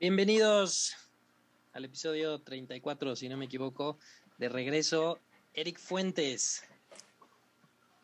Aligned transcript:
Bienvenidos 0.00 0.94
al 1.72 1.84
episodio 1.84 2.40
34, 2.40 3.16
si 3.16 3.28
no 3.28 3.36
me 3.36 3.46
equivoco, 3.46 3.98
de 4.38 4.48
regreso, 4.48 5.18
Eric 5.54 5.76
Fuentes. 5.76 6.62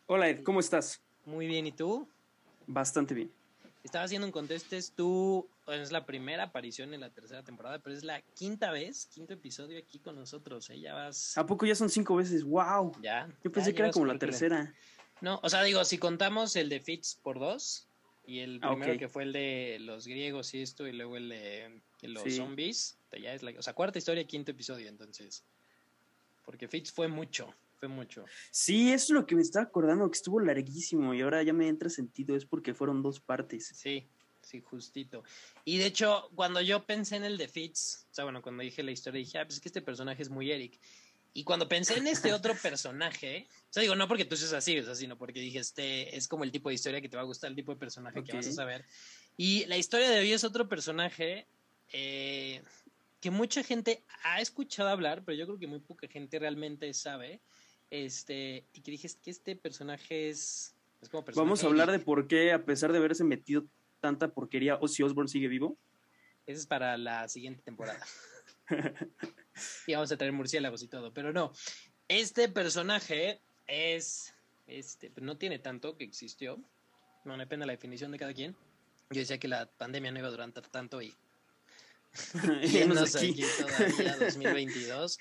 Hola 0.05 0.27
Ed, 0.27 0.43
¿cómo 0.43 0.59
estás? 0.59 0.99
Muy 1.23 1.47
bien, 1.47 1.67
¿y 1.67 1.71
tú? 1.71 2.05
Bastante 2.67 3.13
bien. 3.13 3.31
Estaba 3.81 4.03
haciendo 4.03 4.27
un 4.27 4.33
contestes, 4.33 4.91
tú, 4.91 5.47
bueno, 5.65 5.83
es 5.83 5.93
la 5.93 6.05
primera 6.05 6.43
aparición 6.43 6.93
en 6.93 6.99
la 6.99 7.11
tercera 7.11 7.43
temporada, 7.43 7.79
pero 7.79 7.95
es 7.95 8.03
la 8.03 8.21
quinta 8.33 8.71
vez, 8.71 9.05
quinto 9.05 9.31
episodio 9.31 9.79
aquí 9.79 9.99
con 9.99 10.17
nosotros, 10.17 10.69
¿eh? 10.71 10.81
Ya 10.81 10.93
vas... 10.95 11.37
¿A 11.37 11.45
poco 11.45 11.65
ya 11.65 11.75
son 11.75 11.89
cinco 11.89 12.17
veces? 12.17 12.43
¡Wow! 12.43 12.91
Ya. 13.01 13.29
Yo 13.41 13.53
pensé 13.53 13.71
ya 13.71 13.75
que 13.77 13.81
era 13.83 13.91
como 13.91 14.05
la 14.05 14.19
tercera. 14.19 14.73
No, 15.21 15.39
o 15.41 15.49
sea, 15.49 15.63
digo, 15.63 15.85
si 15.85 15.97
contamos 15.97 16.57
el 16.57 16.67
de 16.67 16.81
Fitz 16.81 17.15
por 17.23 17.39
dos, 17.39 17.87
y 18.27 18.39
el 18.39 18.59
Ah, 18.61 18.69
primero 18.71 18.97
que 18.97 19.07
fue 19.09 19.23
el 19.23 19.33
de 19.33 19.77
los 19.79 20.07
griegos 20.07 20.53
y 20.53 20.61
esto, 20.61 20.87
y 20.87 20.93
luego 20.93 21.17
el 21.17 21.29
de, 21.29 21.81
de 22.01 22.07
los 22.07 22.23
Sí. 22.23 22.31
zombies, 22.31 22.97
ya 23.21 23.33
es 23.33 23.43
la, 23.43 23.51
o 23.57 23.61
sea, 23.61 23.73
cuarta 23.73 23.97
historia, 23.97 24.25
quinto 24.25 24.51
episodio, 24.51 24.87
entonces. 24.89 25.45
Porque 26.43 26.67
Fitz 26.67 26.91
fue 26.91 27.07
mucho, 27.07 27.53
fue 27.79 27.87
mucho. 27.87 28.25
Sí, 28.51 28.91
eso 28.91 29.05
es 29.05 29.09
lo 29.11 29.25
que 29.25 29.35
me 29.35 29.41
estaba 29.41 29.65
acordando, 29.65 30.09
que 30.09 30.15
estuvo 30.17 30.39
larguísimo 30.39 31.13
y 31.13 31.21
ahora 31.21 31.41
ya 31.43 31.53
me 31.53 31.67
entra 31.67 31.89
sentido, 31.89 32.35
es 32.35 32.45
porque 32.45 32.73
fueron 32.73 33.01
dos 33.01 33.19
partes. 33.19 33.67
Sí, 33.73 34.07
sí, 34.41 34.61
justito. 34.61 35.23
Y 35.63 35.77
de 35.79 35.87
hecho, 35.87 36.29
cuando 36.35 36.61
yo 36.61 36.85
pensé 36.85 37.15
en 37.15 37.23
el 37.23 37.37
de 37.37 37.47
Fitz, 37.47 38.05
o 38.11 38.13
sea, 38.13 38.25
bueno, 38.25 38.41
cuando 38.41 38.61
dije 38.63 38.83
la 38.83 38.91
historia, 38.91 39.19
dije, 39.19 39.39
ah, 39.39 39.45
pues 39.45 39.55
es 39.55 39.61
que 39.61 39.69
este 39.69 39.81
personaje 39.81 40.21
es 40.21 40.29
muy 40.29 40.51
Eric. 40.51 40.79
Y 41.37 41.43
cuando 41.43 41.67
pensé 41.67 41.97
en 41.97 42.07
este 42.07 42.31
otro 42.31 42.55
personaje, 42.55 43.49
o 43.49 43.73
sea, 43.73 43.81
digo, 43.81 43.93
no 43.93 44.07
porque 44.07 44.23
tú 44.23 44.37
seas 44.37 44.53
así, 44.53 44.79
o 44.79 44.85
sea, 44.85 44.95
sino 44.95 45.17
porque 45.17 45.41
dije, 45.41 45.59
este 45.59 46.15
es 46.15 46.29
como 46.29 46.45
el 46.45 46.51
tipo 46.51 46.69
de 46.69 46.75
historia 46.75 47.01
que 47.01 47.09
te 47.09 47.17
va 47.17 47.23
a 47.23 47.25
gustar, 47.25 47.49
el 47.49 47.57
tipo 47.57 47.73
de 47.73 47.77
personaje 47.77 48.23
que 48.23 48.31
vas 48.31 48.47
a 48.47 48.53
saber. 48.53 48.85
Y 49.35 49.65
la 49.65 49.75
historia 49.75 50.09
de 50.09 50.19
hoy 50.19 50.31
es 50.31 50.45
otro 50.45 50.69
personaje 50.69 51.45
eh, 51.91 52.63
que 53.19 53.31
mucha 53.31 53.63
gente 53.63 54.01
ha 54.23 54.39
escuchado 54.39 54.87
hablar, 54.87 55.23
pero 55.25 55.37
yo 55.37 55.45
creo 55.45 55.59
que 55.59 55.67
muy 55.67 55.81
poca 55.81 56.07
gente 56.07 56.39
realmente 56.39 56.93
sabe. 56.93 57.41
Este, 57.91 58.63
y 58.71 58.79
que 58.79 58.91
dije, 58.91 59.09
que 59.21 59.29
este 59.29 59.57
personaje 59.57 60.29
es, 60.29 60.73
es 61.01 61.09
como 61.09 61.25
personaje 61.25 61.45
Vamos 61.45 61.65
a 61.65 61.67
hablar 61.67 61.91
de 61.91 61.99
por 61.99 62.29
qué, 62.29 62.53
a 62.53 62.63
pesar 62.63 62.93
de 62.93 62.99
haberse 62.99 63.25
metido 63.25 63.65
tanta 63.99 64.29
porquería, 64.29 64.77
Ozzy 64.77 65.03
Osbourne 65.03 65.27
sigue 65.27 65.49
vivo. 65.49 65.77
Ese 66.45 66.61
es 66.61 66.65
para 66.65 66.97
la 66.97 67.27
siguiente 67.27 67.61
temporada. 67.61 67.99
y 69.87 69.93
vamos 69.93 70.11
a 70.11 70.17
traer 70.17 70.33
murciélagos 70.33 70.83
y 70.83 70.87
todo, 70.87 71.13
pero 71.13 71.31
no. 71.33 71.51
Este 72.07 72.49
personaje 72.49 73.41
es. 73.67 74.33
Este, 74.67 75.11
no 75.21 75.37
tiene 75.37 75.59
tanto 75.59 75.95
que 75.97 76.03
existió. 76.03 76.59
No 77.23 77.37
depende 77.37 77.63
de 77.63 77.67
la 77.67 77.73
definición 77.73 78.11
de 78.11 78.19
cada 78.19 78.33
quien. 78.33 78.55
Yo 79.11 79.19
decía 79.19 79.37
que 79.39 79.47
la 79.47 79.67
pandemia 79.67 80.11
no 80.11 80.19
iba 80.19 80.27
a 80.27 80.31
durar 80.31 80.51
tanto 80.51 81.01
y. 81.01 81.13
Ya 82.63 82.85
no 82.87 82.93
no 82.95 83.05
sé 83.05 83.17
aquí 83.29 83.43
aquí. 83.43 83.63
todavía 83.77 84.17
2022. 84.17 85.17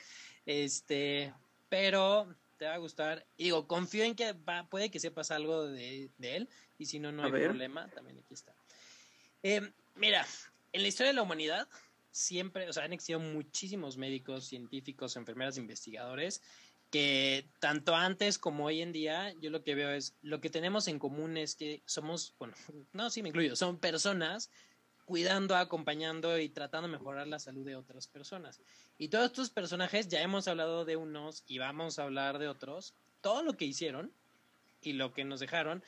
Este, 0.47 1.33
pero 1.69 2.35
te 2.59 2.67
va 2.67 2.75
a 2.75 2.79
gustar. 2.79 3.27
Y 3.37 3.45
digo, 3.45 3.67
confío 3.67 4.05
en 4.05 4.15
que 4.15 4.33
va, 4.33 4.69
puede 4.69 4.91
que 4.91 5.01
sepas 5.01 5.31
algo 5.31 5.67
de, 5.67 6.11
de 6.19 6.37
él. 6.37 6.48
Y 6.79 6.87
si 6.87 6.98
no, 6.98 7.13
no 7.13 7.23
A 7.23 7.27
hay 7.27 7.33
ver. 7.33 7.45
problema. 7.48 7.89
También 7.89 8.19
aquí 8.19 8.35
está. 8.35 8.55
Eh, 9.43 9.73
mira, 9.97 10.27
en 10.73 10.83
la 10.83 10.89
historia 10.89 11.09
de 11.09 11.15
la 11.15 11.23
humanidad 11.23 11.69
siempre, 12.15 12.69
o 12.69 12.73
sea, 12.73 12.84
han 12.84 12.93
existido 12.93 13.19
muchísimos 13.19 13.97
médicos, 13.97 14.45
científicos, 14.45 15.17
enfermeras, 15.17 15.59
investigadores 15.59 16.41
que 16.93 17.48
tanto 17.59 17.97
antes 17.97 18.39
como 18.39 18.67
hoy 18.67 18.81
en 18.81 18.93
día, 18.93 19.34
yo 19.41 19.51
lo 19.51 19.65
que 19.65 19.75
veo 19.75 19.91
es, 19.91 20.15
lo 20.23 20.41
que 20.41 20.48
tenemos 20.48 20.87
en 20.87 21.01
común 21.01 21.37
es 21.37 21.57
que 21.57 21.83
somos, 21.87 22.37
bueno, 22.39 22.55
no, 22.92 23.11
sí 23.11 23.20
me 23.20 23.31
incluyo, 23.31 23.57
son 23.57 23.79
personas 23.79 24.48
cuidando, 25.05 25.57
acompañando 25.57 26.39
y 26.39 26.48
tratando 26.48 26.86
de 26.86 26.92
mejorar 26.92 27.27
la 27.27 27.41
salud 27.41 27.67
de 27.67 27.75
otras 27.75 28.07
personas. 28.07 28.61
Y 28.96 29.08
todos 29.08 29.27
estos 29.27 29.51
personajes, 29.51 30.07
ya 30.07 30.23
hemos 30.23 30.46
hablado 30.46 30.85
de 30.85 30.95
unos 30.95 31.42
y 31.48 31.58
vamos 31.58 31.98
a 31.98 32.05
hablar 32.05 32.39
de 32.39 32.46
otros, 32.46 32.95
todo 33.20 33.42
lo 33.42 33.57
que 33.57 33.64
hicieron 33.64 34.13
y 34.81 34.92
lo 34.92 35.13
que 35.13 35.25
nos 35.25 35.41
dejaron, 35.41 35.83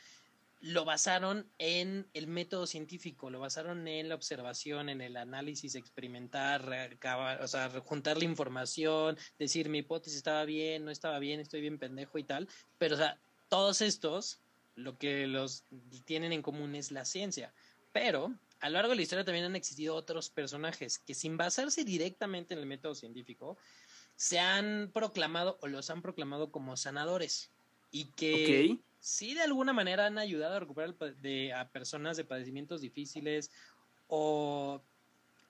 lo 0.60 0.84
basaron 0.84 1.50
en 1.58 2.06
el 2.14 2.26
método 2.26 2.66
científico, 2.66 3.30
lo 3.30 3.40
basaron 3.40 3.86
en 3.86 4.08
la 4.08 4.14
observación, 4.14 4.88
en 4.88 5.00
el 5.00 5.16
análisis 5.16 5.74
experimental, 5.74 6.62
recabar, 6.62 7.42
o 7.42 7.48
sea, 7.48 7.68
juntar 7.80 8.16
la 8.16 8.24
información, 8.24 9.18
decir 9.38 9.68
mi 9.68 9.78
hipótesis 9.78 10.16
estaba 10.16 10.44
bien, 10.44 10.84
no 10.84 10.90
estaba 10.90 11.18
bien, 11.18 11.40
estoy 11.40 11.60
bien 11.60 11.78
pendejo 11.78 12.18
y 12.18 12.24
tal. 12.24 12.48
Pero, 12.78 12.94
o 12.94 12.98
sea, 12.98 13.18
todos 13.48 13.80
estos, 13.82 14.40
lo 14.74 14.98
que 14.98 15.26
los 15.26 15.64
tienen 16.04 16.32
en 16.32 16.42
común 16.42 16.74
es 16.74 16.90
la 16.90 17.04
ciencia. 17.04 17.52
Pero 17.92 18.34
a 18.60 18.68
lo 18.68 18.74
largo 18.74 18.90
de 18.90 18.96
la 18.96 19.02
historia 19.02 19.24
también 19.24 19.44
han 19.44 19.56
existido 19.56 19.94
otros 19.94 20.30
personajes 20.30 20.98
que 20.98 21.14
sin 21.14 21.36
basarse 21.36 21.84
directamente 21.84 22.54
en 22.54 22.60
el 22.60 22.66
método 22.66 22.94
científico, 22.94 23.58
se 24.16 24.38
han 24.38 24.90
proclamado 24.92 25.58
o 25.60 25.68
los 25.68 25.90
han 25.90 26.00
proclamado 26.02 26.50
como 26.50 26.76
sanadores. 26.76 27.50
Y 27.92 28.06
que 28.06 28.70
Ok. 28.72 28.80
Sí 29.06 29.34
de 29.34 29.42
alguna 29.42 29.72
manera 29.72 30.06
han 30.06 30.18
ayudado 30.18 30.56
a 30.56 30.58
recuperar 30.60 30.92
de, 30.96 31.52
a 31.52 31.68
personas 31.68 32.16
de 32.16 32.24
padecimientos 32.24 32.80
difíciles 32.80 33.52
o 34.08 34.82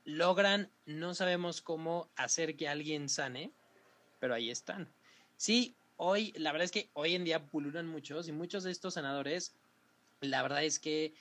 logran, 0.05 0.71
no 0.84 1.15
sabemos 1.15 1.62
cómo 1.62 2.11
hacer 2.17 2.56
que 2.59 2.69
alguien 2.69 3.09
sane, 3.09 3.53
pero 4.21 4.34
ahí 4.34 4.50
están. 4.50 4.93
Sí, 5.37 5.75
hoy, 5.97 6.33
la 6.37 6.53
verdad 6.53 6.67
es 6.67 6.71
que 6.71 6.91
hoy 6.93 7.15
en 7.15 7.25
día 7.25 7.47
pululan 7.47 7.87
muchos 7.87 8.28
y 8.28 8.33
muchos 8.33 8.62
de 8.62 8.72
estos 8.72 8.93
sanadores, 8.94 9.55
la 10.21 10.43
verdad 10.43 10.62
es 10.62 10.78
que 10.78 11.15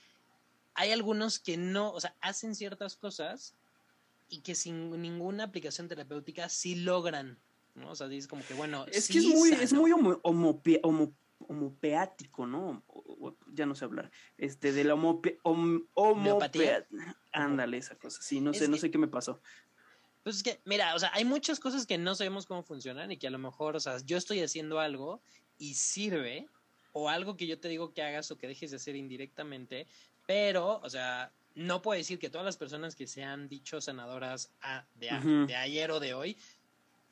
hay 0.73 0.91
algunos 0.91 1.39
que 1.39 1.55
no, 1.55 1.93
o 1.93 2.01
sea, 2.01 2.17
hacen 2.19 2.53
ciertas 2.53 2.97
cosas 2.97 3.55
y 4.27 4.41
que 4.41 4.55
sin 4.55 5.01
ninguna 5.01 5.45
aplicación 5.45 5.87
terapéutica 5.87 6.49
sí 6.49 6.75
logran, 6.75 7.39
¿no? 7.75 7.91
O 7.91 7.95
sea, 7.95 8.09
dices 8.09 8.27
como 8.27 8.45
que, 8.45 8.55
bueno, 8.55 8.85
Es 8.91 9.05
sí 9.05 9.13
que 9.13 9.19
es 9.19 9.25
muy, 9.25 9.51
es 9.51 9.69
sano. 9.69 9.81
muy 9.83 9.91
homo- 9.93 10.19
homope- 10.23 10.81
homo- 10.83 11.13
homopeático, 11.39 12.45
¿no? 12.47 12.83
O- 12.87 13.27
o- 13.27 13.37
ya 13.53 13.65
no 13.65 13.75
sé 13.75 13.85
hablar. 13.85 14.11
Este, 14.37 14.71
de 14.71 14.83
la 14.83 14.93
homope, 14.93 15.39
hom- 15.43 15.87
Ándale, 17.31 17.77
esa 17.77 17.95
cosa. 17.97 18.21
Sí, 18.21 18.41
no 18.41 18.51
Es 18.51 18.59
sé, 18.59 18.67
no 18.67 18.77
sé 18.77 18.89
qué 18.91 18.97
me 18.97 19.07
pasó. 19.07 19.41
Pues 20.23 20.37
es 20.37 20.43
que, 20.43 20.59
mira, 20.65 20.95
o 20.95 20.99
sea, 20.99 21.11
hay 21.13 21.23
muchas 21.25 21.59
cosas 21.59 21.85
que 21.85 21.97
no 21.97 22.15
sabemos 22.15 22.45
cómo 22.45 22.63
funcionan 22.63 23.11
y 23.11 23.17
que 23.17 23.27
a 23.27 23.31
lo 23.31 23.37
mejor, 23.37 23.75
o 23.75 23.79
sea, 23.79 23.97
yo 24.03 24.17
estoy 24.17 24.41
haciendo 24.41 24.79
algo 24.79 25.21
y 25.57 25.75
sirve, 25.75 26.47
o 26.93 27.09
algo 27.09 27.37
que 27.37 27.45
yo 27.45 27.59
te 27.59 27.67
digo 27.67 27.93
que 27.93 28.01
hagas 28.01 28.31
o 28.31 28.37
que 28.37 28.47
dejes 28.47 28.71
de 28.71 28.77
hacer 28.77 28.95
indirectamente, 28.95 29.85
pero, 30.25 30.79
o 30.81 30.89
sea, 30.89 31.31
no 31.53 31.81
puedo 31.81 31.97
decir 31.97 32.17
que 32.17 32.29
todas 32.29 32.45
las 32.45 32.57
personas 32.57 32.95
que 32.95 33.05
se 33.05 33.23
han 33.23 33.47
dicho 33.49 33.79
sanadoras 33.81 34.51
a- 34.61 34.87
de, 34.95 35.09
a- 35.11 35.19
Ujú. 35.19 35.45
de 35.45 35.55
ayer 35.55 35.91
o 35.91 35.99
de 35.99 36.13
hoy, 36.13 36.37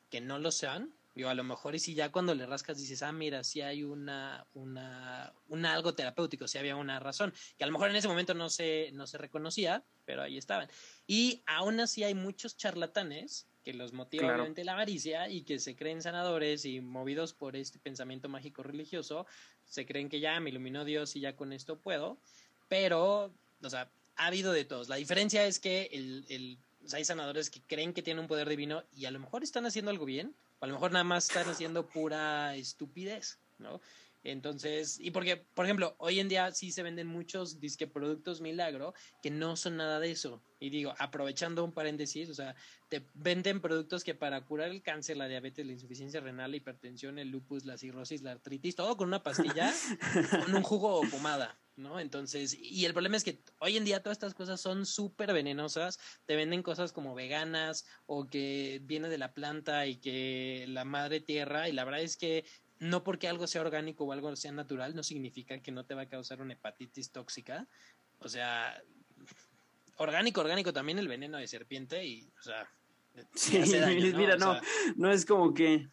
que 0.10 0.20
no 0.22 0.40
lo 0.40 0.52
sean. 0.52 0.94
Digo, 1.16 1.29
a 1.29 1.35
lo 1.35 1.44
mejor 1.44 1.75
y 1.75 1.79
si 1.79 1.94
ya 1.94 2.12
cuando 2.12 2.34
le 2.34 2.46
rascas 2.46 2.78
dices, 2.78 3.03
ah, 3.03 3.12
mira, 3.12 3.44
sí 3.44 3.62
hay 3.62 3.84
una, 3.84 4.47
una, 4.53 5.34
un 5.47 5.66
algo 5.66 5.94
terapéutico, 5.94 6.47
sí 6.47 6.57
había 6.57 6.75
una 6.75 7.00
razón, 7.00 7.34
que 7.57 7.63
a 7.63 7.68
lo 7.68 7.74
mejor 7.74 7.90
en 7.90 7.96
ese 7.96 8.07
momento 8.07 8.34
no 8.34 8.50
se, 8.50 8.90
no 8.94 9.06
se 9.06 9.18
reconocía, 9.19 9.84
pero 10.06 10.24
ahí 10.24 10.38
estaban. 10.38 10.69
Y 11.06 11.44
aún 11.46 11.79
así 11.79 12.03
hay 12.03 12.16
muchos 12.16 12.57
charlatanes 12.57 13.47
que 13.63 13.74
los 13.74 13.94
motiva 13.94 14.24
Claro. 14.24 14.35
obviamente 14.35 14.63
la 14.63 14.74
avaricia 14.74 15.29
y 15.29 15.44
que 15.44 15.59
se 15.59 15.75
creen 15.75 16.01
sanadores 16.01 16.66
y 16.66 16.81
movidos 16.81 17.34
por 17.34 17.56
este 17.56 17.80
pensamiento 17.80 18.28
mágico 18.28 18.63
religioso, 18.63 19.25
se 19.66 19.85
creen 19.85 20.09
que 20.09 20.19
ya 20.19 20.40
me 20.40 20.50
iluminó 20.50 20.84
Dios 20.84 21.16
y 21.16 21.22
ya 21.22 21.35
con 21.35 21.53
esto 21.53 21.78
puedo, 21.80 22.18
pero, 22.68 23.34
o 23.62 23.69
sea, 23.69 23.90
ha 24.16 24.25
habido 24.28 24.51
de 24.51 24.66
todos. 24.66 24.90
La 24.90 24.97
diferencia 24.97 25.45
es 25.45 25.59
que 25.59 25.90
el, 25.91 26.25
el, 26.30 26.57
o 26.84 26.90
sea, 26.90 26.97
hay 26.97 27.06
sanadores 27.06 27.50
que 27.50 27.62
creen 27.62 27.94
que 27.94 28.01
tienen 28.01 28.22
un 28.22 28.28
poder 28.28 28.50
divino 28.50 28.84
y 28.95 29.06
a 29.06 29.12
lo 29.12 29.19
mejor 29.19 29.44
están 29.44 29.66
haciendo 29.66 29.91
algo 29.91 30.06
bien, 30.06 30.35
o 30.63 30.66
a 30.66 30.68
lo 30.68 30.75
mejor 30.75 30.94
nada 30.94 31.03
más 31.03 31.28
están 31.28 31.50
haciendo 31.50 31.90
pura 31.90 32.56
estupidez, 32.56 33.38
¿no? 33.59 33.81
Entonces, 34.24 34.98
y 35.01 35.12
porque, 35.12 35.36
por 35.36 35.65
ejemplo, 35.65 35.95
hoy 35.98 36.21
en 36.21 36.30
día 36.30 36.50
sí 36.54 36.71
se 36.71 36.83
venden 36.83 37.07
muchos 37.07 37.60
disque 37.60 37.86
productos 37.86 38.39
milagro 38.39 38.94
que 39.21 39.30
no 39.30 39.57
son 39.57 39.75
nada 39.75 40.00
de 40.00 40.12
eso. 40.12 40.42
Y 40.62 40.69
digo, 40.69 40.95
aprovechando 41.00 41.65
un 41.65 41.74
paréntesis, 41.74 42.30
o 42.30 42.33
sea, 42.33 42.56
te 42.88 43.06
venden 43.13 43.60
productos 43.60 44.06
que 44.06 44.15
para 44.15 44.39
curar 44.45 44.69
el 44.69 44.81
cáncer, 44.81 45.18
la 45.18 45.27
diabetes, 45.27 45.65
la 45.65 45.74
insuficiencia 45.74 46.21
renal, 46.21 46.51
la 46.51 46.57
hipertensión, 46.57 47.19
el 47.19 47.27
lupus, 47.27 47.66
la 47.66 47.77
cirrosis, 47.77 48.21
la 48.21 48.31
artritis, 48.31 48.77
todo 48.77 48.95
con 48.95 49.09
una 49.09 49.21
pastilla, 49.21 49.74
con 50.45 50.56
un 50.56 50.63
jugo 50.63 51.01
o 51.01 51.09
pomada, 51.09 51.59
¿no? 51.75 52.00
Entonces, 52.00 52.58
y 52.60 52.86
el 52.86 52.94
problema 52.94 53.18
es 53.18 53.24
que 53.24 53.42
hoy 53.60 53.78
en 53.78 53.86
día 53.86 54.02
todas 54.02 54.18
estas 54.18 54.34
cosas 54.34 54.62
son 54.62 54.86
súper 54.86 55.34
venenosas, 55.34 56.00
te 56.25 56.36
venden 56.36 56.64
cosas 56.64 56.92
como 56.92 57.16
veganas 57.16 57.86
o 58.06 58.30
que 58.30 58.80
viene 58.84 59.10
de 59.10 59.18
la 59.18 59.34
planta 59.34 59.86
y 59.88 59.98
que 59.98 60.66
la 60.70 60.86
madre 60.86 61.20
tierra, 61.20 61.70
y 61.70 61.72
la 61.74 61.84
verdad 61.84 62.02
es 62.02 62.18
que 62.18 62.46
no 62.80 63.04
porque 63.04 63.28
algo 63.28 63.48
sea 63.48 63.62
orgánico 63.62 64.04
o 64.04 64.12
algo 64.12 64.36
sea 64.36 64.52
natural, 64.52 64.96
no 64.96 65.04
significa 65.04 65.62
que 65.62 65.72
no 65.72 65.86
te 65.86 65.96
va 65.96 66.04
a 66.04 66.10
causar 66.10 66.42
una 66.42 66.54
hepatitis 66.54 67.12
tóxica. 67.12 67.68
O 68.19 68.28
sea, 68.28 68.81
orgánico, 69.98 70.42
orgánico 70.42 70.74
también 70.74 71.00
el 71.00 71.08
veneno 71.08 71.38
de 71.38 71.48
serpiente 71.48 72.06
y, 72.06 72.30
o 72.40 72.44
sea, 72.44 72.69
Sí, 73.36 73.58
hace 73.58 73.80
daño, 73.80 74.12
¿no? 74.12 74.18
mira, 74.18 74.36
O 74.36 74.38
no, 74.38 74.54
sea, 74.54 74.62
no 74.96 75.12
es 75.12 75.26
como 75.26 75.54
que 75.54 75.88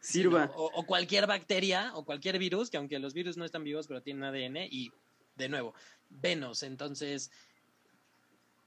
sirva. 0.00 0.50
O 0.54 0.84
cualquier 0.84 1.26
bacteria 1.26 1.92
o 1.94 2.04
cualquier 2.04 2.38
virus, 2.38 2.70
que 2.70 2.76
aunque 2.76 2.98
los 2.98 3.14
virus 3.14 3.36
no 3.36 3.44
están 3.44 3.64
vivos, 3.64 3.86
pero 3.86 4.02
tienen 4.02 4.24
ADN 4.24 4.68
y, 4.70 4.90
de 5.36 5.48
nuevo, 5.48 5.74
venos. 6.08 6.62
Entonces, 6.62 7.30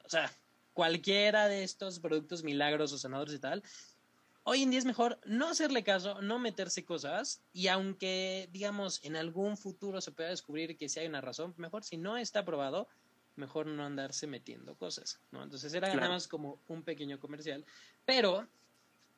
o 0.04 0.10
sea, 0.10 0.32
cualquiera 0.74 1.48
de 1.48 1.64
estos 1.64 2.00
productos 2.00 2.44
milagros 2.44 2.92
o 2.94 2.98
sanadores 2.98 3.36
y 3.36 3.40
tal, 3.40 3.64
hoy 4.44 4.64
en 4.64 4.70
día 4.70 4.80
es 4.80 4.86
mejor 4.86 5.20
no 5.26 5.50
hacerle 5.50 5.84
caso, 5.84 6.22
no 6.22 6.40
meterse 6.40 6.86
cosas 6.86 7.42
y 7.54 7.68
aunque, 7.68 8.50
digamos, 8.52 9.04
en 9.04 9.16
algún 9.16 9.58
futuro 9.58 10.02
se 10.02 10.12
pueda 10.12 10.30
descubrir 10.30 10.78
que 10.78 10.90
si 10.90 11.00
hay 11.00 11.08
una 11.08 11.22
razón, 11.22 11.54
mejor 11.58 11.84
si 11.84 11.98
no 11.98 12.18
está 12.18 12.46
probado, 12.46 12.88
mejor 13.36 13.68
no 13.68 13.84
andarse 13.84 14.28
metiendo 14.28 14.76
cosas, 14.76 15.20
¿no? 15.32 15.44
Entonces 15.44 15.74
era 15.74 15.94
nada 15.94 16.10
más 16.10 16.28
como 16.28 16.62
un 16.68 16.84
pequeño 16.84 17.20
comercial, 17.20 17.66
pero 18.06 18.48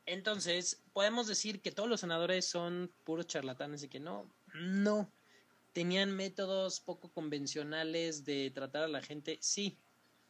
entonces 0.05 0.81
podemos 0.93 1.27
decir 1.27 1.61
que 1.61 1.71
todos 1.71 1.89
los 1.89 1.99
senadores 1.99 2.45
son 2.45 2.91
puros 3.03 3.27
charlatanes 3.27 3.83
y 3.83 3.89
que 3.89 3.99
no, 3.99 4.31
no, 4.53 5.11
tenían 5.77 6.09
métodos 6.09 6.79
poco 6.79 7.11
convencionales 7.11 8.25
de 8.25 8.49
tratar 8.49 8.81
a 8.81 8.87
la 8.87 9.03
gente, 9.03 9.37
sí, 9.41 9.77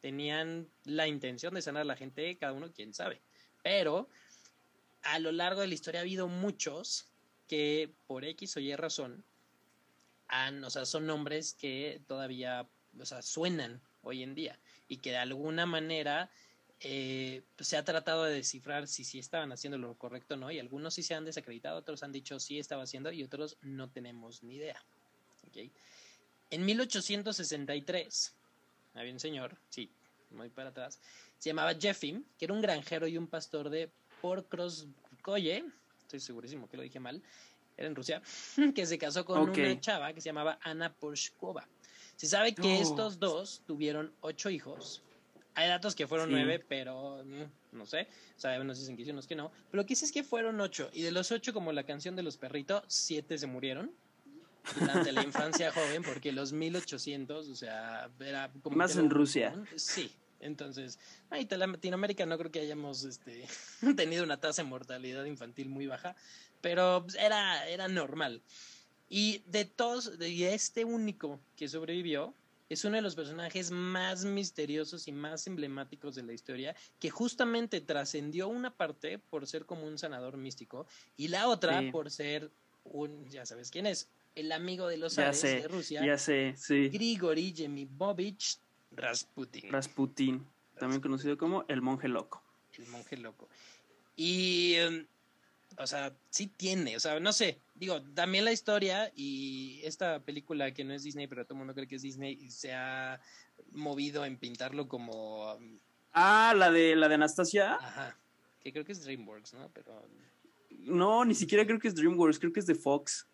tenían 0.02 0.68
la 0.84 1.08
intención 1.08 1.54
de 1.54 1.62
sanar 1.62 1.80
a 1.80 1.86
la 1.86 1.96
gente, 1.96 2.36
cada 2.36 2.52
uno 2.52 2.70
quién 2.70 2.92
sabe, 2.92 3.22
pero 3.62 4.10
a 5.00 5.18
lo 5.18 5.32
largo 5.32 5.62
de 5.62 5.68
la 5.68 5.72
historia 5.72 6.00
ha 6.00 6.02
habido 6.02 6.28
muchos 6.28 7.06
que 7.46 7.94
por 8.06 8.26
X 8.26 8.58
o 8.58 8.60
Y 8.60 8.76
razón 8.76 9.24
han, 10.26 10.62
o 10.64 10.68
sea, 10.68 10.84
son 10.84 11.06
nombres 11.06 11.54
que 11.54 12.02
todavía, 12.06 12.68
o 13.00 13.06
sea, 13.06 13.22
suenan 13.22 13.80
hoy 14.02 14.22
en 14.22 14.34
día 14.34 14.60
y 14.86 14.98
que 14.98 15.12
de 15.12 15.16
alguna 15.16 15.64
manera 15.64 16.30
eh, 16.80 17.42
se 17.58 17.78
ha 17.78 17.86
tratado 17.86 18.24
de 18.24 18.34
descifrar 18.34 18.86
si 18.86 19.02
sí 19.02 19.18
estaban 19.18 19.50
haciendo 19.50 19.78
lo 19.78 19.96
correcto 19.96 20.34
o 20.34 20.36
no, 20.36 20.50
y 20.50 20.58
algunos 20.58 20.92
sí 20.92 21.02
se 21.02 21.14
han 21.14 21.24
desacreditado, 21.24 21.78
otros 21.78 22.02
han 22.02 22.12
dicho 22.12 22.38
sí 22.38 22.58
estaba 22.58 22.82
haciendo 22.82 23.10
y 23.12 23.22
otros 23.22 23.56
no 23.62 23.88
tenemos 23.88 24.42
ni 24.42 24.56
idea. 24.56 24.84
En 26.50 26.64
1863 26.64 28.34
había 28.94 29.12
un 29.12 29.20
señor, 29.20 29.56
sí, 29.68 29.90
muy 30.30 30.48
para 30.48 30.70
atrás, 30.70 31.00
se 31.38 31.50
llamaba 31.50 31.74
Jeffy, 31.74 32.24
que 32.38 32.44
era 32.46 32.54
un 32.54 32.60
granjero 32.60 33.06
y 33.06 33.16
un 33.16 33.26
pastor 33.26 33.70
de 33.70 33.90
Porkroscoye, 34.20 35.64
estoy 36.00 36.20
segurísimo 36.20 36.68
que 36.68 36.76
lo 36.76 36.82
dije 36.82 37.00
mal, 37.00 37.22
era 37.76 37.86
en 37.86 37.94
Rusia, 37.94 38.20
que 38.74 38.86
se 38.86 38.98
casó 38.98 39.24
con 39.24 39.48
una 39.48 39.80
chava 39.80 40.12
que 40.12 40.20
se 40.20 40.28
llamaba 40.28 40.58
Ana 40.62 40.92
Porshkova. 40.92 41.66
Se 42.16 42.26
sabe 42.26 42.52
que 42.52 42.80
estos 42.80 43.20
dos 43.20 43.62
tuvieron 43.64 44.12
ocho 44.22 44.50
hijos. 44.50 45.02
Hay 45.54 45.68
datos 45.68 45.94
que 45.94 46.08
fueron 46.08 46.32
nueve, 46.32 46.58
pero 46.58 47.22
mm, 47.24 47.76
no 47.76 47.86
sé. 47.86 48.08
O 48.36 48.40
sea, 48.40 48.60
unos 48.60 48.80
dicen 48.80 48.96
que 48.96 49.04
sí, 49.04 49.10
unos 49.12 49.28
que 49.28 49.36
no. 49.36 49.52
Pero 49.70 49.82
lo 49.82 49.86
que 49.86 49.94
sí 49.94 50.04
es 50.04 50.10
que 50.10 50.24
fueron 50.24 50.60
ocho. 50.60 50.90
Y 50.92 51.02
de 51.02 51.12
los 51.12 51.30
ocho, 51.30 51.52
como 51.52 51.70
la 51.72 51.84
canción 51.84 52.16
de 52.16 52.24
los 52.24 52.36
perritos, 52.36 52.82
siete 52.88 53.38
se 53.38 53.46
murieron 53.46 53.92
durante 54.78 55.12
la 55.12 55.22
infancia 55.22 55.72
joven, 55.72 56.02
porque 56.02 56.32
los 56.32 56.52
1800, 56.52 57.48
o 57.48 57.54
sea, 57.54 58.10
era 58.20 58.50
como... 58.62 58.76
Más 58.76 58.96
en 58.96 59.10
Rusia. 59.10 59.54
Sí, 59.76 60.10
entonces, 60.40 60.98
ahí 61.30 61.46
en 61.50 61.58
Latinoamérica 61.58 62.26
no 62.26 62.38
creo 62.38 62.50
que 62.50 62.60
hayamos 62.60 63.04
este, 63.04 63.46
tenido 63.96 64.24
una 64.24 64.40
tasa 64.40 64.62
de 64.62 64.68
mortalidad 64.68 65.24
infantil 65.24 65.68
muy 65.68 65.86
baja, 65.86 66.14
pero 66.60 67.02
pues, 67.04 67.16
era, 67.16 67.68
era 67.68 67.88
normal. 67.88 68.42
Y 69.08 69.42
de 69.46 69.64
todos, 69.64 70.18
de 70.18 70.54
este 70.54 70.84
único 70.84 71.40
que 71.56 71.68
sobrevivió, 71.68 72.34
es 72.68 72.84
uno 72.84 72.96
de 72.96 73.02
los 73.02 73.14
personajes 73.14 73.70
más 73.70 74.24
misteriosos 74.24 75.08
y 75.08 75.12
más 75.12 75.46
emblemáticos 75.46 76.14
de 76.14 76.22
la 76.22 76.34
historia, 76.34 76.76
que 76.98 77.08
justamente 77.08 77.80
trascendió 77.80 78.48
una 78.48 78.76
parte 78.76 79.18
por 79.18 79.46
ser 79.46 79.64
como 79.64 79.86
un 79.86 79.96
sanador 79.96 80.36
místico 80.36 80.86
y 81.16 81.28
la 81.28 81.48
otra 81.48 81.82
por 81.90 82.10
ser 82.10 82.50
un, 82.84 83.28
ya 83.30 83.46
sabes 83.46 83.70
quién 83.70 83.86
es, 83.86 84.08
el 84.34 84.52
amigo 84.52 84.88
de 84.88 84.98
los 84.98 85.16
ya 85.16 85.30
de 85.30 85.68
Rusia. 85.68 86.04
Ya 86.04 86.18
sé, 86.18 86.54
sí. 86.56 86.88
Grigori 86.88 87.52
Yemibovich 87.52 88.58
Rasputin. 88.92 89.70
Rasputin, 89.70 90.46
también 90.78 91.00
conocido 91.00 91.36
como 91.36 91.64
el 91.68 91.82
monje 91.82 92.08
loco. 92.08 92.42
El 92.76 92.86
monje 92.88 93.16
loco. 93.16 93.48
Y, 94.16 94.74
em, 94.74 95.06
o 95.78 95.86
sea, 95.86 96.14
sí 96.30 96.46
tiene, 96.48 96.96
o 96.96 97.00
sea, 97.00 97.20
no 97.20 97.32
sé, 97.32 97.60
digo, 97.74 98.02
también 98.14 98.44
la 98.44 98.52
historia 98.52 99.12
y 99.14 99.80
esta 99.84 100.20
película 100.20 100.72
que 100.72 100.84
no 100.84 100.94
es 100.94 101.02
Disney, 101.02 101.26
pero 101.26 101.44
todo 101.44 101.54
el 101.54 101.58
mundo 101.58 101.74
cree 101.74 101.86
que 101.86 101.96
es 101.96 102.02
Disney, 102.02 102.50
se 102.50 102.72
ha 102.74 103.20
movido 103.72 104.24
en 104.24 104.36
pintarlo 104.36 104.88
como... 104.88 105.54
Um, 105.54 105.78
ah, 106.12 106.54
la 106.56 106.70
de, 106.70 106.96
la 106.96 107.08
de 107.08 107.14
Anastasia. 107.14 107.74
Ajá, 107.74 108.18
que 108.60 108.72
creo 108.72 108.84
que 108.84 108.92
es 108.92 109.04
DreamWorks, 109.04 109.54
¿no? 109.54 109.70
Pero... 109.72 110.04
No, 110.70 111.24
ni 111.24 111.34
siquiera 111.34 111.66
creo 111.66 111.78
que 111.78 111.88
es 111.88 111.94
DreamWorks, 111.94 112.38
creo 112.38 112.52
que 112.52 112.60
es 112.60 112.66
de 112.66 112.74
Fox. 112.74 113.26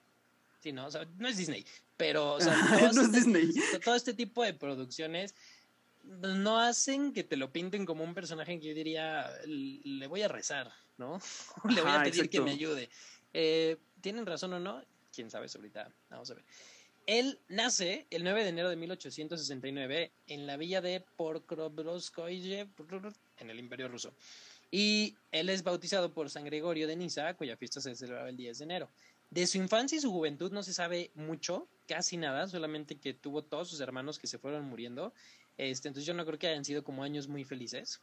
Sí, 0.65 0.73
no, 0.73 0.87
o 0.87 0.91
sea, 0.91 1.07
no 1.19 1.29
es 1.29 1.37
Disney, 1.37 1.63
pero 1.95 2.37
o 2.37 2.41
sea, 2.41 2.55
no 2.95 3.03
es 3.03 3.13
Disney. 3.13 3.53
todo 3.85 3.97
este 3.97 4.15
tipo 4.15 4.43
de 4.43 4.55
producciones 4.55 5.35
no 6.03 6.59
hacen 6.59 7.13
que 7.13 7.23
te 7.23 7.37
lo 7.37 7.53
pinten 7.53 7.85
como 7.85 8.03
un 8.03 8.15
personaje 8.15 8.59
que 8.59 8.69
yo 8.69 8.75
diría, 8.75 9.31
le 9.45 10.07
voy 10.07 10.23
a 10.23 10.29
rezar, 10.29 10.73
¿no? 10.97 11.21
le 11.69 11.83
voy 11.83 11.91
a 11.91 12.03
pedir 12.03 12.31
que 12.31 12.41
me 12.41 12.53
ayude. 12.53 12.89
Eh, 13.35 13.77
¿Tienen 14.01 14.25
razón 14.25 14.55
o 14.55 14.59
no? 14.59 14.83
Quién 15.15 15.31
sabe, 15.31 15.49
ahorita 15.55 15.93
vamos 16.09 16.31
a 16.31 16.35
ver. 16.35 16.45
Él 17.05 17.39
nace 17.49 18.07
el 18.09 18.25
9 18.25 18.45
de 18.45 18.49
enero 18.49 18.71
de 18.71 18.77
1869 18.77 20.13
en 20.29 20.47
la 20.47 20.57
villa 20.57 20.81
de 20.81 21.05
Porkrobroskoye, 21.17 22.69
en 23.37 23.51
el 23.51 23.59
Imperio 23.59 23.89
Ruso. 23.89 24.15
Y 24.71 25.15
él 25.31 25.51
es 25.51 25.63
bautizado 25.63 26.15
por 26.15 26.31
San 26.31 26.47
Gregorio 26.47 26.89
de 26.89 26.97
Niza, 26.97 27.35
cuya 27.35 27.55
fiesta 27.59 27.83
se 27.83 27.95
celebraba 27.95 28.31
el 28.31 28.37
10 28.39 28.59
de 28.59 28.65
enero. 28.65 28.91
De 29.35 29.47
su 29.47 29.59
infancia 29.59 29.99
y 29.99 30.01
su 30.01 30.11
juventud 30.11 30.53
no 30.53 30.63
se 30.63 30.73
sabe 30.73 31.11
mucho, 31.15 31.69
casi 31.89 32.17
nada, 32.17 32.47
solamente 32.47 32.97
que 32.97 33.15
tuvo 33.15 33.43
todos 33.43 33.69
sus 33.69 33.81
hermanos 33.81 34.19
que 34.19 34.27
se 34.27 34.39
fueron 34.39 34.65
muriendo 34.65 35.13
este, 35.57 35.89
entonces 35.89 36.07
yo 36.07 36.15
no 36.15 36.25
creo 36.27 36.39
que 36.39 36.49
hayan 36.49 36.65
sido 36.65 36.83
como 36.83 37.05
años 37.05 37.29
muy 37.29 37.45
felices. 37.45 38.01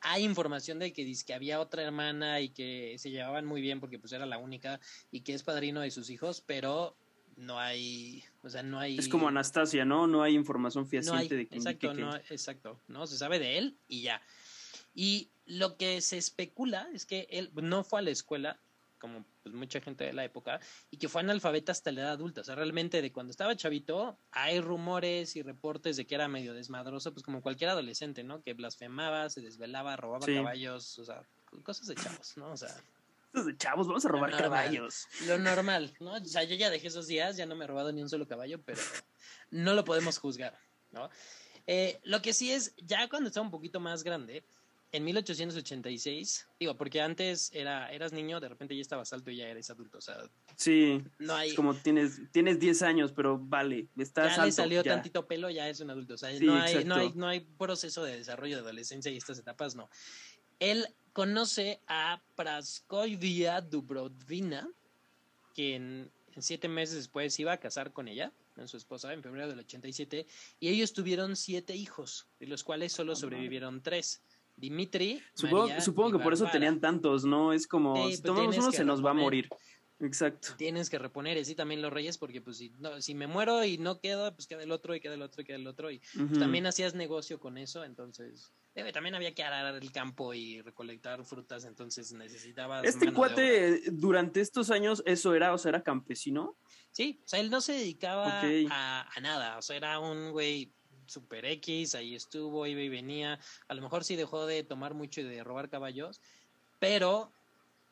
Hay 0.00 0.24
información 0.24 0.78
de 0.78 0.92
que 0.92 1.04
dice 1.04 1.24
que 1.24 1.34
había 1.34 1.60
otra 1.60 1.82
hermana 1.82 2.40
y 2.40 2.50
que 2.50 2.96
se 2.98 3.10
llevaban 3.10 3.46
muy 3.46 3.60
bien 3.60 3.80
porque 3.80 3.98
pues 3.98 4.12
era 4.12 4.26
la 4.26 4.38
única 4.38 4.80
y 5.10 5.20
que 5.20 5.34
es 5.34 5.42
padrino 5.42 5.80
de 5.80 5.90
sus 5.90 6.10
hijos, 6.10 6.42
pero 6.46 6.96
no 7.36 7.58
hay, 7.58 8.22
o 8.42 8.48
sea, 8.48 8.62
no 8.62 8.78
hay... 8.78 8.98
Es 8.98 9.08
como 9.08 9.28
Anastasia, 9.28 9.84
¿no? 9.84 10.06
No 10.06 10.22
hay 10.22 10.34
información 10.34 10.86
fehaciente 10.86 11.36
de 11.36 11.48
que... 11.48 11.56
Exacto, 11.56 11.94
no, 11.94 12.14
exacto, 12.16 12.80
¿no? 12.86 13.06
Se 13.06 13.16
sabe 13.16 13.38
de 13.38 13.58
él 13.58 13.76
y 13.88 14.02
ya. 14.02 14.22
Y 14.94 15.30
lo 15.46 15.76
que 15.76 16.00
se 16.00 16.18
especula 16.18 16.88
es 16.92 17.06
que 17.06 17.26
él 17.30 17.50
no 17.54 17.82
fue 17.82 18.00
a 18.00 18.02
la 18.02 18.10
escuela, 18.10 18.60
como 19.02 19.24
pues, 19.42 19.52
mucha 19.52 19.80
gente 19.80 20.04
de 20.04 20.12
la 20.12 20.24
época, 20.24 20.60
y 20.92 20.96
que 20.96 21.08
fue 21.08 21.22
analfabeta 21.22 21.72
hasta 21.72 21.90
la 21.90 22.02
edad 22.02 22.12
adulta. 22.12 22.42
O 22.42 22.44
sea, 22.44 22.54
realmente 22.54 23.02
de 23.02 23.10
cuando 23.10 23.32
estaba 23.32 23.56
chavito, 23.56 24.16
hay 24.30 24.60
rumores 24.60 25.34
y 25.34 25.42
reportes 25.42 25.96
de 25.96 26.06
que 26.06 26.14
era 26.14 26.28
medio 26.28 26.54
desmadroso, 26.54 27.12
pues 27.12 27.24
como 27.24 27.42
cualquier 27.42 27.70
adolescente, 27.70 28.22
¿no? 28.22 28.42
Que 28.42 28.54
blasfemaba, 28.54 29.28
se 29.28 29.40
desvelaba, 29.40 29.96
robaba 29.96 30.24
caballos, 30.24 31.00
o 31.00 31.04
sea, 31.04 31.20
cosas 31.64 31.88
de 31.88 31.96
chavos, 31.96 32.36
¿no? 32.36 32.52
O 32.52 32.56
sea. 32.56 32.74
Cosas 33.32 33.46
de 33.46 33.56
chavos, 33.56 33.88
vamos 33.88 34.04
a 34.04 34.08
robar 34.08 34.30
caballos. 34.30 35.08
Lo 35.26 35.36
normal, 35.36 35.92
¿no? 35.98 36.12
O 36.12 36.24
sea, 36.24 36.44
yo 36.44 36.54
ya 36.54 36.70
dejé 36.70 36.86
esos 36.86 37.08
días, 37.08 37.36
ya 37.36 37.44
no 37.44 37.56
me 37.56 37.64
he 37.64 37.68
robado 37.68 37.90
ni 37.90 38.02
un 38.02 38.08
solo 38.08 38.28
caballo, 38.28 38.62
pero 38.62 38.80
no 39.50 39.74
lo 39.74 39.84
podemos 39.84 40.18
juzgar, 40.18 40.56
¿no? 40.92 41.10
Eh, 41.66 41.98
lo 42.04 42.22
que 42.22 42.32
sí 42.32 42.52
es, 42.52 42.74
ya 42.76 43.08
cuando 43.08 43.28
estaba 43.28 43.44
un 43.44 43.50
poquito 43.50 43.80
más 43.80 44.04
grande, 44.04 44.44
en 44.92 45.04
1886, 45.04 46.48
digo, 46.60 46.76
porque 46.76 47.00
antes 47.00 47.50
era, 47.54 47.90
eras 47.90 48.12
niño, 48.12 48.40
de 48.40 48.50
repente 48.50 48.76
ya 48.76 48.82
estabas 48.82 49.10
alto 49.14 49.30
y 49.30 49.36
ya 49.36 49.48
eres 49.48 49.70
adulto, 49.70 49.98
o 49.98 50.00
sea. 50.02 50.18
Sí. 50.56 51.02
No 51.18 51.34
hay. 51.34 51.54
como 51.54 51.74
tienes, 51.74 52.20
tienes 52.30 52.60
10 52.60 52.82
años, 52.82 53.12
pero 53.12 53.38
vale, 53.38 53.88
estás 53.96 54.36
ya 54.36 54.44
le 54.44 54.52
salió 54.52 54.84
tantito 54.84 55.26
pelo, 55.26 55.48
ya 55.48 55.66
es 55.68 55.80
un 55.80 55.90
adulto, 55.90 56.14
o 56.14 56.18
sea, 56.18 56.30
no, 56.40 56.60
hay, 56.60 56.84
no, 56.84 56.94
hay, 56.96 57.12
no 57.14 57.26
hay 57.26 57.40
proceso 57.40 58.04
de 58.04 58.18
desarrollo 58.18 58.56
de 58.56 58.62
adolescencia 58.62 59.10
y 59.10 59.16
estas 59.16 59.38
etapas, 59.38 59.74
no. 59.74 59.88
Él 60.60 60.86
conoce 61.14 61.80
a 61.86 62.22
Praskovia 62.36 63.62
Dubrovina, 63.62 64.68
quien 65.54 66.10
siete 66.36 66.68
meses 66.68 66.96
después 66.96 67.38
iba 67.40 67.52
a 67.52 67.56
casar 67.56 67.92
con 67.92 68.08
ella, 68.08 68.30
con 68.54 68.68
su 68.68 68.76
esposa, 68.76 69.12
en 69.14 69.22
febrero 69.22 69.48
del 69.48 69.60
87, 69.60 70.26
y 70.60 70.68
ellos 70.68 70.92
tuvieron 70.92 71.34
siete 71.34 71.74
hijos, 71.74 72.28
de 72.38 72.46
los 72.46 72.62
cuales 72.62 72.92
solo 72.92 73.16
sobrevivieron 73.16 73.82
tres. 73.82 74.22
Dimitri. 74.56 75.22
Supongo, 75.34 76.18
que 76.18 76.22
por 76.22 76.32
eso 76.32 76.46
tenían 76.50 76.80
tantos, 76.80 77.24
¿no? 77.24 77.52
Es 77.52 77.66
como, 77.66 78.10
si 78.10 78.22
tomamos 78.22 78.56
uno 78.58 78.72
se 78.72 78.84
nos 78.84 79.04
va 79.04 79.10
a 79.10 79.14
morir. 79.14 79.48
Exacto. 80.02 80.48
Tienes 80.56 80.90
que 80.90 80.98
reponer, 80.98 81.38
así 81.38 81.54
también 81.54 81.80
los 81.80 81.92
reyes, 81.92 82.18
porque 82.18 82.40
pues 82.40 82.56
si, 82.56 82.70
no, 82.80 83.00
si 83.00 83.14
me 83.14 83.28
muero 83.28 83.64
y 83.64 83.78
no 83.78 84.00
quedo, 84.00 84.34
pues 84.34 84.48
queda 84.48 84.62
el 84.64 84.72
otro 84.72 84.96
y 84.96 85.00
queda 85.00 85.14
el 85.14 85.22
otro 85.22 85.42
y 85.42 85.44
queda 85.44 85.56
el 85.56 85.66
otro. 85.66 85.90
Y 85.92 86.00
pues, 86.16 86.40
también 86.40 86.66
hacías 86.66 86.94
negocio 86.94 87.38
con 87.38 87.56
eso, 87.56 87.84
entonces 87.84 88.52
también 88.92 89.14
había 89.14 89.34
que 89.34 89.44
arar 89.44 89.74
el 89.76 89.92
campo 89.92 90.34
y 90.34 90.60
recolectar 90.60 91.24
frutas, 91.24 91.64
entonces 91.64 92.12
necesitabas. 92.12 92.84
Este 92.84 93.12
cuate, 93.12 93.82
durante 93.92 94.40
estos 94.40 94.70
años, 94.70 95.02
eso 95.06 95.34
era, 95.34 95.52
o 95.52 95.58
sea, 95.58 95.68
era 95.70 95.82
campesino. 95.82 96.56
Sí, 96.90 97.20
o 97.24 97.28
sea, 97.28 97.40
él 97.40 97.50
no 97.50 97.60
se 97.60 97.72
dedicaba 97.72 98.42
a, 98.70 99.08
a, 99.14 99.20
nada, 99.20 99.58
o 99.58 99.62
sea, 99.62 99.76
era 99.76 100.00
un 100.00 100.32
güey 100.32 100.72
super 101.06 101.44
X, 101.44 101.94
ahí 101.94 102.14
estuvo, 102.14 102.66
iba 102.66 102.80
y 102.80 102.88
venía. 102.88 103.38
A 103.68 103.74
lo 103.74 103.82
mejor 103.82 104.04
sí 104.04 104.16
dejó 104.16 104.46
de 104.46 104.62
tomar 104.62 104.94
mucho 104.94 105.20
y 105.20 105.24
de 105.24 105.44
robar 105.44 105.68
caballos, 105.68 106.20
pero, 106.78 107.32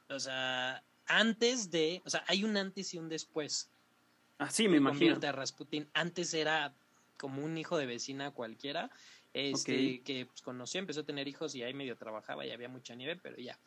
o 0.08 0.18
sea, 0.18 0.82
antes 1.06 1.70
de, 1.70 2.02
o 2.04 2.10
sea, 2.10 2.24
hay 2.26 2.44
un 2.44 2.56
antes 2.56 2.94
y 2.94 2.98
un 2.98 3.08
después. 3.08 3.70
Ah, 4.38 4.50
sí, 4.50 4.68
me 4.68 4.78
imagino. 4.78 5.18
A 5.22 5.32
Rasputin. 5.32 5.88
Antes 5.92 6.34
era 6.34 6.72
como 7.18 7.44
un 7.44 7.58
hijo 7.58 7.76
de 7.76 7.86
vecina 7.86 8.30
cualquiera 8.30 8.90
este, 9.32 10.00
que 10.02 10.26
pues, 10.26 10.42
conoció, 10.42 10.80
empezó 10.80 11.00
a 11.00 11.04
tener 11.04 11.28
hijos 11.28 11.54
y 11.54 11.62
ahí 11.62 11.74
medio 11.74 11.96
trabajaba 11.96 12.44
y 12.44 12.50
había 12.50 12.68
mucha 12.68 12.94
nieve, 12.94 13.18
pero 13.22 13.36
ya. 13.36 13.58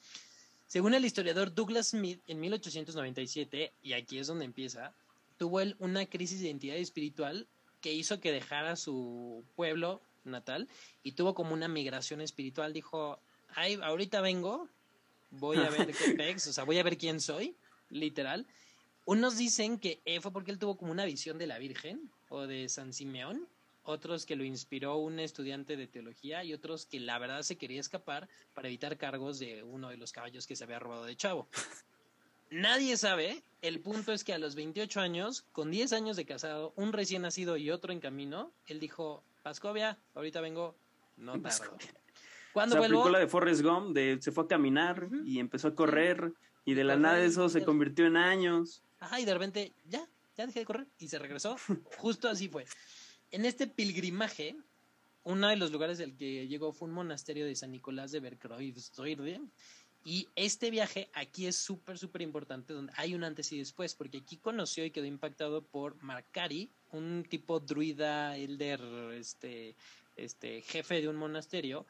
Según 0.68 0.94
el 0.94 1.06
historiador 1.06 1.54
Douglas 1.54 1.90
Smith, 1.90 2.20
en 2.28 2.40
1897, 2.40 3.74
y 3.82 3.94
aquí 3.94 4.18
es 4.18 4.28
donde 4.28 4.46
empieza, 4.46 4.94
tuvo 5.38 5.62
él 5.62 5.76
una 5.80 6.06
crisis 6.06 6.40
de 6.40 6.48
identidad 6.48 6.78
espiritual 6.78 7.48
que 7.84 7.94
hizo 7.94 8.22
que 8.22 8.32
dejara 8.32 8.78
su 8.78 9.44
pueblo 9.56 10.02
natal 10.24 10.70
y 11.04 11.12
tuvo 11.12 11.36
como 11.36 11.54
una 11.54 11.68
migración 11.68 12.22
espiritual. 12.22 12.72
Dijo, 12.72 13.20
Ay, 13.50 13.78
ahorita 13.84 14.22
vengo, 14.22 14.70
voy 15.32 15.58
a 15.58 15.70
ver 15.70 15.94
qué 15.98 16.14
pex, 16.14 16.48
o 16.48 16.54
sea, 16.54 16.64
voy 16.64 16.80
a 16.80 16.84
ver 16.84 16.98
quién 16.98 17.20
soy, 17.20 17.56
literal. 17.90 18.48
Unos 19.06 19.38
dicen 19.38 19.80
que 19.80 20.02
fue 20.22 20.32
porque 20.32 20.52
él 20.52 20.60
tuvo 20.60 20.78
como 20.78 20.94
una 20.94 21.04
visión 21.04 21.38
de 21.38 21.46
la 21.46 21.60
Virgen 21.60 22.10
o 22.30 22.48
de 22.48 22.70
San 22.70 22.94
Simeón, 22.94 23.50
otros 23.84 24.26
que 24.26 24.38
lo 24.38 24.46
inspiró 24.46 24.96
un 24.96 25.20
estudiante 25.20 25.76
de 25.76 25.88
teología 25.88 26.46
y 26.46 26.54
otros 26.54 26.86
que 26.86 27.02
la 27.02 27.20
verdad 27.20 27.42
se 27.42 27.58
quería 27.58 27.82
escapar 27.82 28.30
para 28.54 28.70
evitar 28.70 28.98
cargos 28.98 29.40
de 29.40 29.62
uno 29.62 29.90
de 29.90 29.98
los 29.98 30.14
caballos 30.14 30.48
que 30.48 30.56
se 30.56 30.64
había 30.64 30.80
robado 30.80 31.04
de 31.04 31.18
chavo. 31.18 31.50
Nadie 32.54 32.98
sabe, 32.98 33.44
el 33.64 33.80
punto 33.80 34.14
es 34.14 34.24
que 34.24 34.32
a 34.32 34.38
los 34.38 34.54
28 34.54 35.00
años, 35.00 35.42
con 35.54 35.72
10 35.72 35.92
años 35.94 36.16
de 36.16 36.26
casado, 36.26 36.72
un 36.76 36.94
recién 36.94 37.24
nacido 37.24 37.58
y 37.58 37.72
otro 37.72 37.92
en 37.92 38.00
camino, 38.00 38.54
él 38.68 38.80
dijo, 38.80 39.24
Pascovia, 39.42 39.98
ahorita 40.14 40.40
vengo, 40.40 40.76
no 41.18 41.42
tardo. 41.42 41.76
Cuando 42.54 42.76
se 42.76 42.86
aplicó 42.86 43.10
la 43.10 43.18
de 43.18 43.28
Forrest 43.28 43.64
Gump, 43.64 43.96
de, 43.96 44.20
se 44.22 44.32
fue 44.32 44.44
a 44.44 44.48
caminar 44.48 45.10
y 45.26 45.40
empezó 45.40 45.70
a 45.70 45.76
correr 45.76 46.32
y 46.64 46.76
de 46.76 46.84
la 46.84 46.96
nada 46.96 47.24
eso 47.24 47.50
se 47.50 47.66
convirtió 47.66 48.06
en 48.06 48.18
años. 48.18 48.84
Ajá, 49.00 49.20
y 49.20 49.26
de 49.26 49.34
repente, 49.34 49.74
ya, 49.86 50.08
ya 50.38 50.46
dejé 50.46 50.60
de 50.60 50.66
correr 50.66 50.88
y 51.00 51.08
se 51.08 51.18
regresó. 51.18 51.58
Justo 51.98 52.30
así 52.30 52.50
fue. 52.50 52.66
En 53.32 53.46
este 53.46 53.66
pilgrimaje, 53.66 54.56
uno 55.24 55.48
de 55.48 55.56
los 55.56 55.72
lugares 55.72 55.98
del 55.98 56.16
que 56.16 56.48
llegó 56.48 56.72
fue 56.72 56.88
un 56.88 56.94
monasterio 56.94 57.48
de 57.48 57.56
San 57.56 57.72
Nicolás 57.72 58.12
de 58.12 58.20
Berkroivstoirde. 58.20 59.42
Y 60.06 60.28
este 60.36 60.70
viaje 60.70 61.10
aquí 61.14 61.48
es 61.48 61.56
súper, 61.56 61.98
súper 61.98 62.22
importante, 62.22 62.74
donde 62.74 62.92
hay 62.98 63.16
un 63.16 63.24
antes 63.24 63.52
y 63.54 63.58
después, 63.58 63.96
porque 63.96 64.18
aquí 64.18 64.38
conoció 64.38 64.84
y 64.84 64.92
quedó 64.92 65.06
impactado 65.06 65.64
por 65.64 66.02
Markari, 66.04 66.70
un 66.92 67.26
tipo 67.30 67.60
druida, 67.62 68.36
elder, 68.36 68.82
este, 69.14 69.76
este, 70.18 70.62
jefe 70.62 71.02
de 71.02 71.08
un 71.08 71.16
monasterio. 71.16 71.86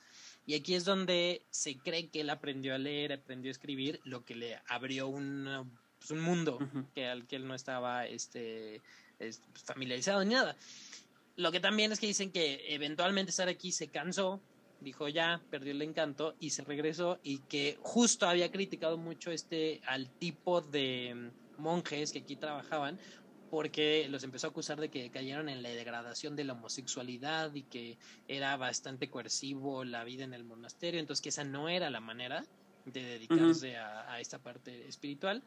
Y 0.45 0.53
aquí 0.53 0.75
es 0.75 0.85
donde 0.85 1.41
se 1.49 1.77
cree 1.77 2.09
que 2.09 2.21
él 2.21 2.29
aprendió 2.29 2.75
a 2.75 2.77
leer, 2.77 3.13
aprendió 3.13 3.49
a 3.49 3.53
escribir, 3.53 3.99
lo 4.03 4.23
que 4.23 4.35
le 4.35 4.59
abrió 4.67 5.07
un, 5.07 5.71
pues, 5.97 6.11
un 6.11 6.21
mundo 6.21 6.59
que 6.93 7.07
al 7.07 7.25
que 7.25 7.37
él 7.37 7.47
no 7.47 7.55
estaba 7.55 8.05
este, 8.05 8.81
familiarizado 9.65 10.23
ni 10.23 10.33
nada. 10.33 10.55
Lo 11.35 11.51
que 11.51 11.59
también 11.59 11.91
es 11.91 11.99
que 11.99 12.07
dicen 12.07 12.31
que 12.31 12.63
eventualmente 12.67 13.31
estar 13.31 13.47
aquí 13.47 13.71
se 13.71 13.87
cansó, 13.87 14.39
dijo 14.83 15.07
ya, 15.07 15.41
perdió 15.49 15.71
el 15.71 15.81
encanto 15.81 16.35
y 16.39 16.51
se 16.51 16.63
regresó 16.63 17.19
y 17.23 17.39
que 17.39 17.77
justo 17.81 18.27
había 18.27 18.51
criticado 18.51 18.97
mucho 18.97 19.31
este 19.31 19.81
al 19.85 20.09
tipo 20.09 20.61
de 20.61 21.31
monjes 21.57 22.11
que 22.11 22.19
aquí 22.19 22.35
trabajaban 22.35 22.99
porque 23.49 24.07
los 24.09 24.23
empezó 24.23 24.47
a 24.47 24.49
acusar 24.49 24.79
de 24.79 24.89
que 24.89 25.11
cayeron 25.11 25.47
en 25.47 25.61
la 25.61 25.69
degradación 25.69 26.35
de 26.35 26.43
la 26.43 26.53
homosexualidad 26.53 27.53
y 27.53 27.61
que 27.61 27.99
era 28.27 28.57
bastante 28.57 29.11
coercivo 29.11 29.83
la 29.83 30.03
vida 30.03 30.23
en 30.23 30.33
el 30.33 30.43
monasterio, 30.43 30.99
entonces 30.99 31.21
que 31.21 31.29
esa 31.29 31.43
no 31.43 31.69
era 31.69 31.91
la 31.91 31.99
manera 31.99 32.43
de 32.85 33.03
dedicarse 33.03 33.77
a, 33.77 34.19
esta 34.19 34.39
parte 34.39 34.87
espiritual. 34.87 35.43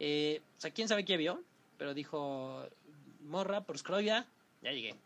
Eh, 0.00 0.42
o 0.58 0.60
sea, 0.60 0.72
quién 0.72 0.88
sabe 0.88 1.04
qué 1.04 1.16
vio, 1.16 1.44
pero 1.78 1.94
dijo, 1.94 2.68
morra, 3.22 3.60
por 3.60 3.78
Scroya, 3.78 4.26
ya 4.60 4.72
llegué. 4.72 4.96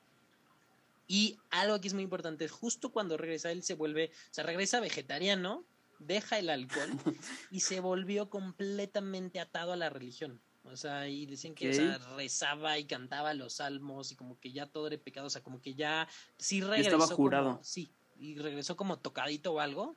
Y 1.09 1.39
algo 1.51 1.81
que 1.81 1.89
es 1.89 1.95
muy 1.95 2.03
importante, 2.05 2.47
justo 2.49 2.93
cuando 2.93 3.17
regresa, 3.17 3.51
él 3.51 3.63
se 3.63 3.75
vuelve, 3.75 4.13
o 4.31 4.35
sea, 4.35 4.45
regresa 4.45 4.79
vegetariano, 4.79 5.65
deja 5.99 6.39
el 6.39 6.51
alcohol 6.51 6.91
y 7.51 7.61
se 7.61 7.81
volvió 7.81 8.29
completamente 8.29 9.41
atado 9.41 9.73
a 9.73 9.77
la 9.77 9.89
religión. 9.89 10.41
O 10.65 10.77
sea, 10.77 11.09
y 11.09 11.25
decían 11.25 11.55
que 11.55 11.97
rezaba 12.15 12.79
y 12.79 12.85
cantaba 12.85 13.33
los 13.33 13.55
salmos 13.55 14.13
y 14.13 14.17
como 14.17 14.39
que 14.39 14.53
ya 14.53 14.67
todo 14.67 14.87
era 14.87 14.99
pecado, 14.99 15.29
o 15.29 15.31
sea, 15.31 15.43
como 15.43 15.63
que 15.63 15.75
ya 15.75 16.07
sí 16.37 16.61
regresó. 16.61 16.97
Estaba 16.97 17.07
jurado. 17.07 17.59
sí, 17.63 17.91
y 18.19 18.37
regresó 18.37 18.77
como 18.77 18.99
tocadito 18.99 19.55
o 19.55 19.61
algo. 19.61 19.97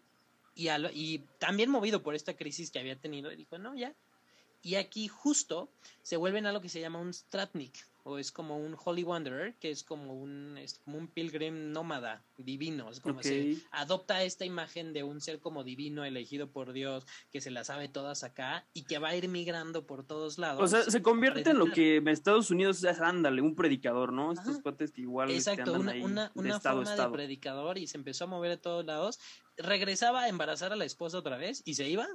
Y, 0.55 0.69
y 0.93 1.19
también 1.39 1.69
movido 1.69 2.03
por 2.03 2.15
esta 2.15 2.35
crisis 2.35 2.71
que 2.71 2.79
había 2.79 2.99
tenido, 2.99 3.29
dijo, 3.31 3.57
no, 3.57 3.75
ya. 3.75 3.93
Y 4.63 4.75
aquí 4.75 5.07
justo 5.07 5.69
se 6.03 6.17
vuelven 6.17 6.45
a 6.45 6.51
lo 6.51 6.61
que 6.61 6.69
se 6.69 6.79
llama 6.79 6.99
un 6.99 7.13
Stratnik, 7.13 7.85
o 8.03 8.17
es 8.17 8.31
como 8.31 8.57
un 8.57 8.75
Holy 8.83 9.03
Wanderer, 9.03 9.53
que 9.59 9.69
es 9.69 9.83
como 9.83 10.13
un, 10.13 10.57
es 10.57 10.79
como 10.83 10.97
un 10.97 11.07
pilgrim 11.07 11.71
nómada 11.71 12.23
divino, 12.37 12.89
es 12.89 12.99
como 12.99 13.21
se 13.21 13.57
adopta 13.71 14.23
esta 14.23 14.45
imagen 14.45 14.93
de 14.93 15.03
un 15.03 15.21
ser 15.21 15.39
como 15.39 15.63
divino 15.63 16.03
elegido 16.03 16.47
por 16.47 16.73
Dios, 16.73 17.05
que 17.31 17.41
se 17.41 17.51
la 17.51 17.63
sabe 17.63 17.89
todas 17.89 18.23
acá 18.23 18.65
y 18.73 18.83
que 18.83 18.97
va 18.97 19.09
a 19.09 19.15
ir 19.15 19.27
migrando 19.27 19.85
por 19.85 20.03
todos 20.03 20.39
lados. 20.39 20.61
O 20.63 20.67
sea, 20.67 20.89
se 20.89 21.01
convierte 21.01 21.51
en 21.51 21.59
lo 21.59 21.71
que 21.71 21.97
en 21.97 22.07
Estados 22.07 22.49
Unidos 22.49 22.83
es, 22.83 22.99
ándale, 22.99 23.41
un 23.41 23.55
predicador, 23.55 24.11
¿no? 24.13 24.31
Estos 24.33 24.59
cuates 24.59 24.91
que 24.91 25.01
igual 25.01 25.29
Exacto, 25.29 25.73
una, 25.73 25.93
una, 25.93 26.31
una 26.33 26.59
forma 26.59 26.95
de 26.95 27.09
predicador 27.09 27.77
y 27.77 27.87
se 27.87 27.97
empezó 27.97 28.23
a 28.23 28.27
mover 28.27 28.51
de 28.51 28.57
todos 28.57 28.85
lados. 28.85 29.19
Regresaba 29.57 30.23
a 30.23 30.29
embarazar 30.29 30.73
a 30.73 30.75
la 30.75 30.85
esposa 30.85 31.19
otra 31.19 31.37
vez 31.37 31.61
y 31.65 31.75
se 31.75 31.87
iba 31.87 32.07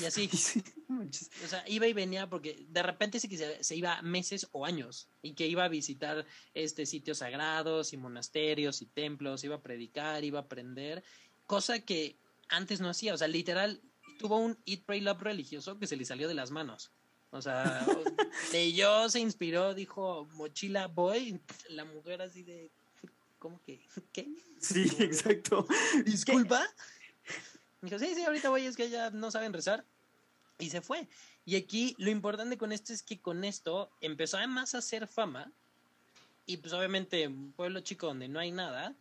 y 0.00 0.04
así. 0.04 0.28
o 1.44 1.48
sea, 1.48 1.64
iba 1.68 1.86
y 1.86 1.92
venía 1.92 2.28
porque 2.28 2.66
de 2.68 2.82
repente 2.82 3.20
sí 3.20 3.28
que 3.28 3.62
se, 3.62 3.76
iba 3.76 4.00
meses 4.02 4.48
o 4.52 4.64
años 4.66 5.08
y 5.22 5.34
que 5.34 5.46
iba 5.46 5.64
a 5.64 5.68
visitar 5.68 6.26
este 6.54 6.86
sitios 6.86 7.18
sagrados 7.18 7.92
y 7.92 7.96
monasterios 7.96 8.82
y 8.82 8.86
templos, 8.86 9.44
iba 9.44 9.56
a 9.56 9.62
predicar, 9.62 10.24
iba 10.24 10.40
a 10.40 10.42
aprender, 10.42 11.02
cosa 11.46 11.80
que 11.80 12.16
antes 12.48 12.80
no 12.80 12.88
hacía. 12.88 13.14
O 13.14 13.18
sea, 13.18 13.28
literal, 13.28 13.80
tuvo 14.18 14.38
un 14.38 14.58
Eat, 14.66 14.82
Pray, 14.84 15.00
Love 15.00 15.22
religioso 15.22 15.78
que 15.78 15.86
se 15.86 15.96
le 15.96 16.04
salió 16.04 16.28
de 16.28 16.34
las 16.34 16.50
manos. 16.50 16.90
O 17.30 17.40
sea, 17.40 17.86
leyó, 18.52 19.08
se 19.08 19.20
inspiró, 19.20 19.74
dijo, 19.74 20.28
mochila 20.34 20.86
boy, 20.88 21.40
la 21.70 21.84
mujer 21.84 22.20
así 22.20 22.42
de, 22.42 22.70
¿cómo 23.38 23.60
que? 23.64 23.80
¿Qué? 24.12 24.28
Sí, 24.60 24.82
exacto. 25.00 25.66
Disculpa. 26.04 26.62
Me 27.82 27.90
dijo, 27.90 27.98
sí, 27.98 28.14
sí, 28.14 28.22
ahorita 28.22 28.48
voy, 28.48 28.64
es 28.64 28.76
que 28.76 28.88
ya 28.88 29.10
no 29.10 29.30
saben 29.32 29.52
rezar. 29.52 29.84
Y 30.58 30.70
se 30.70 30.80
fue. 30.80 31.08
Y 31.44 31.56
aquí 31.56 31.96
lo 31.98 32.10
importante 32.10 32.56
con 32.56 32.70
esto 32.70 32.92
es 32.92 33.02
que 33.02 33.20
con 33.20 33.42
esto 33.42 33.90
empezó 34.00 34.36
además 34.36 34.74
a 34.74 34.78
hacer 34.78 35.08
fama. 35.08 35.52
Y 36.46 36.58
pues 36.58 36.72
obviamente 36.72 37.26
un 37.26 37.52
pueblo 37.52 37.80
chico 37.80 38.06
donde 38.06 38.28
no 38.28 38.38
hay 38.38 38.52
nada. 38.52 38.94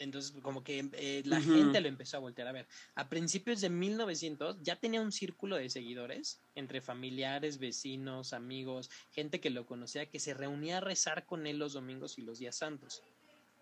Entonces 0.00 0.34
como 0.42 0.64
que 0.64 0.90
eh, 0.92 1.22
la 1.24 1.40
gente 1.40 1.80
lo 1.80 1.86
empezó 1.86 2.16
a 2.16 2.20
voltear 2.20 2.48
a 2.48 2.52
ver. 2.52 2.66
A 2.96 3.08
principios 3.08 3.60
de 3.60 3.70
1900 3.70 4.60
ya 4.60 4.74
tenía 4.74 5.00
un 5.00 5.12
círculo 5.12 5.54
de 5.54 5.70
seguidores 5.70 6.40
entre 6.56 6.80
familiares, 6.80 7.58
vecinos, 7.58 8.32
amigos, 8.32 8.90
gente 9.12 9.40
que 9.40 9.50
lo 9.50 9.66
conocía, 9.66 10.06
que 10.06 10.18
se 10.18 10.34
reunía 10.34 10.78
a 10.78 10.80
rezar 10.80 11.26
con 11.26 11.46
él 11.46 11.58
los 11.58 11.74
domingos 11.74 12.18
y 12.18 12.22
los 12.22 12.40
días 12.40 12.56
santos 12.56 13.02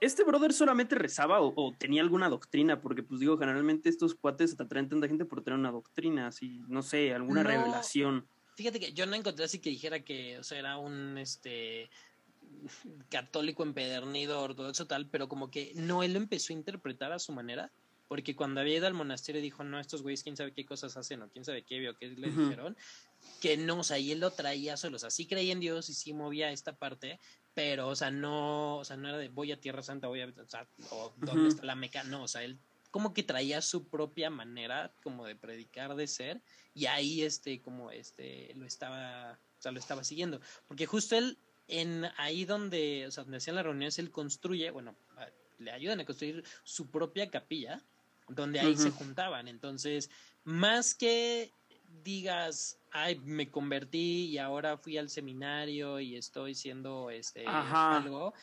este 0.01 0.25
brother 0.25 0.53
solamente 0.53 0.95
rezaba 0.95 1.41
o, 1.41 1.75
tenía 1.79 2.03
alguna 2.03 2.29
doctrina, 2.29 2.81
porque 2.81 3.03
pues 3.03 3.21
digo, 3.21 3.39
generalmente 3.39 3.89
estos 3.89 4.15
cuates 4.15 4.59
atraen 4.59 4.89
tanta 4.89 5.09
gente 5.09 5.25
por 5.25 5.43
tener 5.43 5.59
una 5.59 5.71
doctrina, 5.71 6.27
así, 6.27 6.63
no 6.69 6.83
sé, 6.83 7.15
alguna 7.15 7.43
revelación. 7.43 8.27
Fíjate 8.57 8.79
que 8.79 8.93
yo 8.93 9.07
no 9.07 9.15
encontré 9.17 9.45
así 9.45 9.59
que 9.59 9.71
dijera 9.71 10.05
que, 10.05 10.39
o 10.39 10.45
sea, 10.45 10.59
era 10.59 10.77
un 10.77 11.19
este 11.19 11.91
católico 13.09 13.63
empedernido, 13.63 14.41
ortodoxo 14.41 14.87
tal, 14.87 15.09
pero 15.09 15.29
como 15.29 15.51
que 15.51 15.73
no, 15.75 16.03
él 16.03 16.13
lo 16.13 16.19
empezó 16.19 16.53
a 16.53 16.57
interpretar 16.57 17.13
a 17.13 17.19
su 17.19 17.33
manera, 17.33 17.71
porque 18.09 18.37
cuando 18.37 18.61
había 18.61 18.77
ido 18.77 18.87
al 18.87 18.95
monasterio 18.95 19.43
dijo, 19.43 19.65
no, 19.65 19.81
estos 19.81 20.03
güeyes 20.03 20.23
quién 20.23 20.37
sabe 20.37 20.53
qué 20.53 20.65
cosas 20.65 20.97
hacen 20.97 21.23
o 21.23 21.29
quién 21.29 21.45
sabe 21.45 21.63
qué 21.63 21.79
vio, 21.79 21.97
qué 21.97 22.09
le 22.09 22.31
dijeron, 22.31 22.77
que 23.41 23.57
no, 23.57 23.81
o 23.81 23.85
sea, 23.85 23.99
y 23.99 24.13
él 24.13 24.21
lo 24.21 24.31
traía 24.31 24.77
solo, 24.77 24.97
o 24.97 24.99
sea, 24.99 25.11
sí 25.11 25.27
creía 25.27 25.53
en 25.53 25.61
Dios 25.61 25.89
y 25.89 25.95
sí 25.95 26.13
movía 26.13 26.53
esta 26.53 26.77
parte, 26.77 27.19
pero, 27.55 27.89
o 27.89 27.97
sea, 27.97 28.11
no, 28.11 28.79
o 28.79 28.85
sea, 28.85 28.97
no 28.97 29.09
era 29.09 29.19
de 29.19 29.29
voy 29.29 29.53
a 29.53 29.61
Tierra 29.61 29.83
Santa, 29.83 30.09
voy 30.09 30.21
a, 30.21 30.27
o 30.27 30.49
sea, 30.49 30.67
o 30.91 31.13
dónde 31.17 31.49
está 31.49 31.65
la 31.65 31.77
Meca, 31.77 32.03
no, 32.03 32.25
o 32.25 32.29
sea, 32.29 32.43
él 32.43 32.59
como 32.91 33.13
que 33.13 33.25
traía 33.25 33.61
su 33.61 33.89
propia 33.89 34.31
manera 34.31 34.93
como 35.03 35.27
de 35.27 35.35
predicar, 35.35 35.97
de 35.97 36.07
ser, 36.07 36.41
y 36.75 36.87
ahí, 36.87 37.23
este, 37.23 37.61
como, 37.61 37.91
este, 37.91 38.53
lo 38.55 38.67
estaba, 38.67 39.33
o 39.59 39.63
sea, 39.63 39.73
lo 39.73 39.81
estaba 39.81 40.05
siguiendo, 40.05 40.41
porque 40.69 40.87
justo 40.87 41.17
él, 41.17 41.39
en 41.67 42.05
ahí 42.19 42.45
donde, 42.45 43.07
o 43.07 43.11
sea, 43.11 43.25
donde 43.25 43.39
hacían 43.39 43.57
las 43.57 43.65
reuniones, 43.65 43.99
él 43.99 44.11
construye, 44.11 44.71
bueno, 44.71 44.95
le 45.59 45.71
ayudan 45.73 46.01
a 46.01 46.05
construir 46.05 46.45
su 46.63 46.89
propia 46.89 47.31
capilla, 47.31 47.83
donde 48.29 48.61
ahí 48.61 48.77
se 48.77 48.91
juntaban, 48.91 49.49
entonces, 49.49 50.09
más 50.45 50.95
que 50.95 51.51
digas, 52.05 52.79
ay, 52.93 53.19
me 53.25 53.51
convertí 53.51 54.27
y 54.27 54.39
ahora 54.39 54.77
fui 54.77 54.99
al 54.99 55.09
seminario 55.09 55.99
y 55.99 56.17
estoy 56.17 56.55
siendo 56.55 57.11
este 57.11 57.45
algo, 57.47 58.35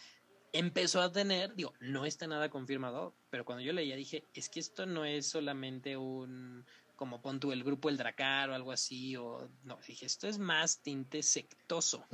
empezó 0.51 1.01
a 1.01 1.12
tener, 1.12 1.56
digo, 1.56 1.74
no 1.80 2.06
está 2.06 2.27
nada 2.27 2.50
confirmado, 2.50 3.15
pero 3.30 3.46
cuando 3.46 3.63
yo 3.63 3.72
leía 3.72 3.96
dije, 3.96 4.25
es 4.34 4.50
que 4.50 4.60
esto 4.60 4.86
no 4.86 5.06
es 5.06 5.27
solamente 5.27 5.96
un 5.96 6.65
como 6.96 7.20
pon 7.20 7.39
el 7.51 7.63
grupo 7.63 7.89
El 7.89 7.98
Dracar 7.98 8.51
o 8.51 8.53
algo 8.53 8.72
así, 8.72 9.15
o 9.15 9.50
no, 9.63 9.80
dije, 9.88 10.06
esto 10.06 10.27
es 10.27 10.38
más 10.38 10.84
tinte 10.84 11.24
sectoso. 11.24 12.06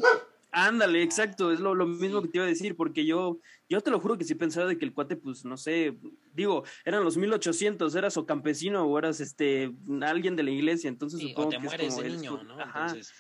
Ándale, 0.59 1.03
exacto, 1.03 1.51
es 1.51 1.59
lo, 1.59 1.75
lo 1.75 1.85
mismo 1.85 2.19
que 2.23 2.29
te 2.29 2.37
iba 2.39 2.45
a 2.45 2.49
decir, 2.49 2.75
porque 2.75 3.05
yo, 3.05 3.39
yo 3.69 3.79
te 3.81 3.91
lo 3.91 3.99
juro 3.99 4.17
que 4.17 4.23
sí 4.23 4.33
pensaba 4.33 4.65
de 4.65 4.77
que 4.77 4.85
el 4.85 4.93
cuate, 4.93 5.15
pues, 5.15 5.45
no 5.45 5.55
sé, 5.55 5.95
digo, 6.33 6.63
eran 6.83 7.03
los 7.03 7.15
1800, 7.15 7.93
eras 7.93 8.17
o 8.17 8.25
campesino 8.25 8.83
o 8.83 8.97
eras 8.97 9.19
este 9.19 9.71
alguien 10.01 10.35
de 10.35 10.41
la 10.41 10.49
iglesia, 10.49 10.87
entonces 10.87 11.21
supongo 11.21 11.51
que 11.51 11.57
es 11.85 11.93
como 11.93 12.01
niño, 12.01 12.43
¿no? 12.43 12.59
Ajá. 12.59 12.87
Entonces 12.87 13.13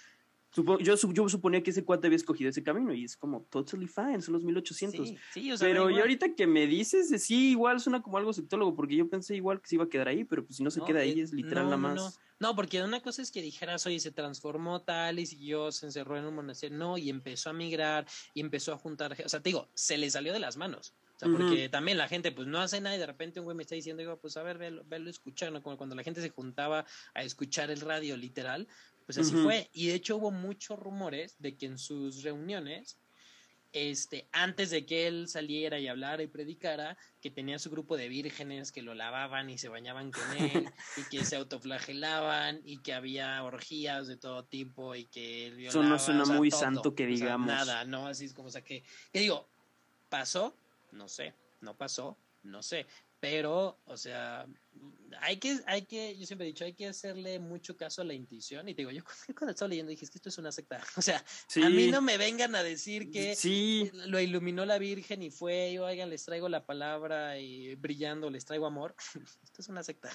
yo, 0.63 0.95
yo, 0.95 1.29
suponía 1.29 1.61
que 1.61 1.71
ese 1.71 1.83
cuate 1.83 2.07
había 2.07 2.17
escogido 2.17 2.49
ese 2.49 2.63
camino 2.63 2.93
y 2.93 3.03
es 3.03 3.17
como 3.17 3.43
totally 3.49 3.87
fine, 3.87 4.21
son 4.21 4.33
los 4.33 4.43
1800. 4.43 5.13
Sí, 5.33 5.51
o 5.51 5.57
sea, 5.57 5.67
pero 5.67 5.89
y 5.89 5.99
ahorita 5.99 6.35
que 6.35 6.47
me 6.47 6.67
dices, 6.67 7.09
sí, 7.23 7.51
igual 7.51 7.79
suena 7.79 8.01
como 8.01 8.17
algo 8.17 8.33
sectólogo, 8.33 8.75
porque 8.75 8.95
yo 8.95 9.09
pensé 9.09 9.35
igual 9.35 9.61
que 9.61 9.67
se 9.67 9.75
iba 9.75 9.85
a 9.85 9.89
quedar 9.89 10.07
ahí, 10.07 10.23
pero 10.23 10.45
pues 10.45 10.57
si 10.57 10.63
no 10.63 10.71
se 10.71 10.81
queda 10.81 10.99
ahí 11.01 11.19
es 11.19 11.33
literal 11.33 11.65
nada 11.65 11.77
más. 11.77 12.19
No, 12.39 12.55
porque 12.55 12.81
una 12.83 13.01
cosa 13.01 13.21
es 13.21 13.31
que 13.31 13.41
dijeras, 13.41 13.85
oye, 13.87 13.99
se 13.99 14.11
transformó 14.11 14.83
tal 14.83 15.17
y 15.19 15.25
siguió, 15.25 15.71
se 15.71 15.87
encerró 15.87 16.17
en 16.17 16.25
un 16.25 16.35
monasterio, 16.35 16.77
no, 16.77 16.97
y 16.97 17.09
empezó 17.09 17.49
a 17.49 17.53
migrar 17.53 18.05
y 18.33 18.41
empezó 18.41 18.73
a 18.73 18.77
juntar, 18.77 19.15
o 19.25 19.29
sea, 19.29 19.41
te 19.41 19.49
digo, 19.49 19.69
se 19.73 19.97
le 19.97 20.09
salió 20.09 20.33
de 20.33 20.39
las 20.39 20.57
manos. 20.57 20.93
O 21.17 21.19
sea, 21.19 21.29
porque 21.35 21.67
también 21.67 21.97
la 21.97 22.07
gente, 22.07 22.31
pues 22.31 22.47
no 22.47 22.59
hace 22.59 22.79
nada 22.79 22.95
y 22.95 22.99
de 22.99 23.07
repente 23.07 23.39
un 23.39 23.45
güey 23.45 23.57
me 23.57 23.63
está 23.63 23.73
diciendo, 23.73 24.01
digo, 24.01 24.19
pues 24.19 24.37
a 24.37 24.43
ver, 24.43 24.59
velo, 24.59 24.83
velo 24.85 25.09
escuchar, 25.09 25.51
¿no? 25.51 25.63
Como 25.63 25.75
cuando 25.75 25.95
la 25.95 26.03
gente 26.03 26.21
se 26.21 26.29
juntaba 26.29 26.85
a 27.15 27.23
escuchar 27.23 27.71
el 27.71 27.81
radio 27.81 28.15
literal, 28.15 28.67
pues 29.07 29.17
así 29.17 29.33
fue. 29.35 29.69
Y 29.71 29.87
de 29.87 29.95
hecho 29.95 30.17
hubo 30.17 30.31
muchos 30.31 30.77
rumores 30.77 31.37
de 31.39 31.55
que 31.55 31.65
en 31.65 31.77
sus 31.77 32.23
reuniones, 32.23 32.99
este, 33.71 34.27
antes 34.33 34.69
de 34.69 34.85
que 34.85 35.07
él 35.07 35.29
saliera 35.29 35.79
y 35.79 35.87
hablara 35.87 36.21
y 36.23 36.27
predicara, 36.27 36.97
que 37.21 37.31
tenía 37.31 37.57
su 37.57 37.69
grupo 37.69 37.95
de 37.95 38.09
vírgenes 38.09 38.73
que 38.73 38.81
lo 38.81 38.93
lavaban 38.93 39.49
y 39.49 39.57
se 39.57 39.69
bañaban 39.69 40.11
con 40.11 40.23
él 40.37 40.69
y 40.97 41.03
que 41.03 41.23
se 41.23 41.37
autoflagelaban 41.37 42.59
y 42.65 42.79
que 42.79 42.93
había 42.93 43.41
orgías 43.43 44.07
de 44.07 44.17
todo 44.17 44.43
tipo 44.43 44.93
y 44.93 45.05
que 45.05 45.47
él 45.47 45.55
violaba, 45.55 45.79
Eso 45.79 45.89
no 45.89 45.99
suena 45.99 46.25
muy 46.25 46.51
santo 46.51 46.93
que 46.93 47.05
digamos. 47.05 47.47
nada, 47.47 47.85
no, 47.85 48.07
así 48.07 48.25
es 48.25 48.33
como, 48.33 48.49
o 48.49 48.51
sea, 48.51 48.61
que, 48.61 48.83
que 49.13 49.19
digo, 49.19 49.47
¿pasó? 50.09 50.53
No 50.91 51.07
sé, 51.07 51.33
no 51.61 51.77
pasó, 51.77 52.17
no 52.43 52.61
sé, 52.61 52.85
pero, 53.21 53.79
o 53.85 53.95
sea, 53.95 54.45
hay 55.21 55.37
que, 55.37 55.59
hay 55.65 55.83
que, 55.83 56.17
yo 56.17 56.25
siempre 56.25 56.47
he 56.47 56.51
dicho, 56.51 56.65
hay 56.65 56.73
que 56.73 56.87
hacerle 56.87 57.39
mucho 57.39 57.75
caso 57.75 58.01
a 58.01 58.05
la 58.05 58.13
intuición. 58.13 58.67
Y 58.67 58.73
te 58.73 58.81
digo, 58.81 58.91
yo 58.91 59.03
cuando 59.37 59.51
estaba 59.51 59.69
leyendo 59.69 59.89
dije, 59.89 60.05
es 60.05 60.11
que 60.11 60.17
esto 60.17 60.29
es 60.29 60.37
una 60.37 60.51
secta. 60.51 60.81
O 60.97 61.01
sea, 61.01 61.23
a 61.63 61.69
mí 61.69 61.87
no 61.87 62.01
me 62.01 62.17
vengan 62.17 62.55
a 62.55 62.63
decir 62.63 63.11
que 63.11 63.35
lo 64.07 64.19
iluminó 64.19 64.65
la 64.65 64.77
Virgen 64.77 65.21
y 65.21 65.29
fue, 65.29 65.71
yo, 65.73 65.85
oigan, 65.85 66.09
les 66.09 66.25
traigo 66.25 66.49
la 66.49 66.65
palabra 66.65 67.39
y 67.39 67.75
brillando, 67.75 68.29
les 68.29 68.45
traigo 68.45 68.65
amor. 68.65 68.95
esto 69.43 69.61
es 69.61 69.69
una 69.69 69.83
secta. 69.83 70.09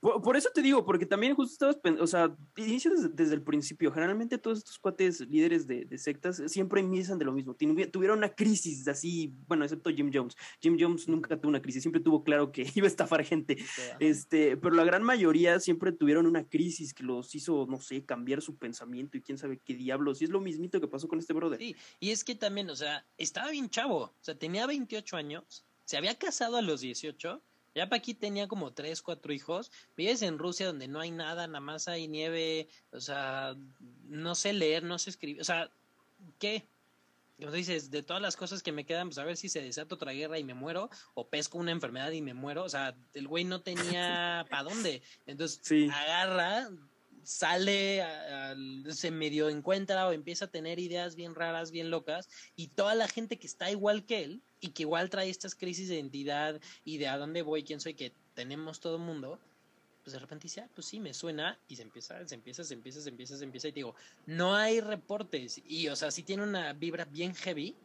por, 0.00 0.36
eso 0.36 0.50
te 0.54 0.62
digo, 0.62 0.84
porque 0.84 1.06
también 1.06 1.34
justo 1.34 1.70
estabas, 1.70 2.00
o 2.00 2.06
sea, 2.06 2.36
inicio 2.56 2.92
desde, 2.94 3.34
el 3.34 3.42
principio. 3.42 3.92
Generalmente 3.92 4.38
todos 4.38 4.58
estos 4.58 4.78
cuates 4.78 5.20
líderes 5.20 5.66
de, 5.66 5.86
sectas 5.98 6.42
siempre 6.46 6.80
empiezan 6.80 7.18
de 7.18 7.24
lo 7.24 7.32
mismo. 7.32 7.54
Tuvieron 7.54 8.18
una 8.18 8.34
crisis 8.34 8.86
así, 8.88 9.34
bueno, 9.46 9.64
excepto 9.64 9.90
Jim 9.90 10.10
Jones. 10.12 10.36
Jim 10.60 10.76
Jones 10.78 11.08
nunca 11.08 11.36
tuvo 11.36 11.50
una 11.50 11.62
crisis, 11.62 11.82
siempre 11.82 12.00
tuvo 12.00 12.22
claro 12.22 12.52
que 12.52 12.70
iba 12.74 12.86
a 12.86 12.90
estafar 12.90 13.24
gente. 13.24 13.56
Este, 13.98 14.56
pero 14.56 14.74
la 14.74 14.84
gran 14.84 15.02
mayoría 15.02 15.58
siempre 15.60 15.92
tuvieron 15.92 16.26
una 16.26 16.48
crisis 16.48 16.94
que 16.94 17.02
los 17.02 17.34
hizo, 17.34 17.66
no 17.68 17.80
sé, 17.80 18.04
cambiar 18.04 18.42
su 18.42 18.56
pensamiento 18.56 19.16
y 19.16 19.22
quién 19.22 19.38
sabe 19.38 19.58
qué 19.58 19.74
diablos. 19.74 20.20
Y 20.20 20.24
es 20.24 20.30
lo 20.30 20.40
mismito 20.40 20.80
que 20.80 20.88
pasó 20.88 21.08
con 21.08 21.18
este 21.18 21.32
brother. 21.32 21.58
Sí, 21.58 21.76
y 21.98 22.10
es 22.10 22.24
que 22.24 22.34
también, 22.34 22.70
o 22.70 22.76
sea, 22.76 23.04
estaba 23.18 23.50
bien 23.50 23.68
chavo. 23.70 24.02
O 24.02 24.14
sea, 24.20 24.34
tenía 24.34 24.66
28 24.66 25.16
años, 25.16 25.64
se 25.84 25.96
había 25.96 26.14
casado 26.16 26.56
a 26.56 26.62
los 26.62 26.80
18. 26.80 27.42
Ya 27.74 27.88
para 27.88 27.98
aquí 27.98 28.14
tenía 28.14 28.48
como 28.48 28.72
3, 28.72 29.00
4 29.00 29.32
hijos. 29.32 29.70
Vives 29.96 30.22
en 30.22 30.38
Rusia 30.38 30.66
donde 30.66 30.88
no 30.88 31.00
hay 31.00 31.12
nada, 31.12 31.46
nada 31.46 31.60
más 31.60 31.86
hay 31.86 32.08
nieve. 32.08 32.68
O 32.92 33.00
sea, 33.00 33.56
no 34.08 34.34
sé 34.34 34.52
leer, 34.52 34.82
no 34.82 34.98
sé 34.98 35.10
escribir. 35.10 35.40
O 35.40 35.44
sea, 35.44 35.70
¿qué? 36.38 36.66
Entonces 37.40 37.66
dices, 37.66 37.90
de 37.90 38.02
todas 38.02 38.20
las 38.20 38.36
cosas 38.36 38.62
que 38.62 38.70
me 38.70 38.84
quedan, 38.84 39.08
pues 39.08 39.18
a 39.18 39.24
ver 39.24 39.36
si 39.36 39.48
se 39.48 39.62
desata 39.62 39.94
otra 39.94 40.12
guerra 40.12 40.38
y 40.38 40.44
me 40.44 40.52
muero, 40.52 40.90
o 41.14 41.28
pesco 41.28 41.56
una 41.56 41.72
enfermedad 41.72 42.10
y 42.10 42.20
me 42.20 42.34
muero. 42.34 42.64
O 42.64 42.68
sea, 42.68 42.94
el 43.14 43.26
güey 43.26 43.44
no 43.44 43.62
tenía 43.62 44.44
para 44.50 44.64
dónde. 44.64 45.02
Entonces 45.24 45.62
agarra, 45.90 46.68
sale, 47.22 48.04
se 48.90 49.10
medio 49.10 49.48
encuentra 49.48 50.06
o 50.06 50.12
empieza 50.12 50.44
a 50.44 50.50
tener 50.50 50.78
ideas 50.78 51.16
bien 51.16 51.34
raras, 51.34 51.70
bien 51.70 51.88
locas, 51.88 52.28
y 52.56 52.68
toda 52.68 52.94
la 52.94 53.08
gente 53.08 53.38
que 53.38 53.46
está 53.46 53.70
igual 53.70 54.04
que 54.04 54.22
él 54.24 54.42
y 54.60 54.72
que 54.72 54.82
igual 54.82 55.08
trae 55.08 55.30
estas 55.30 55.54
crisis 55.54 55.88
de 55.88 55.94
identidad 55.94 56.60
y 56.84 56.98
de 56.98 57.08
a 57.08 57.16
dónde 57.16 57.40
voy, 57.40 57.64
quién 57.64 57.80
soy, 57.80 57.94
que 57.94 58.12
tenemos 58.34 58.80
todo 58.80 58.96
el 58.96 59.02
mundo, 59.02 59.40
pues 60.02 60.12
de 60.12 60.18
repente 60.18 60.44
dice, 60.44 60.62
ah, 60.62 60.68
pues 60.74 60.86
sí, 60.86 61.00
me 61.00 61.12
suena, 61.14 61.58
y 61.68 61.76
se 61.76 61.82
empieza, 61.82 62.26
se 62.26 62.34
empieza, 62.34 62.64
se 62.64 62.74
empieza, 62.74 63.00
se 63.00 63.08
empieza, 63.08 63.36
se 63.36 63.44
empieza, 63.44 63.68
y 63.68 63.72
te 63.72 63.76
digo, 63.76 63.94
no 64.26 64.54
hay 64.54 64.80
reportes, 64.80 65.60
y 65.66 65.88
o 65.88 65.96
sea, 65.96 66.10
sí 66.10 66.22
tiene 66.22 66.42
una 66.42 66.72
vibra 66.72 67.04
bien 67.04 67.34
heavy, 67.34 67.76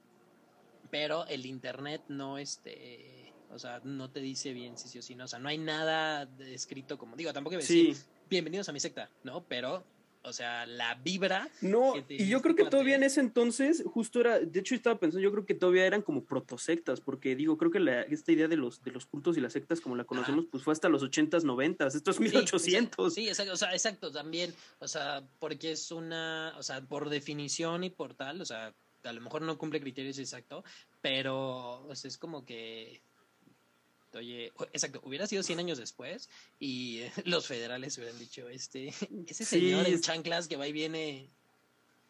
pero 0.89 1.25
el 1.27 1.45
internet 1.45 2.03
no, 2.07 2.37
este, 2.37 3.33
o 3.51 3.59
sea, 3.59 3.81
no 3.83 4.09
te 4.09 4.21
dice 4.21 4.53
bien 4.53 4.77
si 4.77 4.87
sí 4.87 4.99
o 4.99 5.01
si 5.01 5.15
no, 5.15 5.25
o 5.25 5.27
sea, 5.27 5.39
no 5.39 5.49
hay 5.49 5.57
nada 5.57 6.29
escrito 6.39 6.97
como, 6.97 7.15
digo, 7.15 7.33
tampoco 7.33 7.57
decir, 7.57 7.97
bienvenidos 8.29 8.69
a 8.69 8.71
mi 8.71 8.79
secta, 8.79 9.09
¿no? 9.23 9.43
Pero 9.43 9.85
o 10.25 10.33
sea, 10.33 10.65
la 10.65 10.95
vibra. 10.95 11.49
No, 11.61 11.93
y 12.09 12.27
yo 12.27 12.41
creo 12.41 12.55
que 12.55 12.65
todavía 12.65 12.95
en 12.95 13.03
ese 13.03 13.19
entonces, 13.19 13.83
justo 13.85 14.19
era, 14.19 14.39
de 14.39 14.59
hecho 14.59 14.75
estaba 14.75 14.99
pensando, 14.99 15.21
yo 15.21 15.31
creo 15.31 15.45
que 15.45 15.53
todavía 15.53 15.85
eran 15.85 16.01
como 16.01 16.23
protosectas, 16.23 17.01
porque 17.01 17.35
digo, 17.35 17.57
creo 17.57 17.71
que 17.71 17.79
la, 17.79 18.01
esta 18.01 18.31
idea 18.31 18.47
de 18.47 18.57
los, 18.57 18.83
de 18.83 18.91
los 18.91 19.05
cultos 19.05 19.37
y 19.37 19.41
las 19.41 19.53
sectas 19.53 19.81
como 19.81 19.95
la 19.95 20.03
conocemos, 20.03 20.45
pues 20.51 20.63
fue 20.63 20.73
hasta 20.73 20.89
los 20.89 21.03
ochentas, 21.03 21.43
noventas, 21.43 21.95
esto 21.95 22.11
es 22.11 22.19
1800. 22.19 23.13
Sí, 23.13 23.27
exacto, 23.27 23.53
o 23.53 23.57
sea, 23.57 23.71
exacto, 23.73 24.11
también, 24.11 24.53
o 24.79 24.87
sea, 24.87 25.23
porque 25.39 25.71
es 25.71 25.91
una, 25.91 26.53
o 26.57 26.63
sea, 26.63 26.81
por 26.81 27.09
definición 27.09 27.83
y 27.83 27.89
por 27.89 28.13
tal, 28.13 28.41
o 28.41 28.45
sea, 28.45 28.73
a 29.03 29.13
lo 29.13 29.21
mejor 29.21 29.41
no 29.41 29.57
cumple 29.57 29.79
criterios 29.79 30.17
exacto, 30.17 30.63
pero 31.01 31.85
o 31.85 31.95
sea, 31.95 32.09
es 32.09 32.17
como 32.17 32.43
que 32.45 33.01
oye, 34.15 34.53
exacto, 34.73 35.01
hubiera 35.03 35.27
sido 35.27 35.43
100 35.43 35.59
años 35.59 35.77
después 35.77 36.29
y 36.59 37.01
los 37.25 37.47
federales 37.47 37.97
hubieran 37.97 38.19
dicho, 38.19 38.47
este, 38.49 38.93
ese 39.27 39.45
señor 39.45 39.87
en 39.87 40.01
chanclas 40.01 40.47
que 40.47 40.55
va 40.55 40.67
y 40.67 40.71
viene, 40.71 41.29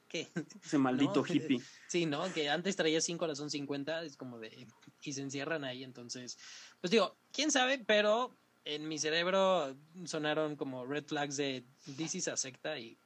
¿qué? 0.08 0.28
Ese 0.64 0.78
maldito 0.78 1.26
hippie. 1.26 1.62
Sí, 1.88 2.06
¿no? 2.06 2.32
Que 2.34 2.50
antes 2.50 2.76
traía 2.76 3.00
5, 3.00 3.24
ahora 3.24 3.36
son 3.36 3.50
50, 3.50 4.04
es 4.04 4.18
como 4.18 4.38
de, 4.40 4.68
y 5.04 5.14
se 5.14 5.22
encierran 5.22 5.64
ahí, 5.64 5.84
entonces, 5.84 6.38
pues 6.82 6.92
digo, 6.92 7.16
quién 7.32 7.52
sabe, 7.52 7.80
pero 7.80 8.36
en 8.66 8.88
mi 8.88 8.98
cerebro 8.98 9.76
sonaron 10.06 10.56
como 10.56 10.86
red 10.86 11.06
flags 11.06 11.38
de 11.38 11.64
this 11.98 12.16
is 12.16 12.28
a 12.28 12.36
secta 12.36 12.78
y... 12.80 12.98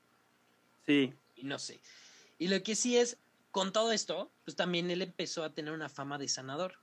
Sí. 0.85 1.13
Y 1.35 1.43
no 1.43 1.59
sé. 1.59 1.79
Y 2.39 2.47
lo 2.47 2.63
que 2.63 2.75
sí 2.75 2.97
es, 2.97 3.17
con 3.51 3.71
todo 3.71 3.91
esto, 3.91 4.31
pues 4.45 4.55
también 4.55 4.89
él 4.89 5.01
empezó 5.01 5.43
a 5.43 5.53
tener 5.53 5.73
una 5.73 5.89
fama 5.89 6.17
de 6.17 6.27
sanador 6.27 6.79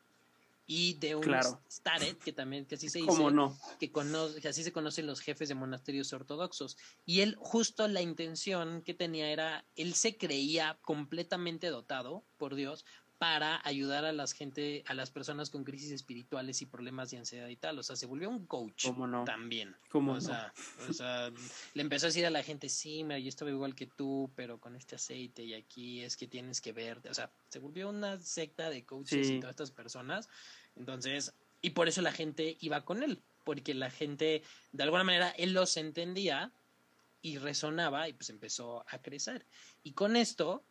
y 0.67 0.95
de 0.95 1.15
un 1.15 1.25
Staret, 1.71 2.19
que 2.19 2.33
también 2.33 2.67
que 2.67 2.75
así 2.75 2.89
se 2.89 2.99
dice, 2.99 3.23
que, 3.79 3.91
que 3.91 4.49
así 4.49 4.65
se 4.65 4.73
conocen 4.73 5.07
los 5.07 5.21
jefes 5.21 5.49
de 5.49 5.55
monasterios 5.55 6.13
ortodoxos. 6.13 6.77
Y 7.05 7.21
él, 7.21 7.37
justo 7.39 7.87
la 7.87 8.03
intención 8.03 8.83
que 8.83 8.95
tenía 8.95 9.31
era, 9.31 9.65
él 9.77 9.95
se 9.95 10.17
creía 10.17 10.79
completamente 10.83 11.69
dotado 11.69 12.25
por 12.37 12.57
Dios 12.57 12.85
para 13.19 13.61
ayudar 13.65 14.05
a 14.05 14.13
las 14.13 14.33
gente, 14.33 14.85
a 14.87 14.95
las 14.95 15.11
personas 15.11 15.49
con 15.49 15.65
crisis 15.65 15.91
espirituales 15.91 16.61
y 16.61 16.67
problemas 16.67 17.11
de 17.11 17.19
ansiedad 17.19 17.49
y 17.49 17.57
tal. 17.57 17.79
O 17.79 17.83
sea, 17.83 17.97
se 17.97 18.07
volvió 18.07 18.29
un 18.29 18.47
coach 18.47 18.87
también. 19.25 19.75
¿Cómo 19.89 20.13
o, 20.13 20.21
sea, 20.21 20.53
o 20.89 20.93
sea, 20.93 21.31
le 21.75 21.83
empezó 21.83 22.07
a 22.07 22.09
decir 22.09 22.27
a 22.27 22.31
la 22.31 22.43
gente, 22.43 22.69
sí, 22.69 23.05
mira, 23.05 23.19
yo 23.19 23.29
estaba 23.29 23.51
igual 23.51 23.75
que 23.75 23.87
tú, 23.87 24.31
pero 24.37 24.59
con 24.59 24.77
este 24.77 24.97
aceite 24.97 25.45
y 25.45 25.55
aquí 25.55 26.03
es 26.03 26.17
que 26.17 26.27
tienes 26.27 26.61
que 26.61 26.73
verte. 26.73 27.09
O 27.09 27.15
sea, 27.15 27.31
se 27.49 27.59
volvió 27.59 27.89
una 27.89 28.21
secta 28.21 28.69
de 28.69 28.85
coaches 28.85 29.31
y 29.31 29.41
todas 29.41 29.55
estas 29.55 29.71
personas. 29.71 30.29
Entonces, 30.77 31.33
y 31.63 31.71
por 31.71 31.89
eso 31.89 32.03
la 32.03 32.13
gente 32.13 32.57
iba 32.61 32.85
con 32.85 33.03
él, 33.03 33.23
porque 33.45 33.75
la 33.75 33.91
gente, 33.91 34.43
de 34.73 34.83
alguna 34.83 35.05
manera, 35.05 35.31
él 35.31 35.53
los 35.53 35.77
entendía 35.79 36.53
y 37.23 37.39
resonaba 37.39 38.09
y 38.09 38.13
pues 38.13 38.31
empezó 38.31 38.85
a 38.89 38.99
crecer. 38.99 39.47
Y 39.83 39.93
con 39.93 40.17
esto, 40.17 40.65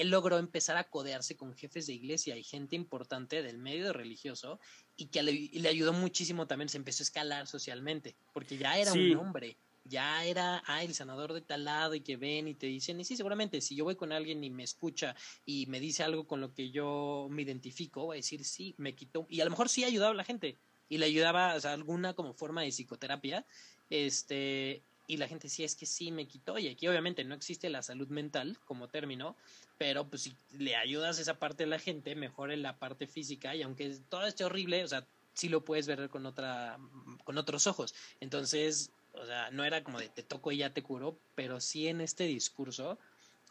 él 0.00 0.10
logró 0.10 0.38
empezar 0.38 0.76
a 0.76 0.84
codearse 0.84 1.36
con 1.36 1.54
jefes 1.54 1.86
de 1.86 1.94
iglesia 1.94 2.36
y 2.36 2.44
gente 2.44 2.76
importante 2.76 3.42
del 3.42 3.58
medio 3.58 3.92
religioso 3.92 4.60
y 4.96 5.06
que 5.06 5.22
le, 5.22 5.68
ayudó 5.68 5.92
muchísimo 5.92 6.46
también, 6.46 6.68
se 6.68 6.78
empezó 6.78 7.02
a 7.02 7.04
escalar 7.04 7.46
socialmente, 7.48 8.14
porque 8.32 8.56
ya 8.56 8.78
era 8.78 8.92
un 8.92 9.16
hombre, 9.16 9.56
ya 9.84 10.24
era, 10.24 10.62
ah, 10.66 10.84
el 10.84 10.94
sanador 10.94 11.32
de 11.32 11.40
tal 11.40 11.64
lado 11.64 11.94
y 11.94 12.00
que 12.00 12.16
ven 12.16 12.46
y 12.46 12.54
te 12.54 12.66
dicen, 12.66 13.00
y 13.00 13.04
sí, 13.04 13.16
seguramente 13.16 13.60
si 13.60 13.74
yo 13.74 13.84
voy 13.84 13.96
con 13.96 14.12
alguien 14.12 14.44
y 14.44 14.50
me 14.50 14.62
escucha 14.62 15.16
y 15.44 15.66
me 15.66 15.80
dice 15.80 16.04
algo 16.04 16.26
con 16.26 16.40
lo 16.40 16.54
que 16.54 16.70
yo 16.70 17.26
me 17.30 17.42
identifico, 17.42 18.06
voy 18.06 18.16
a 18.16 18.18
decir, 18.18 18.44
sí, 18.44 18.74
me 18.78 18.94
quitó, 18.94 19.26
y 19.28 19.40
a 19.40 19.44
lo 19.44 19.50
mejor 19.50 19.68
sí 19.68 19.82
ayudaba 19.82 20.12
a 20.12 20.16
la 20.16 20.24
gente, 20.24 20.56
y 20.88 20.98
le 20.98 21.06
ayudaba, 21.06 21.54
o 21.54 21.60
sea, 21.60 21.72
alguna 21.72 22.14
como 22.14 22.34
forma 22.34 22.62
de 22.62 22.68
psicoterapia, 22.68 23.44
este, 23.90 24.82
y 25.08 25.16
la 25.16 25.26
gente 25.26 25.48
sí 25.48 25.64
es 25.64 25.74
que 25.74 25.86
sí 25.86 26.12
me 26.12 26.28
quitó 26.28 26.58
y 26.58 26.68
aquí 26.68 26.86
obviamente 26.86 27.24
no 27.24 27.34
existe 27.34 27.68
la 27.70 27.82
salud 27.82 28.06
mental 28.08 28.56
como 28.66 28.88
término 28.88 29.34
pero 29.78 30.08
pues 30.08 30.22
si 30.22 30.36
le 30.52 30.76
ayudas 30.76 31.18
esa 31.18 31.38
parte 31.38 31.64
a 31.64 31.66
la 31.66 31.80
gente 31.80 32.14
mejora 32.14 32.54
la 32.56 32.78
parte 32.78 33.08
física 33.08 33.56
y 33.56 33.62
aunque 33.62 33.98
todo 34.08 34.26
esté 34.26 34.44
horrible 34.44 34.84
o 34.84 34.88
sea 34.88 35.04
sí 35.34 35.48
lo 35.48 35.64
puedes 35.64 35.86
ver 35.86 36.08
con 36.10 36.26
otra 36.26 36.78
con 37.24 37.38
otros 37.38 37.66
ojos 37.66 37.94
entonces 38.20 38.92
o 39.14 39.26
sea 39.26 39.50
no 39.50 39.64
era 39.64 39.82
como 39.82 39.98
de 39.98 40.10
te 40.10 40.22
toco 40.22 40.52
y 40.52 40.58
ya 40.58 40.74
te 40.74 40.82
curo 40.82 41.18
pero 41.34 41.60
sí 41.60 41.88
en 41.88 42.02
este 42.02 42.24
discurso 42.24 42.98